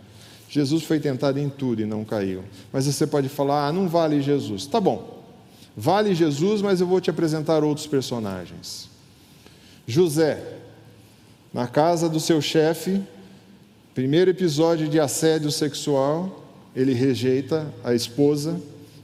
Jesus 0.50 0.84
foi 0.84 1.00
tentado 1.00 1.40
em 1.40 1.48
tudo 1.48 1.82
e 1.82 1.86
não 1.86 2.04
caiu. 2.04 2.44
Mas 2.74 2.86
você 2.86 3.06
pode 3.06 3.30
falar: 3.30 3.68
ah, 3.68 3.72
não 3.72 3.88
vale 3.88 4.22
Jesus. 4.22 4.66
Tá 4.66 4.82
bom, 4.82 5.24
vale 5.78 6.16
Jesus, 6.16 6.62
mas 6.62 6.82
eu 6.82 6.88
vou 6.88 7.00
te 7.00 7.10
apresentar 7.10 7.64
outros 7.64 7.86
personagens. 7.86 8.90
José, 9.86 10.44
na 11.54 11.68
casa 11.68 12.10
do 12.10 12.20
seu 12.20 12.42
chefe, 12.42 13.02
primeiro 13.94 14.32
episódio 14.32 14.88
de 14.88 15.00
assédio 15.00 15.52
sexual, 15.52 16.46
ele 16.76 16.94
rejeita 16.94 17.72
a 17.84 17.94
esposa, 17.94 18.60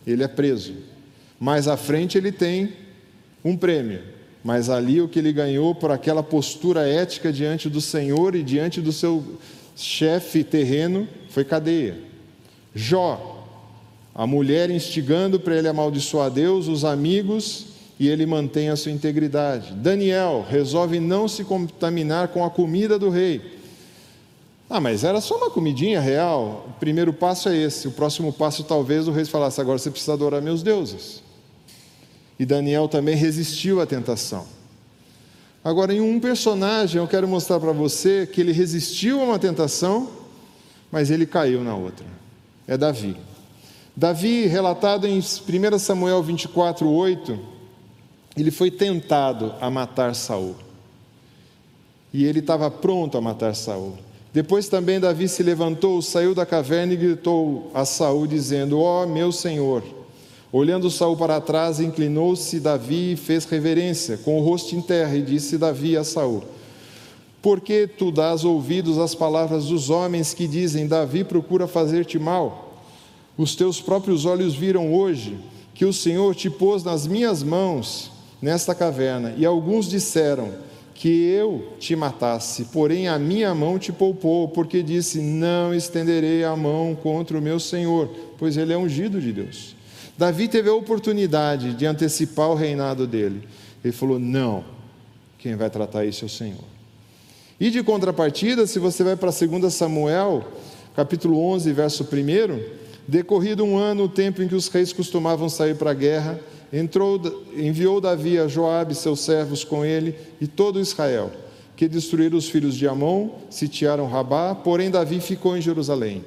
ele 0.05 0.23
é 0.23 0.27
preso. 0.27 0.73
Mais 1.39 1.67
à 1.67 1.77
frente 1.77 2.17
ele 2.17 2.31
tem 2.31 2.73
um 3.43 3.55
prêmio, 3.55 4.01
mas 4.43 4.69
ali 4.69 5.01
o 5.01 5.07
que 5.07 5.19
ele 5.19 5.33
ganhou 5.33 5.75
por 5.75 5.91
aquela 5.91 6.23
postura 6.23 6.87
ética 6.87 7.31
diante 7.31 7.69
do 7.69 7.81
Senhor 7.81 8.35
e 8.35 8.41
diante 8.41 8.81
do 8.81 8.91
seu 8.91 9.23
chefe 9.75 10.43
terreno 10.43 11.07
foi 11.29 11.43
cadeia. 11.43 11.97
Jó, 12.73 13.45
a 14.13 14.25
mulher 14.25 14.69
instigando 14.69 15.39
para 15.39 15.55
ele 15.55 15.67
amaldiçoar 15.67 16.31
Deus, 16.31 16.67
os 16.67 16.85
amigos, 16.85 17.67
e 17.99 18.07
ele 18.07 18.25
mantém 18.25 18.69
a 18.69 18.75
sua 18.75 18.91
integridade. 18.91 19.73
Daniel 19.73 20.45
resolve 20.49 20.99
não 20.99 21.27
se 21.27 21.43
contaminar 21.43 22.29
com 22.29 22.43
a 22.43 22.49
comida 22.49 22.99
do 22.99 23.09
rei. 23.09 23.55
Ah, 24.69 24.81
mas 24.81 25.03
era 25.03 25.21
só 25.21 25.37
uma 25.37 25.49
comidinha 25.49 25.99
real. 25.99 26.65
O 26.69 26.79
primeiro 26.79 27.13
passo 27.13 27.49
é 27.49 27.55
esse. 27.55 27.87
O 27.87 27.91
próximo 27.91 28.33
passo, 28.33 28.63
talvez, 28.63 29.07
o 29.07 29.11
rei 29.11 29.23
falasse: 29.25 29.61
agora 29.61 29.77
você 29.77 29.91
precisa 29.91 30.13
adorar 30.13 30.41
meus 30.41 30.63
deuses. 30.63 31.21
E 32.39 32.45
Daniel 32.45 32.87
também 32.87 33.15
resistiu 33.15 33.79
à 33.79 33.85
tentação. 33.85 34.45
Agora, 35.65 35.91
em 35.91 35.99
um 35.99 36.19
personagem, 36.19 37.01
eu 37.01 37.07
quero 37.07 37.27
mostrar 37.27 37.59
para 37.59 37.71
você 37.71 38.29
que 38.31 38.39
ele 38.39 38.51
resistiu 38.51 39.19
a 39.19 39.23
uma 39.23 39.39
tentação, 39.39 40.11
mas 40.91 41.09
ele 41.09 41.25
caiu 41.25 41.63
na 41.63 41.75
outra. 41.75 42.05
É 42.67 42.77
Davi. 42.77 43.17
Davi, 43.95 44.45
relatado 44.45 45.07
em 45.07 45.17
1 45.17 45.79
Samuel 45.79 46.21
24, 46.21 46.87
8, 46.87 47.39
ele 48.37 48.51
foi 48.51 48.69
tentado 48.69 49.55
a 49.59 49.71
matar 49.71 50.13
Saul. 50.13 50.55
E 52.13 52.25
ele 52.25 52.41
estava 52.41 52.69
pronto 52.69 53.17
a 53.17 53.21
matar 53.21 53.55
Saul. 53.55 53.97
Depois 54.31 54.69
também 54.69 54.99
Davi 54.99 55.27
se 55.27 55.41
levantou, 55.41 55.99
saiu 55.99 56.35
da 56.35 56.45
caverna 56.45 56.93
e 56.93 56.97
gritou 56.97 57.71
a 57.73 57.85
Saul, 57.85 58.27
dizendo: 58.27 58.79
Ó 58.79 59.03
oh, 59.03 59.07
meu 59.07 59.31
senhor, 59.31 59.81
Olhando 60.57 60.89
Saul 60.89 61.17
para 61.17 61.41
trás, 61.41 61.81
inclinou-se 61.81 62.61
Davi 62.61 63.11
e 63.11 63.15
fez 63.17 63.43
reverência, 63.43 64.15
com 64.15 64.39
o 64.39 64.41
rosto 64.41 64.73
em 64.73 64.79
terra, 64.79 65.13
e 65.17 65.21
disse 65.21 65.57
Davi 65.57 65.97
a 65.97 66.03
Saul: 66.05 66.45
Por 67.41 67.59
que 67.59 67.85
tu 67.85 68.09
dás 68.09 68.45
ouvidos 68.45 68.97
às 68.97 69.13
palavras 69.13 69.65
dos 69.65 69.89
homens 69.89 70.33
que 70.33 70.47
dizem: 70.47 70.87
Davi 70.87 71.25
procura 71.25 71.67
fazer-te 71.67 72.17
mal? 72.17 72.81
Os 73.37 73.53
teus 73.53 73.81
próprios 73.81 74.23
olhos 74.23 74.55
viram 74.55 74.93
hoje 74.93 75.37
que 75.73 75.83
o 75.83 75.91
Senhor 75.91 76.33
te 76.33 76.49
pôs 76.49 76.85
nas 76.85 77.05
minhas 77.05 77.43
mãos 77.43 78.09
nesta 78.41 78.73
caverna, 78.73 79.35
e 79.37 79.45
alguns 79.45 79.89
disseram 79.89 80.53
que 80.93 81.09
eu 81.09 81.73
te 81.79 81.97
matasse, 81.97 82.63
porém 82.71 83.09
a 83.09 83.19
minha 83.19 83.53
mão 83.53 83.77
te 83.77 83.91
poupou, 83.91 84.47
porque 84.47 84.81
disse: 84.81 85.19
Não 85.19 85.73
estenderei 85.73 86.45
a 86.45 86.55
mão 86.55 86.95
contra 86.95 87.37
o 87.37 87.41
meu 87.41 87.59
Senhor, 87.59 88.09
pois 88.37 88.55
ele 88.55 88.71
é 88.71 88.77
ungido 88.77 89.19
de 89.19 89.33
Deus. 89.33 89.74
Davi 90.17 90.47
teve 90.47 90.69
a 90.69 90.73
oportunidade 90.73 91.73
de 91.73 91.85
antecipar 91.85 92.49
o 92.49 92.55
reinado 92.55 93.05
dele. 93.05 93.47
Ele 93.83 93.93
falou: 93.93 94.17
Não, 94.17 94.63
quem 95.37 95.55
vai 95.55 95.69
tratar 95.69 96.05
isso 96.05 96.25
é 96.25 96.27
o 96.27 96.29
Senhor. 96.29 96.63
E 97.59 97.69
de 97.69 97.83
contrapartida, 97.83 98.67
se 98.67 98.79
você 98.79 99.03
vai 99.03 99.15
para 99.15 99.31
2 99.31 99.73
Samuel, 99.73 100.45
capítulo 100.95 101.39
11, 101.39 101.71
verso 101.71 102.03
1, 102.03 102.59
decorrido 103.07 103.63
um 103.63 103.77
ano, 103.77 104.03
o 104.03 104.09
tempo 104.09 104.41
em 104.41 104.47
que 104.47 104.55
os 104.55 104.67
reis 104.67 104.91
costumavam 104.91 105.47
sair 105.47 105.75
para 105.75 105.91
a 105.91 105.93
guerra, 105.93 106.39
entrou, 106.71 107.21
enviou 107.55 108.01
Davi 108.01 108.39
a 108.39 108.47
Joabe, 108.47 108.95
seus 108.95 109.21
servos 109.21 109.63
com 109.63 109.85
ele, 109.85 110.15
e 110.41 110.47
todo 110.47 110.79
Israel, 110.79 111.31
que 111.75 111.87
destruíram 111.87 112.37
os 112.37 112.49
filhos 112.49 112.75
de 112.75 112.87
Amon, 112.87 113.29
sitiaram 113.49 114.07
Rabá, 114.07 114.55
porém 114.55 114.89
Davi 114.89 115.19
ficou 115.19 115.55
em 115.55 115.61
Jerusalém. 115.61 116.25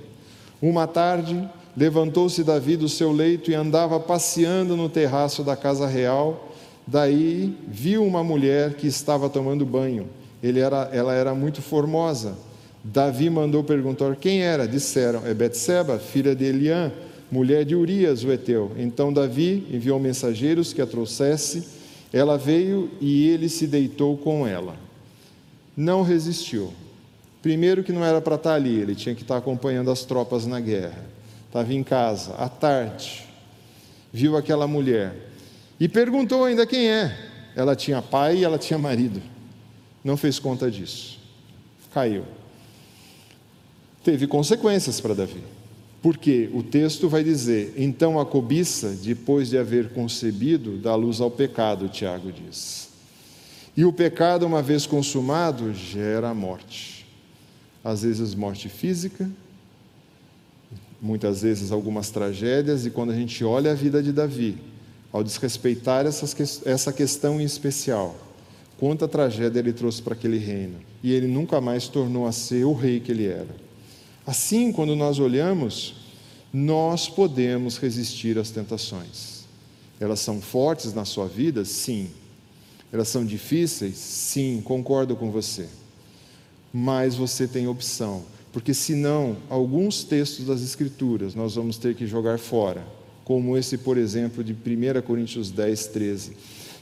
Uma 0.62 0.86
tarde, 0.86 1.48
Levantou-se 1.78 2.42
Davi 2.42 2.76
do 2.76 2.88
seu 2.88 3.12
leito 3.12 3.52
e 3.52 3.54
andava 3.54 4.00
passeando 4.00 4.76
no 4.76 4.88
terraço 4.88 5.44
da 5.44 5.54
casa 5.54 5.86
real. 5.86 6.52
Daí 6.84 7.56
viu 7.68 8.04
uma 8.04 8.24
mulher 8.24 8.74
que 8.74 8.88
estava 8.88 9.30
tomando 9.30 9.64
banho. 9.64 10.08
Era, 10.42 10.90
ela 10.92 11.14
era 11.14 11.32
muito 11.36 11.62
formosa. 11.62 12.36
Davi 12.82 13.30
mandou 13.30 13.62
perguntar 13.62 14.16
quem 14.16 14.42
era. 14.42 14.66
Disseram: 14.66 15.24
É 15.24 15.32
Betseba, 15.32 16.00
filha 16.00 16.34
de 16.34 16.46
Eliã, 16.46 16.90
mulher 17.30 17.64
de 17.64 17.76
Urias, 17.76 18.24
o 18.24 18.32
heteu. 18.32 18.72
Então 18.76 19.12
Davi 19.12 19.64
enviou 19.70 20.00
mensageiros 20.00 20.72
que 20.72 20.82
a 20.82 20.86
trouxesse. 20.86 21.62
Ela 22.12 22.36
veio 22.36 22.90
e 23.00 23.28
ele 23.28 23.48
se 23.48 23.68
deitou 23.68 24.16
com 24.16 24.44
ela. 24.44 24.74
Não 25.76 26.02
resistiu. 26.02 26.72
Primeiro 27.40 27.84
que 27.84 27.92
não 27.92 28.04
era 28.04 28.20
para 28.20 28.34
estar 28.34 28.54
ali, 28.54 28.80
ele 28.80 28.96
tinha 28.96 29.14
que 29.14 29.22
estar 29.22 29.36
acompanhando 29.36 29.92
as 29.92 30.04
tropas 30.04 30.44
na 30.44 30.58
guerra 30.58 31.17
estava 31.48 31.74
em 31.74 31.82
casa, 31.82 32.34
à 32.34 32.48
tarde, 32.48 33.26
viu 34.12 34.36
aquela 34.36 34.66
mulher 34.66 35.14
e 35.80 35.88
perguntou 35.88 36.44
ainda 36.44 36.66
quem 36.66 36.88
é. 36.88 37.16
Ela 37.56 37.74
tinha 37.74 38.00
pai 38.00 38.38
e 38.38 38.44
ela 38.44 38.58
tinha 38.58 38.78
marido. 38.78 39.20
Não 40.04 40.16
fez 40.16 40.38
conta 40.38 40.70
disso. 40.70 41.18
Caiu. 41.92 42.24
Teve 44.04 44.26
consequências 44.26 45.00
para 45.00 45.14
Davi. 45.14 45.42
Porque 46.00 46.48
o 46.52 46.62
texto 46.62 47.08
vai 47.08 47.24
dizer: 47.24 47.74
então 47.76 48.20
a 48.20 48.24
cobiça, 48.24 48.90
depois 48.90 49.48
de 49.48 49.58
haver 49.58 49.90
concebido, 49.90 50.78
dá 50.78 50.94
luz 50.94 51.20
ao 51.20 51.30
pecado, 51.30 51.88
Tiago 51.88 52.30
diz. 52.30 52.88
E 53.76 53.84
o 53.84 53.92
pecado, 53.92 54.46
uma 54.46 54.62
vez 54.62 54.86
consumado, 54.86 55.72
gera 55.74 56.30
a 56.30 56.34
morte. 56.34 57.06
Às 57.82 58.02
vezes, 58.02 58.34
morte 58.34 58.68
física, 58.68 59.28
muitas 61.00 61.42
vezes 61.42 61.70
algumas 61.70 62.10
tragédias, 62.10 62.84
e 62.84 62.90
quando 62.90 63.10
a 63.10 63.14
gente 63.14 63.44
olha 63.44 63.72
a 63.72 63.74
vida 63.74 64.02
de 64.02 64.12
Davi, 64.12 64.58
ao 65.12 65.22
desrespeitar 65.22 66.06
essas, 66.06 66.62
essa 66.66 66.92
questão 66.92 67.40
em 67.40 67.44
especial, 67.44 68.16
quanta 68.78 69.08
tragédia 69.08 69.60
ele 69.60 69.72
trouxe 69.72 70.02
para 70.02 70.14
aquele 70.14 70.38
reino, 70.38 70.76
e 71.02 71.12
ele 71.12 71.26
nunca 71.26 71.60
mais 71.60 71.88
tornou 71.88 72.26
a 72.26 72.32
ser 72.32 72.64
o 72.64 72.72
rei 72.72 73.00
que 73.00 73.12
ele 73.12 73.26
era. 73.26 73.54
Assim, 74.26 74.72
quando 74.72 74.94
nós 74.94 75.18
olhamos, 75.18 75.94
nós 76.52 77.08
podemos 77.08 77.78
resistir 77.78 78.38
às 78.38 78.50
tentações. 78.50 79.44
Elas 80.00 80.20
são 80.20 80.40
fortes 80.40 80.92
na 80.94 81.04
sua 81.04 81.26
vida? 81.26 81.64
Sim. 81.64 82.10
Elas 82.92 83.08
são 83.08 83.24
difíceis? 83.24 83.96
Sim, 83.96 84.60
concordo 84.64 85.16
com 85.16 85.30
você. 85.30 85.68
Mas 86.72 87.14
você 87.14 87.48
tem 87.48 87.66
opção 87.66 88.24
porque 88.58 88.74
senão 88.74 89.36
alguns 89.48 90.02
textos 90.02 90.44
das 90.44 90.62
Escrituras 90.62 91.32
nós 91.32 91.54
vamos 91.54 91.78
ter 91.78 91.94
que 91.94 92.08
jogar 92.08 92.40
fora, 92.40 92.84
como 93.22 93.56
esse, 93.56 93.78
por 93.78 93.96
exemplo, 93.96 94.42
de 94.42 94.52
1 94.52 95.00
Coríntios 95.02 95.48
10, 95.52 95.86
13. 95.86 96.36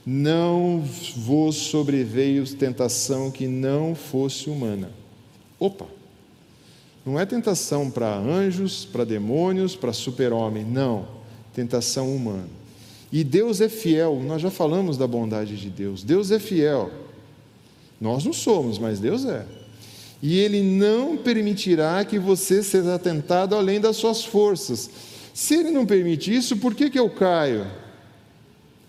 Não 0.07 0.83
vos 1.17 1.55
sobreveio 1.55 2.47
tentação 2.57 3.31
que 3.31 3.47
não 3.47 3.95
fosse 3.95 4.49
humana. 4.49 4.91
Opa! 5.61 5.85
Não 7.05 7.21
é 7.21 7.27
tentação 7.27 7.91
para 7.91 8.17
anjos, 8.17 8.87
para 8.87 9.05
demônios, 9.05 9.77
para 9.77 9.93
super-homem, 9.93 10.65
não. 10.65 11.07
Tentação 11.53 12.17
humana. 12.17 12.49
E 13.13 13.23
Deus 13.23 13.61
é 13.61 13.69
fiel, 13.69 14.19
nós 14.25 14.41
já 14.41 14.51
falamos 14.51 14.97
da 14.97 15.07
bondade 15.07 15.59
de 15.59 15.69
Deus. 15.69 16.03
Deus 16.03 16.31
é 16.31 16.39
fiel. 16.39 16.91
Nós 18.01 18.25
não 18.25 18.33
somos, 18.33 18.79
mas 18.79 18.99
Deus 18.99 19.27
é. 19.27 19.45
E 20.23 20.39
Ele 20.39 20.63
não 20.63 21.17
permitirá 21.17 22.05
que 22.05 22.19
você 22.19 22.63
seja 22.63 22.99
tentado 22.99 23.55
além 23.55 23.81
das 23.81 23.97
suas 23.97 24.25
forças. 24.25 24.91
Se 25.35 25.55
Ele 25.55 25.71
não 25.71 25.85
permite 25.85 26.35
isso, 26.35 26.57
por 26.57 26.75
que, 26.75 26.91
que 26.91 26.99
eu 26.99 27.11
caio? 27.11 27.67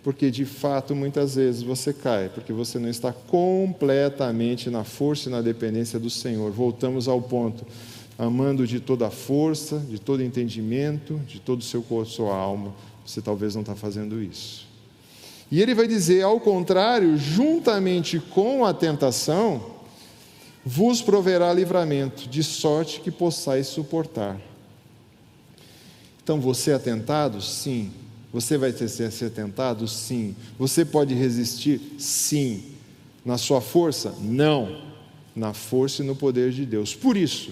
Porque 0.04 0.32
de 0.32 0.46
fato 0.46 0.96
muitas 0.96 1.36
vezes 1.36 1.62
você 1.62 1.92
cai, 1.92 2.30
porque 2.30 2.54
você 2.54 2.80
não 2.80 2.88
está 2.88 3.12
completamente 3.12 4.70
na 4.70 4.86
força 4.86 5.28
e 5.28 5.32
na 5.32 5.42
dependência 5.42 6.00
do 6.00 6.10
Senhor. 6.10 6.50
Voltamos 6.52 7.08
ao 7.10 7.22
ponto 7.22 7.66
amando 8.18 8.66
de 8.66 8.80
toda 8.80 9.08
a 9.08 9.12
força, 9.12 9.78
de 9.80 10.00
todo 10.00 10.24
entendimento, 10.24 11.22
de 11.28 11.40
todo 11.40 11.60
o 11.60 11.64
seu 11.64 11.84
corpo, 11.84 12.10
sua 12.10 12.36
alma, 12.36 12.74
você 13.06 13.22
talvez 13.22 13.54
não 13.54 13.62
está 13.62 13.76
fazendo 13.76 14.22
isso. 14.22 14.66
E 15.52 15.62
ele 15.62 15.76
vai 15.76 15.88
dizer, 15.88 16.24
ao 16.24 16.40
contrário, 16.40 17.16
juntamente 17.18 18.20
com 18.20 18.66
a 18.66 18.74
tentação, 18.74 19.77
vos 20.66 21.02
proverá 21.02 21.54
livramento, 21.54 22.28
de 22.28 22.44
sorte 22.44 23.00
que 23.00 23.12
possais 23.12 23.68
suportar. 23.68 24.40
Então, 26.24 26.42
você 26.42 26.72
é 26.72 26.80
tentado? 26.80 27.42
Sim. 27.42 27.92
Você 28.34 28.58
vai 28.58 28.74
ter 28.74 28.90
ser 28.90 29.32
tentado? 29.32 29.88
Sim. 29.88 30.36
Você 30.60 30.84
pode 30.84 31.14
resistir? 31.14 31.80
Sim. 31.98 32.64
Na 33.24 33.38
sua 33.38 33.62
força? 33.62 34.14
Não. 34.20 34.82
Na 35.36 35.54
força 35.54 36.04
e 36.04 36.06
no 36.06 36.16
poder 36.16 36.52
de 36.52 36.66
Deus. 36.66 36.94
Por 36.94 37.16
isso, 37.16 37.52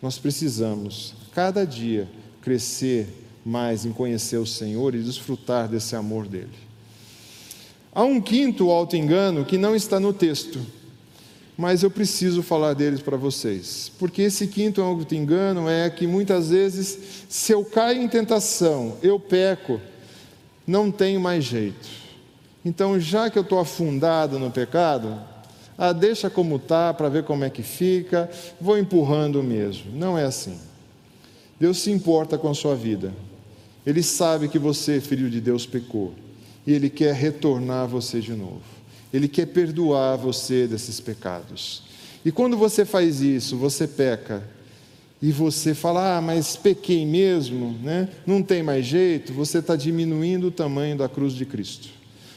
nós 0.00 0.18
precisamos, 0.18 1.14
cada 1.32 1.64
dia, 1.64 2.08
crescer 2.40 3.08
mais 3.44 3.84
em 3.84 3.92
conhecer 3.92 4.36
o 4.36 4.46
Senhor 4.46 4.94
e 4.94 5.02
desfrutar 5.02 5.68
desse 5.68 5.96
amor 5.96 6.26
dele. 6.28 6.50
Há 7.92 8.04
um 8.04 8.20
quinto 8.20 8.70
auto-engano 8.70 9.44
que 9.44 9.58
não 9.58 9.76
está 9.76 9.98
no 9.98 10.12
texto, 10.12 10.60
mas 11.62 11.84
eu 11.84 11.90
preciso 11.92 12.42
falar 12.42 12.74
deles 12.74 13.00
para 13.00 13.16
vocês, 13.16 13.92
porque 13.96 14.22
esse 14.22 14.48
quinto 14.48 14.82
auto-engano 14.82 15.68
é 15.68 15.88
que 15.88 16.08
muitas 16.08 16.50
vezes, 16.50 16.98
se 17.28 17.52
eu 17.52 17.64
caio 17.64 18.02
em 18.02 18.08
tentação, 18.08 18.96
eu 19.00 19.20
peco, 19.20 19.80
não 20.66 20.90
tenho 20.90 21.20
mais 21.20 21.44
jeito. 21.44 21.88
Então, 22.64 22.98
já 22.98 23.30
que 23.30 23.38
eu 23.38 23.44
estou 23.44 23.60
afundado 23.60 24.40
no 24.40 24.50
pecado, 24.50 25.20
ah, 25.78 25.92
deixa 25.92 26.28
como 26.28 26.56
está 26.56 26.92
para 26.92 27.08
ver 27.08 27.22
como 27.22 27.44
é 27.44 27.50
que 27.50 27.62
fica, 27.62 28.28
vou 28.60 28.76
empurrando 28.76 29.40
mesmo. 29.40 29.92
Não 29.94 30.18
é 30.18 30.24
assim. 30.24 30.58
Deus 31.60 31.78
se 31.78 31.92
importa 31.92 32.36
com 32.36 32.50
a 32.50 32.54
sua 32.54 32.74
vida. 32.74 33.14
Ele 33.86 34.02
sabe 34.02 34.48
que 34.48 34.58
você, 34.58 35.00
filho 35.00 35.30
de 35.30 35.40
Deus, 35.40 35.64
pecou. 35.64 36.12
E 36.66 36.72
Ele 36.72 36.90
quer 36.90 37.14
retornar 37.14 37.86
você 37.86 38.20
de 38.20 38.32
novo. 38.32 38.81
Ele 39.12 39.28
quer 39.28 39.46
perdoar 39.46 40.16
você 40.16 40.66
desses 40.66 41.00
pecados. 41.00 41.82
E 42.24 42.32
quando 42.32 42.56
você 42.56 42.84
faz 42.84 43.20
isso, 43.20 43.56
você 43.56 43.86
peca. 43.86 44.42
E 45.20 45.30
você 45.30 45.74
fala, 45.74 46.16
ah, 46.16 46.20
mas 46.20 46.56
pequei 46.56 47.06
mesmo, 47.06 47.78
né? 47.82 48.08
não 48.26 48.42
tem 48.42 48.62
mais 48.62 48.84
jeito, 48.84 49.32
você 49.32 49.58
está 49.58 49.76
diminuindo 49.76 50.48
o 50.48 50.50
tamanho 50.50 50.96
da 50.96 51.08
cruz 51.08 51.32
de 51.32 51.46
Cristo. 51.46 51.88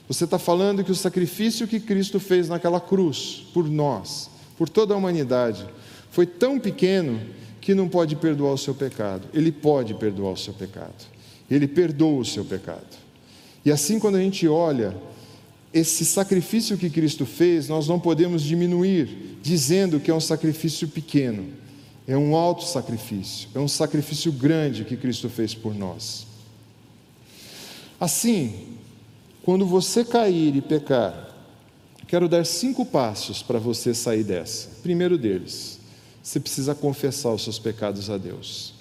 Você 0.08 0.26
está 0.26 0.38
falando 0.38 0.84
que 0.84 0.92
o 0.92 0.96
sacrifício 0.96 1.68
que 1.68 1.80
Cristo 1.80 2.20
fez 2.20 2.48
naquela 2.48 2.80
cruz, 2.80 3.48
por 3.54 3.68
nós, 3.68 4.30
por 4.56 4.70
toda 4.70 4.94
a 4.94 4.98
humanidade, 4.98 5.66
foi 6.12 6.28
tão 6.28 6.60
pequeno 6.60 7.20
que 7.60 7.74
não 7.74 7.90
pode 7.90 8.16
perdoar 8.16 8.54
o 8.54 8.58
seu 8.58 8.76
pecado. 8.76 9.28
Ele 9.34 9.52
pode 9.52 9.96
perdoar 9.96 10.34
o 10.34 10.38
seu 10.38 10.54
pecado. 10.54 10.94
Ele 11.50 11.68
perdoa 11.68 12.22
o 12.22 12.26
seu 12.26 12.46
pecado. 12.46 12.86
E 13.66 13.72
assim, 13.72 13.98
quando 13.98 14.16
a 14.16 14.20
gente 14.20 14.48
olha 14.48 14.96
esse 15.76 16.06
sacrifício 16.06 16.78
que 16.78 16.90
Cristo 16.90 17.26
fez, 17.26 17.68
nós 17.68 17.86
não 17.86 18.00
podemos 18.00 18.42
diminuir, 18.42 19.38
dizendo 19.42 20.00
que 20.00 20.10
é 20.10 20.14
um 20.14 20.22
sacrifício 20.22 20.88
pequeno. 20.88 21.50
É 22.08 22.16
um 22.16 22.34
alto 22.34 22.64
sacrifício, 22.64 23.50
é 23.54 23.60
um 23.60 23.68
sacrifício 23.68 24.32
grande 24.32 24.86
que 24.86 24.96
Cristo 24.96 25.28
fez 25.28 25.54
por 25.54 25.76
nós. 25.76 26.26
Assim, 28.00 28.78
quando 29.44 29.66
você 29.66 30.06
cair 30.06 30.56
e 30.56 30.62
pecar, 30.62 31.36
quero 32.08 32.30
dar 32.30 32.46
cinco 32.46 32.86
passos 32.86 33.44
para 33.44 33.60
você 33.60 33.94
sair 33.94 34.24
dessa. 34.24 34.70
Primeiro 34.82 35.18
deles, 35.18 35.80
você 36.24 36.40
precisa 36.40 36.74
confessar 36.74 37.34
os 37.34 37.44
seus 37.44 37.60
pecados 37.60 38.10
a 38.10 38.18
Deus. 38.18 38.76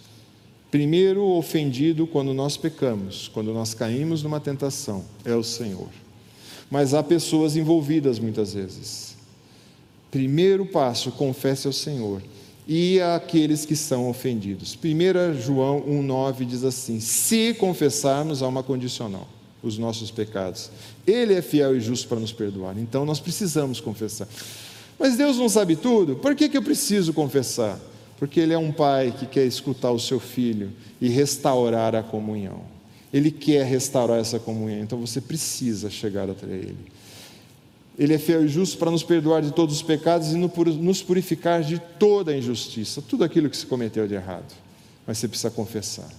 Primeiro 0.70 1.24
ofendido 1.24 2.06
quando 2.06 2.32
nós 2.32 2.56
pecamos, 2.56 3.26
quando 3.26 3.52
nós 3.52 3.74
caímos 3.74 4.22
numa 4.22 4.38
tentação, 4.38 5.04
é 5.24 5.34
o 5.34 5.42
Senhor. 5.42 5.88
Mas 6.70 6.94
há 6.94 7.02
pessoas 7.02 7.56
envolvidas 7.56 8.18
muitas 8.18 8.54
vezes. 8.54 9.16
Primeiro 10.10 10.66
passo, 10.66 11.10
confesse 11.12 11.66
ao 11.66 11.72
Senhor 11.72 12.22
e 12.66 13.00
àqueles 13.00 13.64
que 13.64 13.76
são 13.76 14.08
ofendidos. 14.08 14.78
1 14.82 15.40
João 15.40 15.82
1,9 15.82 16.44
diz 16.44 16.64
assim: 16.64 17.00
Se 17.00 17.54
confessarmos, 17.54 18.42
há 18.42 18.48
uma 18.48 18.62
condicional 18.62 19.28
os 19.64 19.78
nossos 19.78 20.10
pecados. 20.10 20.70
Ele 21.06 21.34
é 21.34 21.42
fiel 21.42 21.76
e 21.76 21.80
justo 21.80 22.06
para 22.06 22.20
nos 22.20 22.32
perdoar. 22.32 22.78
Então 22.78 23.04
nós 23.04 23.18
precisamos 23.18 23.80
confessar. 23.80 24.28
Mas 24.98 25.16
Deus 25.16 25.38
não 25.38 25.48
sabe 25.48 25.74
tudo? 25.74 26.16
Por 26.16 26.34
que, 26.34 26.48
que 26.48 26.56
eu 26.56 26.62
preciso 26.62 27.12
confessar? 27.12 27.80
Porque 28.18 28.38
Ele 28.38 28.52
é 28.52 28.58
um 28.58 28.70
pai 28.70 29.12
que 29.18 29.26
quer 29.26 29.44
escutar 29.44 29.90
o 29.90 29.98
seu 29.98 30.20
filho 30.20 30.70
e 31.00 31.08
restaurar 31.08 31.94
a 31.94 32.02
comunhão. 32.02 32.73
Ele 33.14 33.30
quer 33.30 33.64
restaurar 33.64 34.18
essa 34.18 34.40
comunhão, 34.40 34.80
então 34.80 34.98
você 34.98 35.20
precisa 35.20 35.88
chegar 35.88 36.28
até 36.28 36.46
Ele. 36.46 36.76
Ele 37.96 38.12
é 38.12 38.18
fiel 38.18 38.44
e 38.44 38.48
justo 38.48 38.76
para 38.76 38.90
nos 38.90 39.04
perdoar 39.04 39.40
de 39.40 39.52
todos 39.52 39.76
os 39.76 39.82
pecados 39.82 40.32
e 40.32 40.36
nos 40.36 41.00
purificar 41.00 41.62
de 41.62 41.78
toda 41.96 42.32
a 42.32 42.36
injustiça, 42.36 43.00
tudo 43.00 43.22
aquilo 43.22 43.48
que 43.48 43.56
se 43.56 43.66
cometeu 43.66 44.08
de 44.08 44.14
errado. 44.14 44.52
Mas 45.06 45.18
você 45.18 45.28
precisa 45.28 45.48
confessar. 45.48 46.10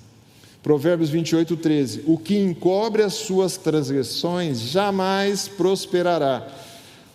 Provérbios 0.64 1.10
28, 1.10 1.58
13: 1.58 2.04
O 2.08 2.18
que 2.18 2.38
encobre 2.38 3.04
as 3.04 3.16
suas 3.16 3.58
transgressões 3.58 4.62
jamais 4.62 5.50
prosperará. 5.50 6.48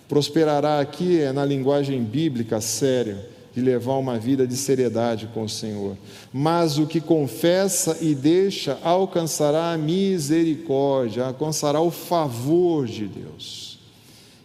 Prosperará 0.07 0.79
aqui 0.79 1.21
é 1.21 1.33
na 1.33 1.47
linguagem 1.47 2.05
bíblica 2.05 2.61
sério, 2.61 3.19
de 3.55 3.61
levar 3.61 3.95
uma 3.95 4.19
vida 4.19 4.47
de 4.47 4.57
seriedade 4.57 5.29
com 5.35 5.43
o 5.43 5.49
Senhor. 5.49 5.97
Mas 6.33 6.79
o 6.79 6.87
que 6.87 7.01
confessa 7.01 7.99
e 8.01 8.15
deixa 8.15 8.79
alcançará 8.83 9.73
a 9.73 9.79
misericórdia, 9.79 11.25
alcançará 11.27 11.81
o 11.81 11.91
favor 11.91 12.87
de 12.87 13.07
Deus. 13.07 13.79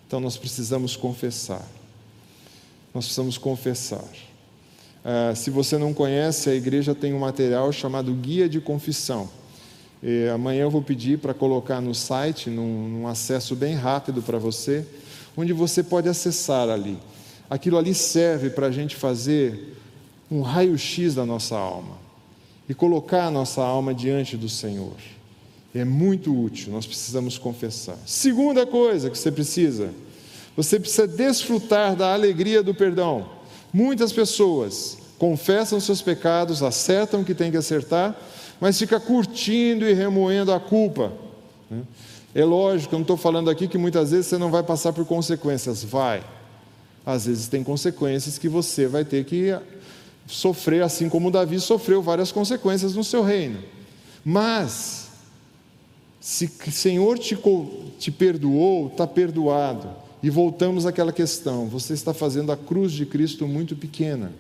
Então 0.08 0.20
nós 0.20 0.38
precisamos 0.38 0.96
confessar. 0.96 1.66
Nós 2.94 3.06
precisamos 3.06 3.38
confessar. 3.38 4.06
Uh, 5.04 5.36
se 5.36 5.50
você 5.52 5.78
não 5.78 5.94
conhece, 5.94 6.50
a 6.50 6.56
igreja 6.56 6.96
tem 6.96 7.14
um 7.14 7.20
material 7.20 7.72
chamado 7.72 8.12
Guia 8.14 8.50
de 8.50 8.60
Confissão. 8.60 9.30
E 10.02 10.28
amanhã 10.30 10.64
eu 10.64 10.72
vou 10.72 10.82
pedir 10.82 11.20
para 11.20 11.34
colocar 11.34 11.82
no 11.82 11.94
site, 11.94 12.50
num, 12.50 12.90
num 12.90 13.08
acesso 13.08 13.56
bem 13.56 13.76
rápido 13.76 14.22
para 14.22 14.38
você, 14.38 14.86
onde 15.36 15.54
você 15.54 15.84
pode 15.84 16.10
acessar 16.10 16.70
ali. 16.70 16.98
Aquilo 17.50 17.78
ali 17.78 17.94
serve 17.94 18.50
para 18.50 18.68
a 18.68 18.72
gente 18.72 18.96
fazer 18.96 19.76
um 20.30 20.42
raio-x 20.42 21.16
da 21.16 21.26
nossa 21.26 21.56
alma 21.56 21.98
e 22.68 22.74
colocar 22.74 23.26
a 23.26 23.32
nossa 23.32 23.62
alma 23.62 23.94
diante 23.94 24.36
do 24.36 24.50
Senhor. 24.50 24.96
É 25.74 25.86
muito 25.86 26.34
útil, 26.34 26.72
nós 26.72 26.86
precisamos 26.86 27.38
confessar. 27.38 27.98
Segunda 28.06 28.66
coisa 28.66 29.10
que 29.10 29.18
você 29.18 29.32
precisa, 29.32 29.94
você 30.56 30.80
precisa 30.80 31.06
desfrutar 31.06 31.96
da 31.96 32.14
alegria 32.14 32.64
do 32.64 32.74
perdão. 32.74 33.30
Muitas 33.74 34.14
pessoas 34.14 34.98
confessam 35.20 35.80
seus 35.80 36.02
pecados, 36.02 36.64
acertam 36.64 37.22
o 37.22 37.26
que 37.26 37.36
tem 37.36 37.52
que 37.52 37.58
acertar, 37.58 38.16
mas 38.60 38.80
fica 38.80 39.00
curtindo 39.00 39.88
e 39.88 39.94
remoendo 39.94 40.52
a 40.52 40.60
culpa. 40.60 41.12
Né? 41.70 41.82
É 42.34 42.44
lógico, 42.44 42.96
eu 42.96 43.00
não 43.00 43.04
estou 43.04 43.18
falando 43.18 43.50
aqui 43.50 43.68
que 43.68 43.78
muitas 43.78 44.12
vezes 44.12 44.28
você 44.28 44.38
não 44.38 44.50
vai 44.50 44.64
passar 44.64 44.94
por 44.94 45.06
consequências, 45.06 45.84
vai. 45.84 46.24
Às 47.06 47.26
vezes 47.26 47.48
tem 47.48 47.64
consequências 47.64 48.38
que 48.38 48.50
você 48.50 48.88
vai 48.88 49.06
ter 49.06 49.24
que 49.26 49.56
sofrer, 50.28 50.82
assim 50.82 51.08
como 51.08 51.30
Davi 51.30 51.60
sofreu 51.60 52.02
várias 52.02 52.32
consequências 52.32 52.96
no 52.96 53.04
seu 53.04 53.24
reino. 53.24 53.60
Mas, 54.24 55.10
se 56.20 56.50
o 56.68 56.72
Senhor 56.72 57.20
te, 57.20 57.38
te 58.00 58.12
perdoou, 58.12 58.88
está 58.88 59.06
perdoado. 59.06 59.90
E 60.24 60.30
voltamos 60.30 60.88
àquela 60.88 61.14
questão: 61.14 61.68
você 61.68 61.94
está 61.94 62.14
fazendo 62.14 62.52
a 62.52 62.58
cruz 62.58 62.92
de 62.92 63.06
Cristo 63.06 63.48
muito 63.48 63.76
pequena. 63.76 64.34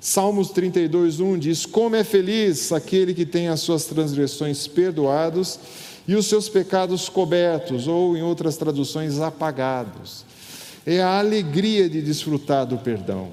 Salmos 0.00 0.50
32, 0.50 1.18
1 1.18 1.38
diz: 1.38 1.66
Como 1.66 1.96
é 1.96 2.04
feliz 2.04 2.70
aquele 2.70 3.12
que 3.12 3.26
tem 3.26 3.48
as 3.48 3.58
suas 3.58 3.84
transgressões 3.84 4.68
perdoados 4.68 5.58
e 6.06 6.14
os 6.14 6.26
seus 6.26 6.48
pecados 6.48 7.08
cobertos, 7.08 7.88
ou 7.88 8.16
em 8.16 8.22
outras 8.22 8.56
traduções, 8.56 9.18
apagados. 9.18 10.27
É 10.90 11.02
a 11.02 11.18
alegria 11.18 11.86
de 11.86 12.00
desfrutar 12.00 12.64
do 12.64 12.78
perdão. 12.78 13.28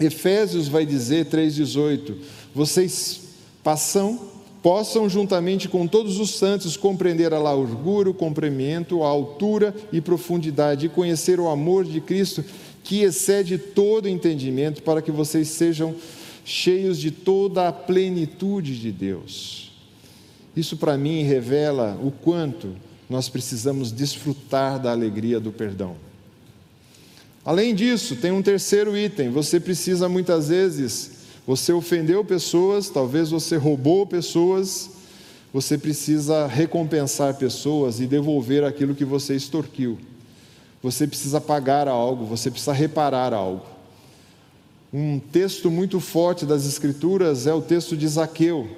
Efésios 0.00 0.66
vai 0.66 0.84
dizer 0.84 1.26
3,18: 1.26 2.16
vocês 2.52 3.20
passam, 3.62 4.18
possam 4.60 5.08
juntamente 5.08 5.68
com 5.68 5.86
todos 5.86 6.18
os 6.18 6.34
santos 6.34 6.76
compreender 6.76 7.32
a 7.32 7.38
largura, 7.38 8.10
o 8.10 8.14
comprimento, 8.14 9.04
a 9.04 9.06
altura 9.06 9.72
e 9.92 10.00
profundidade, 10.00 10.86
e 10.86 10.88
conhecer 10.88 11.38
o 11.38 11.46
amor 11.46 11.84
de 11.84 12.00
Cristo 12.00 12.44
que 12.82 13.02
excede 13.02 13.56
todo 13.56 14.08
entendimento, 14.08 14.82
para 14.82 15.00
que 15.00 15.12
vocês 15.12 15.46
sejam 15.46 15.94
cheios 16.44 16.98
de 16.98 17.12
toda 17.12 17.68
a 17.68 17.72
plenitude 17.72 18.80
de 18.80 18.90
Deus. 18.90 19.70
Isso 20.56 20.76
para 20.76 20.98
mim 20.98 21.22
revela 21.22 21.96
o 22.02 22.10
quanto 22.10 22.74
nós 23.08 23.28
precisamos 23.28 23.92
desfrutar 23.92 24.82
da 24.82 24.90
alegria 24.90 25.38
do 25.38 25.52
perdão. 25.52 26.07
Além 27.48 27.74
disso, 27.74 28.14
tem 28.14 28.30
um 28.30 28.42
terceiro 28.42 28.94
item: 28.94 29.30
você 29.30 29.58
precisa 29.58 30.06
muitas 30.06 30.50
vezes, 30.50 31.12
você 31.46 31.72
ofendeu 31.72 32.22
pessoas, 32.22 32.90
talvez 32.90 33.30
você 33.30 33.56
roubou 33.56 34.06
pessoas, 34.06 34.90
você 35.50 35.78
precisa 35.78 36.46
recompensar 36.46 37.38
pessoas 37.38 38.00
e 38.00 38.06
devolver 38.06 38.64
aquilo 38.64 38.94
que 38.94 39.02
você 39.02 39.34
extorquiu. 39.34 39.96
Você 40.82 41.06
precisa 41.06 41.40
pagar 41.40 41.88
algo, 41.88 42.26
você 42.26 42.50
precisa 42.50 42.74
reparar 42.74 43.32
algo. 43.32 43.64
Um 44.92 45.18
texto 45.18 45.70
muito 45.70 46.00
forte 46.00 46.44
das 46.44 46.66
Escrituras 46.66 47.46
é 47.46 47.54
o 47.54 47.62
texto 47.62 47.96
de 47.96 48.06
Zaqueu. 48.06 48.68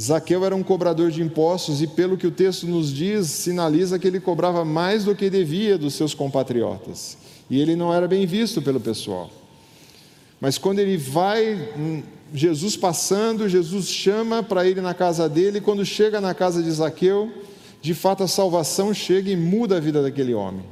Zaqueu 0.00 0.42
era 0.42 0.56
um 0.56 0.62
cobrador 0.62 1.10
de 1.10 1.20
impostos 1.20 1.82
e, 1.82 1.86
pelo 1.86 2.16
que 2.16 2.26
o 2.26 2.30
texto 2.30 2.66
nos 2.66 2.90
diz, 2.90 3.26
sinaliza 3.26 3.98
que 3.98 4.06
ele 4.08 4.20
cobrava 4.20 4.64
mais 4.64 5.04
do 5.04 5.14
que 5.14 5.28
devia 5.28 5.76
dos 5.76 5.92
seus 5.92 6.14
compatriotas. 6.14 7.19
E 7.50 7.60
ele 7.60 7.74
não 7.74 7.92
era 7.92 8.06
bem 8.06 8.24
visto 8.24 8.62
pelo 8.62 8.80
pessoal. 8.80 9.28
Mas 10.40 10.56
quando 10.56 10.78
ele 10.78 10.96
vai, 10.96 11.68
hum, 11.76 12.02
Jesus 12.32 12.76
passando, 12.76 13.48
Jesus 13.48 13.88
chama 13.88 14.42
para 14.42 14.66
ir 14.66 14.80
na 14.80 14.94
casa 14.94 15.28
dele, 15.28 15.58
e 15.58 15.60
quando 15.60 15.84
chega 15.84 16.20
na 16.20 16.32
casa 16.32 16.62
de 16.62 16.70
Zaqueu, 16.70 17.30
de 17.82 17.92
fato 17.92 18.22
a 18.22 18.28
salvação 18.28 18.94
chega 18.94 19.30
e 19.30 19.36
muda 19.36 19.76
a 19.76 19.80
vida 19.80 20.00
daquele 20.00 20.32
homem. 20.32 20.64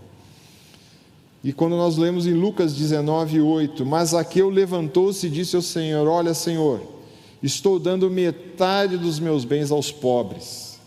E 1.43 1.53
quando 1.53 1.77
nós 1.77 1.97
lemos 1.97 2.27
em 2.27 2.33
Lucas 2.33 2.75
19, 2.75 3.41
8, 3.41 3.85
mas 3.85 4.11
Zaqueu 4.11 4.49
levantou-se 4.49 5.27
e 5.27 5.31
disse 5.31 5.57
ao 5.57 5.63
Senhor: 5.63 6.07
Olha, 6.07 6.35
Senhor, 6.35 6.81
estou 7.43 7.79
dando 7.79 8.11
metade 8.11 8.97
dos 8.97 9.19
meus 9.19 9.45
bens 9.45 9.71
aos 9.71 9.91
pobres. 9.91 10.79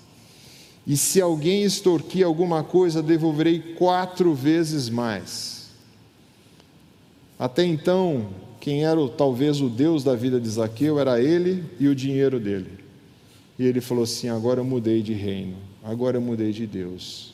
E 0.86 0.98
se 0.98 1.22
alguém 1.22 1.64
extorquir 1.64 2.26
alguma 2.26 2.64
coisa, 2.64 3.04
devolverei 3.04 3.60
quatro 3.60 4.34
vezes 4.34 4.89
mais. 4.89 5.61
Até 7.42 7.66
então, 7.66 8.28
quem 8.60 8.86
era 8.86 9.00
talvez 9.10 9.62
o 9.62 9.68
Deus 9.68 10.04
da 10.04 10.14
vida 10.14 10.39
de 10.39 10.48
Zaqueu 10.48 11.00
era 11.00 11.20
ele 11.20 11.66
e 11.80 11.88
o 11.88 11.96
dinheiro 11.96 12.39
dele. 12.39 12.78
E 13.58 13.66
ele 13.66 13.82
falou 13.82 14.04
assim: 14.04 14.30
agora 14.30 14.60
eu 14.60 14.64
mudei 14.64 15.02
de 15.02 15.14
reino, 15.14 15.56
agora 15.84 16.18
eu 16.18 16.22
mudei 16.22 16.52
de 16.52 16.68
Deus. 16.68 17.34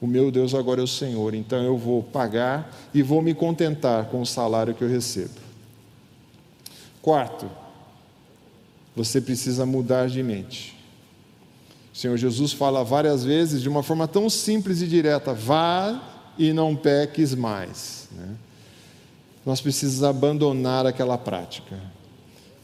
O 0.00 0.08
meu 0.08 0.32
Deus 0.32 0.56
agora 0.56 0.80
é 0.80 0.82
o 0.82 0.88
Senhor, 0.88 1.34
então 1.34 1.62
eu 1.62 1.78
vou 1.78 2.02
pagar 2.02 2.76
e 2.92 3.00
vou 3.00 3.22
me 3.22 3.32
contentar 3.32 4.06
com 4.06 4.20
o 4.20 4.26
salário 4.26 4.74
que 4.74 4.82
eu 4.82 4.88
recebo. 4.88 5.34
Quarto, 7.00 7.48
você 8.96 9.20
precisa 9.20 9.64
mudar 9.64 10.08
de 10.08 10.20
mente. 10.20 10.76
O 11.94 11.96
Senhor 11.96 12.16
Jesus 12.16 12.52
fala 12.52 12.82
várias 12.82 13.24
vezes, 13.24 13.62
de 13.62 13.68
uma 13.68 13.84
forma 13.84 14.08
tão 14.08 14.28
simples 14.28 14.82
e 14.82 14.88
direta: 14.88 15.32
vá 15.32 16.26
e 16.36 16.52
não 16.52 16.74
peques 16.74 17.36
mais. 17.36 18.08
Né? 18.10 18.34
Nós 19.48 19.62
precisamos 19.62 20.04
abandonar 20.04 20.84
aquela 20.84 21.16
prática. 21.16 21.74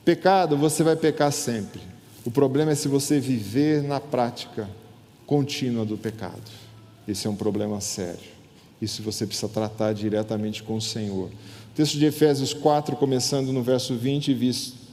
Pecado, 0.04 0.54
você 0.54 0.82
vai 0.82 0.94
pecar 0.94 1.32
sempre. 1.32 1.80
O 2.26 2.30
problema 2.30 2.72
é 2.72 2.74
se 2.74 2.88
você 2.88 3.18
viver 3.18 3.82
na 3.82 3.98
prática 3.98 4.68
contínua 5.26 5.86
do 5.86 5.96
pecado. 5.96 6.42
Esse 7.08 7.26
é 7.26 7.30
um 7.30 7.36
problema 7.36 7.80
sério. 7.80 8.28
Isso 8.82 9.02
você 9.02 9.26
precisa 9.26 9.48
tratar 9.48 9.94
diretamente 9.94 10.62
com 10.62 10.76
o 10.76 10.80
Senhor. 10.80 11.30
O 11.30 11.74
texto 11.74 11.96
de 11.96 12.04
Efésios 12.04 12.52
4, 12.52 12.96
começando 12.96 13.50
no 13.50 13.62
verso 13.62 13.94
20, 13.94 14.34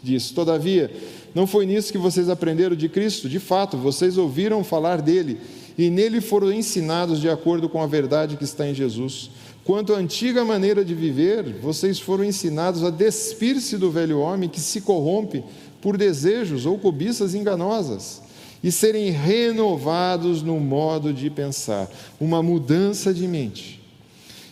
diz: 0.01 0.31
Todavia, 0.31 0.89
não 1.35 1.45
foi 1.45 1.65
nisso 1.65 1.91
que 1.91 1.97
vocês 1.97 2.29
aprenderam 2.29 2.73
de 2.73 2.87
Cristo? 2.87 3.27
De 3.27 3.37
fato, 3.37 3.75
vocês 3.75 4.17
ouviram 4.17 4.63
falar 4.63 5.01
dele 5.01 5.41
e 5.77 5.89
nele 5.89 6.21
foram 6.21 6.53
ensinados 6.53 7.19
de 7.19 7.29
acordo 7.29 7.67
com 7.67 7.81
a 7.81 7.87
verdade 7.87 8.37
que 8.37 8.45
está 8.45 8.65
em 8.65 8.73
Jesus. 8.73 9.29
Quanto 9.64 9.93
à 9.93 9.97
antiga 9.97 10.43
maneira 10.43 10.84
de 10.84 10.95
viver, 10.95 11.43
vocês 11.62 11.99
foram 11.99 12.24
ensinados 12.24 12.84
a 12.84 12.89
despir-se 12.89 13.78
do 13.78 13.91
velho 13.91 14.20
homem 14.20 14.49
que 14.49 14.59
se 14.59 14.82
corrompe 14.82 15.43
por 15.82 15.97
desejos 15.97 16.66
ou 16.66 16.78
cobiças 16.78 17.36
enganosas 17.36 18.22
e 18.64 18.72
serem 18.72 19.09
renovados 19.09 20.41
no 20.41 20.59
modo 20.59 21.14
de 21.14 21.30
pensar, 21.30 21.89
uma 22.20 22.41
mudança 22.41 23.14
de 23.14 23.28
mente 23.28 23.82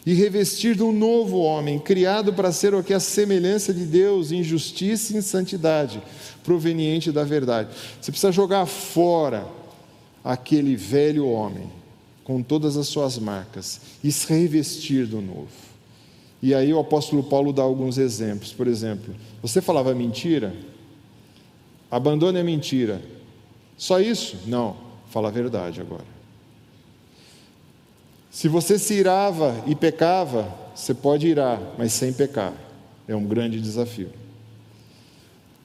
e 0.05 0.13
revestir 0.13 0.75
de 0.75 0.83
um 0.83 0.91
novo 0.91 1.37
homem, 1.39 1.77
criado 1.77 2.33
para 2.33 2.51
ser 2.51 2.73
o 2.73 2.83
que 2.83 2.93
é 2.93 2.95
a 2.95 2.99
semelhança 2.99 3.73
de 3.73 3.85
Deus, 3.85 4.31
em 4.31 4.41
justiça 4.41 5.13
e 5.13 5.17
em 5.17 5.21
santidade, 5.21 6.01
proveniente 6.43 7.11
da 7.11 7.23
verdade. 7.23 7.69
Você 8.01 8.11
precisa 8.11 8.31
jogar 8.31 8.65
fora 8.65 9.45
aquele 10.23 10.75
velho 10.75 11.27
homem, 11.27 11.69
com 12.29 12.43
todas 12.43 12.77
as 12.77 12.87
suas 12.87 13.17
marcas, 13.17 13.81
e 14.03 14.11
se 14.11 14.31
revestir 14.31 15.07
do 15.07 15.19
novo. 15.19 15.49
E 16.43 16.53
aí 16.53 16.71
o 16.71 16.77
apóstolo 16.77 17.23
Paulo 17.23 17.51
dá 17.51 17.63
alguns 17.63 17.97
exemplos. 17.97 18.53
Por 18.53 18.67
exemplo, 18.67 19.15
você 19.41 19.59
falava 19.63 19.95
mentira? 19.95 20.55
Abandone 21.89 22.37
a 22.37 22.43
mentira. 22.43 23.01
Só 23.75 23.99
isso? 23.99 24.37
Não. 24.45 24.77
Fala 25.09 25.29
a 25.29 25.31
verdade 25.31 25.81
agora. 25.81 26.05
Se 28.29 28.47
você 28.47 28.77
se 28.77 28.93
irava 28.93 29.63
e 29.65 29.73
pecava, 29.73 30.55
você 30.75 30.93
pode 30.93 31.25
irar, 31.27 31.59
mas 31.79 31.93
sem 31.93 32.13
pecar. 32.13 32.53
É 33.07 33.15
um 33.15 33.25
grande 33.25 33.59
desafio. 33.59 34.11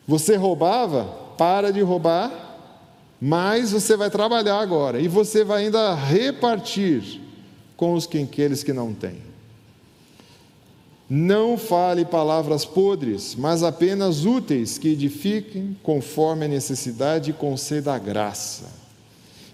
Você 0.09 0.35
roubava, 0.35 1.05
para 1.37 1.71
de 1.71 1.83
roubar, 1.83 2.44
mas 3.21 3.73
você 3.73 3.97
vai 3.97 4.11
trabalhar 4.11 4.59
agora 4.59 5.01
e 5.01 5.09
você 5.09 5.45
vai 5.45 5.65
ainda 5.65 5.95
repartir 5.95 7.21
com 7.77 7.95
os 7.95 8.07
que, 8.07 8.19
aqueles 8.19 8.63
que 8.63 8.73
não 8.73 8.93
têm. 8.93 9.19
Não 11.09 11.59
fale 11.59 12.05
palavras 12.05 12.65
podres, 12.65 13.35
mas 13.35 13.63
apenas 13.63 14.25
úteis 14.25 14.79
que 14.79 14.89
edifiquem 14.89 15.77
conforme 15.83 16.47
a 16.47 16.49
necessidade 16.49 17.31
e 17.31 17.35
conceda 17.35 17.95
a 17.95 17.99
graça. 17.99 18.65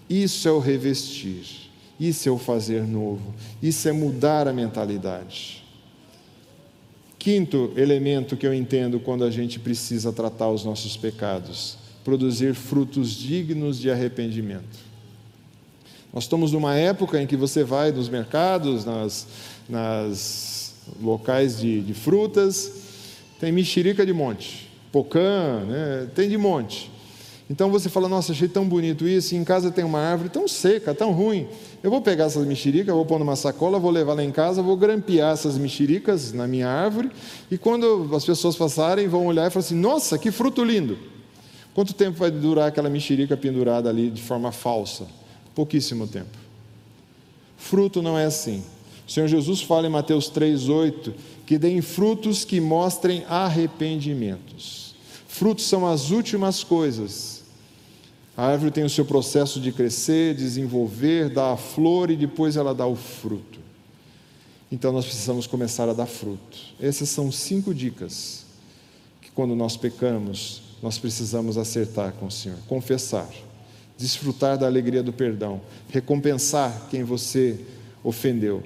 Isso 0.09 0.47
é 0.47 0.51
o 0.51 0.59
revestir. 0.59 1.61
Isso 2.01 2.27
é 2.27 2.31
o 2.31 2.37
fazer 2.39 2.81
novo, 2.81 3.31
isso 3.61 3.87
é 3.87 3.91
mudar 3.91 4.47
a 4.47 4.53
mentalidade. 4.53 5.63
Quinto 7.19 7.71
elemento 7.77 8.35
que 8.35 8.47
eu 8.47 8.51
entendo 8.55 8.99
quando 8.99 9.23
a 9.23 9.29
gente 9.29 9.59
precisa 9.59 10.11
tratar 10.11 10.49
os 10.49 10.65
nossos 10.65 10.97
pecados: 10.97 11.77
produzir 12.03 12.53
frutos 12.53 13.11
dignos 13.11 13.79
de 13.79 13.89
arrependimento. 13.89 14.91
Nós 16.13 16.23
estamos 16.23 16.51
numa 16.51 16.75
época 16.75 17.21
em 17.21 17.27
que 17.27 17.37
você 17.37 17.63
vai 17.63 17.91
nos 17.91 18.09
mercados, 18.09 18.83
nas, 18.83 19.27
nas 19.69 20.73
locais 21.01 21.59
de, 21.59 21.81
de 21.81 21.93
frutas, 21.93 22.71
tem 23.39 23.51
mexerica 23.51 24.05
de 24.05 24.11
monte, 24.11 24.69
pocã, 24.91 25.63
né? 25.65 26.09
tem 26.13 26.27
de 26.27 26.37
monte. 26.37 26.91
Então 27.49 27.69
você 27.69 27.89
fala, 27.89 28.07
nossa, 28.07 28.31
achei 28.31 28.47
tão 28.47 28.65
bonito 28.65 29.07
isso, 29.07 29.35
em 29.35 29.43
casa 29.43 29.71
tem 29.71 29.83
uma 29.83 29.99
árvore 29.99 30.29
tão 30.29 30.47
seca, 30.47 30.93
tão 30.93 31.11
ruim. 31.11 31.47
Eu 31.83 31.91
vou 31.91 32.01
pegar 32.01 32.25
essas 32.25 32.45
mexericas, 32.45 32.93
vou 32.95 33.05
pôr 33.05 33.19
numa 33.19 33.35
sacola, 33.35 33.77
vou 33.77 33.91
levar 33.91 34.13
lá 34.13 34.23
em 34.23 34.31
casa, 34.31 34.61
vou 34.61 34.77
grampear 34.77 35.33
essas 35.33 35.57
mexericas 35.57 36.31
na 36.31 36.47
minha 36.47 36.69
árvore, 36.69 37.11
e 37.49 37.57
quando 37.57 38.09
as 38.15 38.23
pessoas 38.23 38.55
passarem, 38.55 39.07
vão 39.07 39.25
olhar 39.25 39.47
e 39.47 39.49
falar 39.49 39.65
assim, 39.65 39.75
nossa, 39.75 40.17
que 40.17 40.31
fruto 40.31 40.63
lindo. 40.63 40.97
Quanto 41.73 41.93
tempo 41.93 42.17
vai 42.17 42.31
durar 42.31 42.67
aquela 42.67 42.89
mexerica 42.89 43.37
pendurada 43.37 43.89
ali 43.89 44.09
de 44.09 44.21
forma 44.21 44.51
falsa? 44.51 45.07
Pouquíssimo 45.55 46.07
tempo. 46.07 46.37
Fruto 47.57 48.01
não 48.01 48.17
é 48.17 48.25
assim. 48.25 48.63
O 49.07 49.11
Senhor 49.11 49.27
Jesus 49.27 49.61
fala 49.61 49.87
em 49.87 49.89
Mateus 49.89 50.29
3,8 50.31 51.13
que 51.45 51.57
deem 51.57 51.81
frutos 51.81 52.45
que 52.45 52.59
mostrem 52.59 53.25
arrependimentos. 53.27 54.95
Frutos 55.27 55.65
são 55.65 55.87
as 55.87 56.11
últimas 56.11 56.63
coisas 56.63 57.41
a 58.35 58.45
árvore 58.45 58.71
tem 58.71 58.83
o 58.83 58.89
seu 58.89 59.05
processo 59.05 59.59
de 59.59 59.71
crescer, 59.71 60.33
desenvolver, 60.33 61.29
dar 61.29 61.53
a 61.53 61.57
flor 61.57 62.09
e 62.09 62.15
depois 62.15 62.55
ela 62.55 62.73
dá 62.73 62.87
o 62.87 62.95
fruto. 62.95 63.59
Então 64.71 64.93
nós 64.93 65.05
precisamos 65.05 65.45
começar 65.45 65.89
a 65.89 65.93
dar 65.93 66.05
fruto. 66.05 66.57
Essas 66.79 67.09
são 67.09 67.31
cinco 67.31 67.73
dicas 67.73 68.45
que 69.21 69.29
quando 69.31 69.53
nós 69.53 69.75
pecamos, 69.75 70.61
nós 70.81 70.97
precisamos 70.97 71.57
acertar 71.57 72.13
com 72.13 72.25
o 72.25 72.31
Senhor. 72.31 72.57
Confessar, 72.67 73.29
desfrutar 73.97 74.57
da 74.57 74.65
alegria 74.65 75.03
do 75.03 75.13
perdão, 75.13 75.61
recompensar 75.89 76.87
quem 76.89 77.03
você 77.03 77.59
ofendeu, 78.03 78.63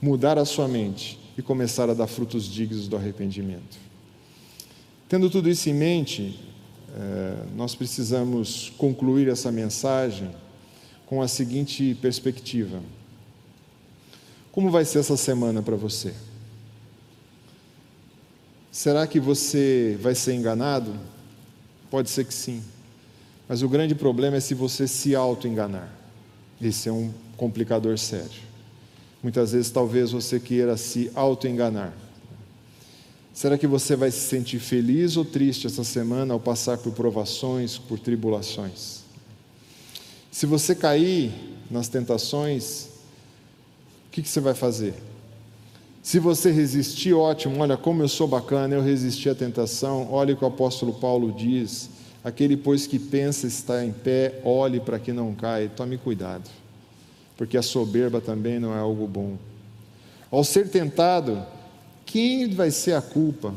mudar 0.00 0.38
a 0.38 0.44
sua 0.44 0.68
mente 0.68 1.18
e 1.36 1.42
começar 1.42 1.88
a 1.88 1.94
dar 1.94 2.06
frutos 2.06 2.44
dignos 2.44 2.86
do 2.86 2.96
arrependimento. 2.96 3.78
Tendo 5.08 5.30
tudo 5.30 5.48
isso 5.48 5.68
em 5.68 5.74
mente, 5.74 6.38
eh, 6.94 7.44
nós 7.56 7.74
precisamos 7.74 8.72
concluir 8.76 9.28
essa 9.28 9.50
mensagem 9.50 10.30
com 11.06 11.22
a 11.22 11.28
seguinte 11.28 11.96
perspectiva: 12.00 12.80
Como 14.50 14.70
vai 14.70 14.84
ser 14.84 14.98
essa 14.98 15.16
semana 15.16 15.62
para 15.62 15.76
você? 15.76 16.12
Será 18.70 19.06
que 19.06 19.20
você 19.20 19.98
vai 20.00 20.14
ser 20.14 20.34
enganado? 20.34 20.94
Pode 21.92 22.08
ser 22.08 22.24
que 22.24 22.32
sim. 22.32 22.62
Mas 23.46 23.62
o 23.62 23.68
grande 23.68 23.94
problema 23.94 24.38
é 24.38 24.40
se 24.40 24.54
você 24.54 24.88
se 24.88 25.14
auto-enganar. 25.14 25.92
Esse 26.58 26.88
é 26.88 26.92
um 26.92 27.12
complicador 27.36 27.98
sério. 27.98 28.40
Muitas 29.22 29.52
vezes, 29.52 29.70
talvez 29.70 30.10
você 30.10 30.40
queira 30.40 30.74
se 30.78 31.10
auto-enganar. 31.14 31.92
Será 33.34 33.58
que 33.58 33.66
você 33.66 33.94
vai 33.94 34.10
se 34.10 34.20
sentir 34.20 34.58
feliz 34.58 35.18
ou 35.18 35.24
triste 35.26 35.66
essa 35.66 35.84
semana 35.84 36.32
ao 36.32 36.40
passar 36.40 36.78
por 36.78 36.94
provações, 36.94 37.76
por 37.76 37.98
tribulações? 37.98 39.00
Se 40.30 40.46
você 40.46 40.74
cair 40.74 41.30
nas 41.70 41.88
tentações, 41.88 42.86
o 44.06 44.10
que, 44.12 44.22
que 44.22 44.28
você 44.30 44.40
vai 44.40 44.54
fazer? 44.54 44.94
Se 46.02 46.18
você 46.18 46.50
resistir, 46.50 47.14
ótimo, 47.14 47.60
olha 47.60 47.76
como 47.76 48.02
eu 48.02 48.08
sou 48.08 48.26
bacana, 48.26 48.74
eu 48.74 48.82
resisti 48.82 49.28
à 49.28 49.34
tentação. 49.36 50.08
Olha 50.10 50.34
o 50.34 50.36
que 50.36 50.44
o 50.44 50.48
apóstolo 50.48 50.92
Paulo 50.92 51.30
diz: 51.30 51.88
aquele, 52.24 52.56
pois 52.56 52.88
que 52.88 52.98
pensa 52.98 53.46
estar 53.46 53.84
em 53.84 53.92
pé, 53.92 54.40
olhe 54.44 54.80
para 54.80 54.98
que 54.98 55.12
não 55.12 55.32
caia, 55.32 55.68
tome 55.68 55.96
cuidado, 55.96 56.50
porque 57.36 57.56
a 57.56 57.62
soberba 57.62 58.20
também 58.20 58.58
não 58.58 58.74
é 58.74 58.80
algo 58.80 59.06
bom. 59.06 59.36
Ao 60.28 60.42
ser 60.42 60.68
tentado, 60.68 61.40
quem 62.04 62.50
vai 62.50 62.72
ser 62.72 62.94
a 62.94 63.02
culpa? 63.02 63.54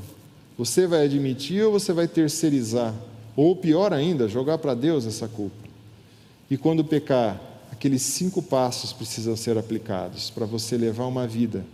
Você 0.56 0.86
vai 0.86 1.06
admitir 1.06 1.64
ou 1.64 1.72
você 1.72 1.92
vai 1.94 2.08
terceirizar? 2.08 2.94
Ou 3.36 3.56
pior 3.56 3.92
ainda, 3.92 4.28
jogar 4.28 4.60
para 4.60 4.76
Deus 4.76 5.06
essa 5.08 5.28
culpa. 5.28 5.66
E 6.50 6.58
quando 6.58 6.86
pecar, 6.86 7.42
aqueles 7.72 8.04
cinco 8.04 8.42
passos 8.42 8.94
precisam 8.94 9.36
ser 9.36 9.58
aplicados 9.58 10.30
para 10.30 10.46
você 10.46 10.78
levar 10.78 11.06
uma 11.08 11.26
vida 11.26 11.66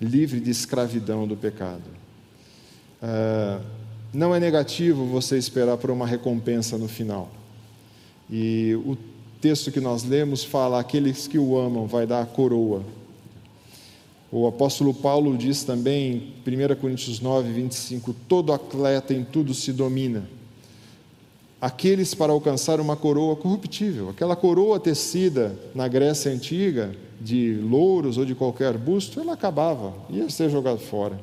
livre 0.00 0.40
de 0.40 0.50
escravidão 0.50 1.26
do 1.26 1.36
pecado. 1.36 1.82
Ah, 3.02 3.60
não 4.12 4.34
é 4.34 4.40
negativo 4.40 5.04
você 5.06 5.36
esperar 5.36 5.76
por 5.76 5.90
uma 5.90 6.06
recompensa 6.06 6.78
no 6.78 6.88
final. 6.88 7.30
E 8.30 8.74
o 8.86 8.96
texto 9.40 9.70
que 9.70 9.80
nós 9.80 10.04
lemos 10.04 10.42
fala: 10.44 10.80
aqueles 10.80 11.26
que 11.26 11.38
o 11.38 11.58
amam 11.58 11.86
vai 11.86 12.06
dar 12.06 12.22
a 12.22 12.26
coroa. 12.26 12.82
O 14.32 14.46
apóstolo 14.46 14.94
Paulo 14.94 15.36
diz 15.36 15.62
também, 15.62 16.32
em 16.46 16.72
1 16.72 16.76
Coríntios 16.76 17.20
9, 17.20 17.52
25: 17.52 18.14
todo 18.26 18.52
atleta 18.52 19.12
em 19.12 19.22
tudo 19.22 19.52
se 19.52 19.72
domina. 19.72 20.28
Aqueles 21.60 22.14
para 22.14 22.32
alcançar 22.32 22.80
uma 22.80 22.96
coroa 22.96 23.36
corruptível, 23.36 24.10
aquela 24.10 24.36
coroa 24.36 24.78
tecida 24.78 25.58
na 25.74 25.88
Grécia 25.88 26.30
antiga, 26.30 26.94
de 27.24 27.54
louros 27.54 28.18
ou 28.18 28.24
de 28.26 28.34
qualquer 28.34 28.76
busto, 28.76 29.18
ela 29.18 29.32
acabava, 29.32 29.94
ia 30.10 30.28
ser 30.28 30.50
jogado 30.50 30.78
fora. 30.78 31.18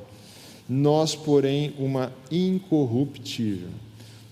Nós, 0.67 1.15
porém, 1.15 1.75
uma 1.77 2.11
incorruptível. 2.31 3.69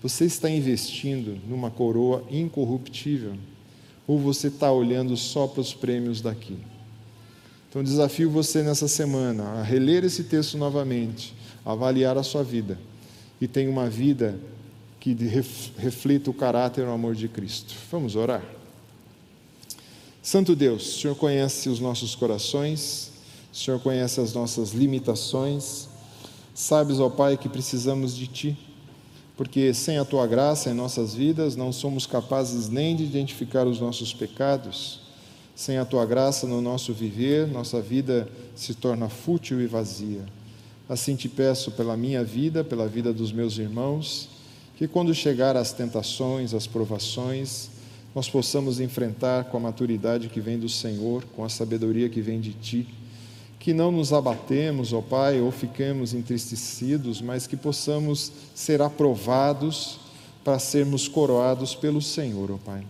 Você 0.02 0.24
está 0.24 0.50
investindo 0.50 1.38
numa 1.48 1.70
coroa 1.70 2.24
incorruptível? 2.28 3.34
Ou 4.06 4.18
você 4.18 4.48
está 4.48 4.72
olhando 4.72 5.16
só 5.16 5.46
para 5.46 5.60
os 5.60 5.72
prêmios 5.72 6.20
daqui? 6.20 6.56
Então, 7.68 7.84
desafio 7.84 8.28
você 8.28 8.62
nessa 8.62 8.88
semana 8.88 9.44
a 9.44 9.62
reler 9.62 10.04
esse 10.04 10.24
texto 10.24 10.58
novamente, 10.58 11.32
avaliar 11.64 12.18
a 12.18 12.22
sua 12.24 12.42
vida 12.42 12.76
e 13.40 13.46
tenha 13.46 13.70
uma 13.70 13.88
vida 13.88 14.36
que 14.98 15.16
reflita 15.78 16.30
o 16.30 16.34
caráter 16.34 16.82
e 16.82 16.88
o 16.88 16.90
amor 16.90 17.14
de 17.14 17.28
Cristo. 17.28 17.74
Vamos 17.92 18.16
orar? 18.16 18.59
Santo 20.22 20.54
Deus, 20.54 20.96
o 20.96 21.00
Senhor 21.00 21.16
conhece 21.16 21.70
os 21.70 21.80
nossos 21.80 22.14
corações, 22.14 23.10
o 23.50 23.56
Senhor 23.56 23.80
conhece 23.80 24.20
as 24.20 24.34
nossas 24.34 24.72
limitações, 24.72 25.88
sabes, 26.54 27.00
ó 27.00 27.08
Pai, 27.08 27.38
que 27.38 27.48
precisamos 27.48 28.14
de 28.14 28.26
Ti, 28.26 28.58
porque 29.34 29.72
sem 29.72 29.96
a 29.96 30.04
Tua 30.04 30.26
graça 30.26 30.68
em 30.68 30.74
nossas 30.74 31.14
vidas 31.14 31.56
não 31.56 31.72
somos 31.72 32.06
capazes 32.06 32.68
nem 32.68 32.94
de 32.94 33.02
identificar 33.02 33.66
os 33.66 33.80
nossos 33.80 34.12
pecados, 34.12 35.00
sem 35.56 35.78
a 35.78 35.86
Tua 35.86 36.04
graça 36.04 36.46
no 36.46 36.60
nosso 36.60 36.92
viver, 36.92 37.46
nossa 37.48 37.80
vida 37.80 38.28
se 38.54 38.74
torna 38.74 39.08
fútil 39.08 39.58
e 39.58 39.66
vazia. 39.66 40.26
Assim 40.86 41.16
te 41.16 41.30
peço 41.30 41.70
pela 41.70 41.96
minha 41.96 42.22
vida, 42.22 42.62
pela 42.62 42.86
vida 42.86 43.10
dos 43.10 43.32
meus 43.32 43.56
irmãos, 43.56 44.28
que 44.76 44.86
quando 44.86 45.14
chegar 45.14 45.56
as 45.56 45.72
tentações, 45.72 46.52
as 46.52 46.66
provações, 46.66 47.69
nós 48.14 48.28
possamos 48.28 48.80
enfrentar 48.80 49.44
com 49.44 49.56
a 49.56 49.60
maturidade 49.60 50.28
que 50.28 50.40
vem 50.40 50.58
do 50.58 50.68
Senhor, 50.68 51.24
com 51.36 51.44
a 51.44 51.48
sabedoria 51.48 52.08
que 52.08 52.20
vem 52.20 52.40
de 52.40 52.52
Ti, 52.52 52.88
que 53.58 53.72
não 53.72 53.92
nos 53.92 54.12
abatemos, 54.12 54.92
ó 54.92 55.00
Pai, 55.00 55.40
ou 55.40 55.52
fiquemos 55.52 56.14
entristecidos, 56.14 57.20
mas 57.20 57.46
que 57.46 57.56
possamos 57.56 58.32
ser 58.54 58.82
aprovados 58.82 60.00
para 60.42 60.58
sermos 60.58 61.06
coroados 61.06 61.74
pelo 61.74 62.00
Senhor, 62.00 62.50
ó 62.50 62.56
Pai. 62.56 62.84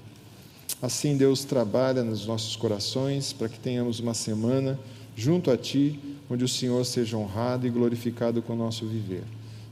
Assim, 0.80 1.16
Deus 1.16 1.44
trabalha 1.44 2.02
nos 2.02 2.26
nossos 2.26 2.56
corações 2.56 3.32
para 3.32 3.48
que 3.48 3.58
tenhamos 3.58 4.00
uma 4.00 4.14
semana 4.14 4.78
junto 5.14 5.50
a 5.50 5.56
Ti, 5.56 5.98
onde 6.30 6.44
o 6.44 6.48
Senhor 6.48 6.84
seja 6.86 7.18
honrado 7.18 7.66
e 7.66 7.70
glorificado 7.70 8.40
com 8.40 8.54
o 8.54 8.56
nosso 8.56 8.86
viver. 8.86 9.24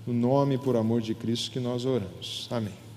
No 0.07 0.13
nome 0.13 0.57
e 0.57 0.59
por 0.59 0.77
amor 0.77 1.01
de 1.01 1.15
Cristo 1.15 1.51
que 1.51 1.61
nós 1.61 1.85
oramos. 1.85 2.47
Amém. 2.51 2.88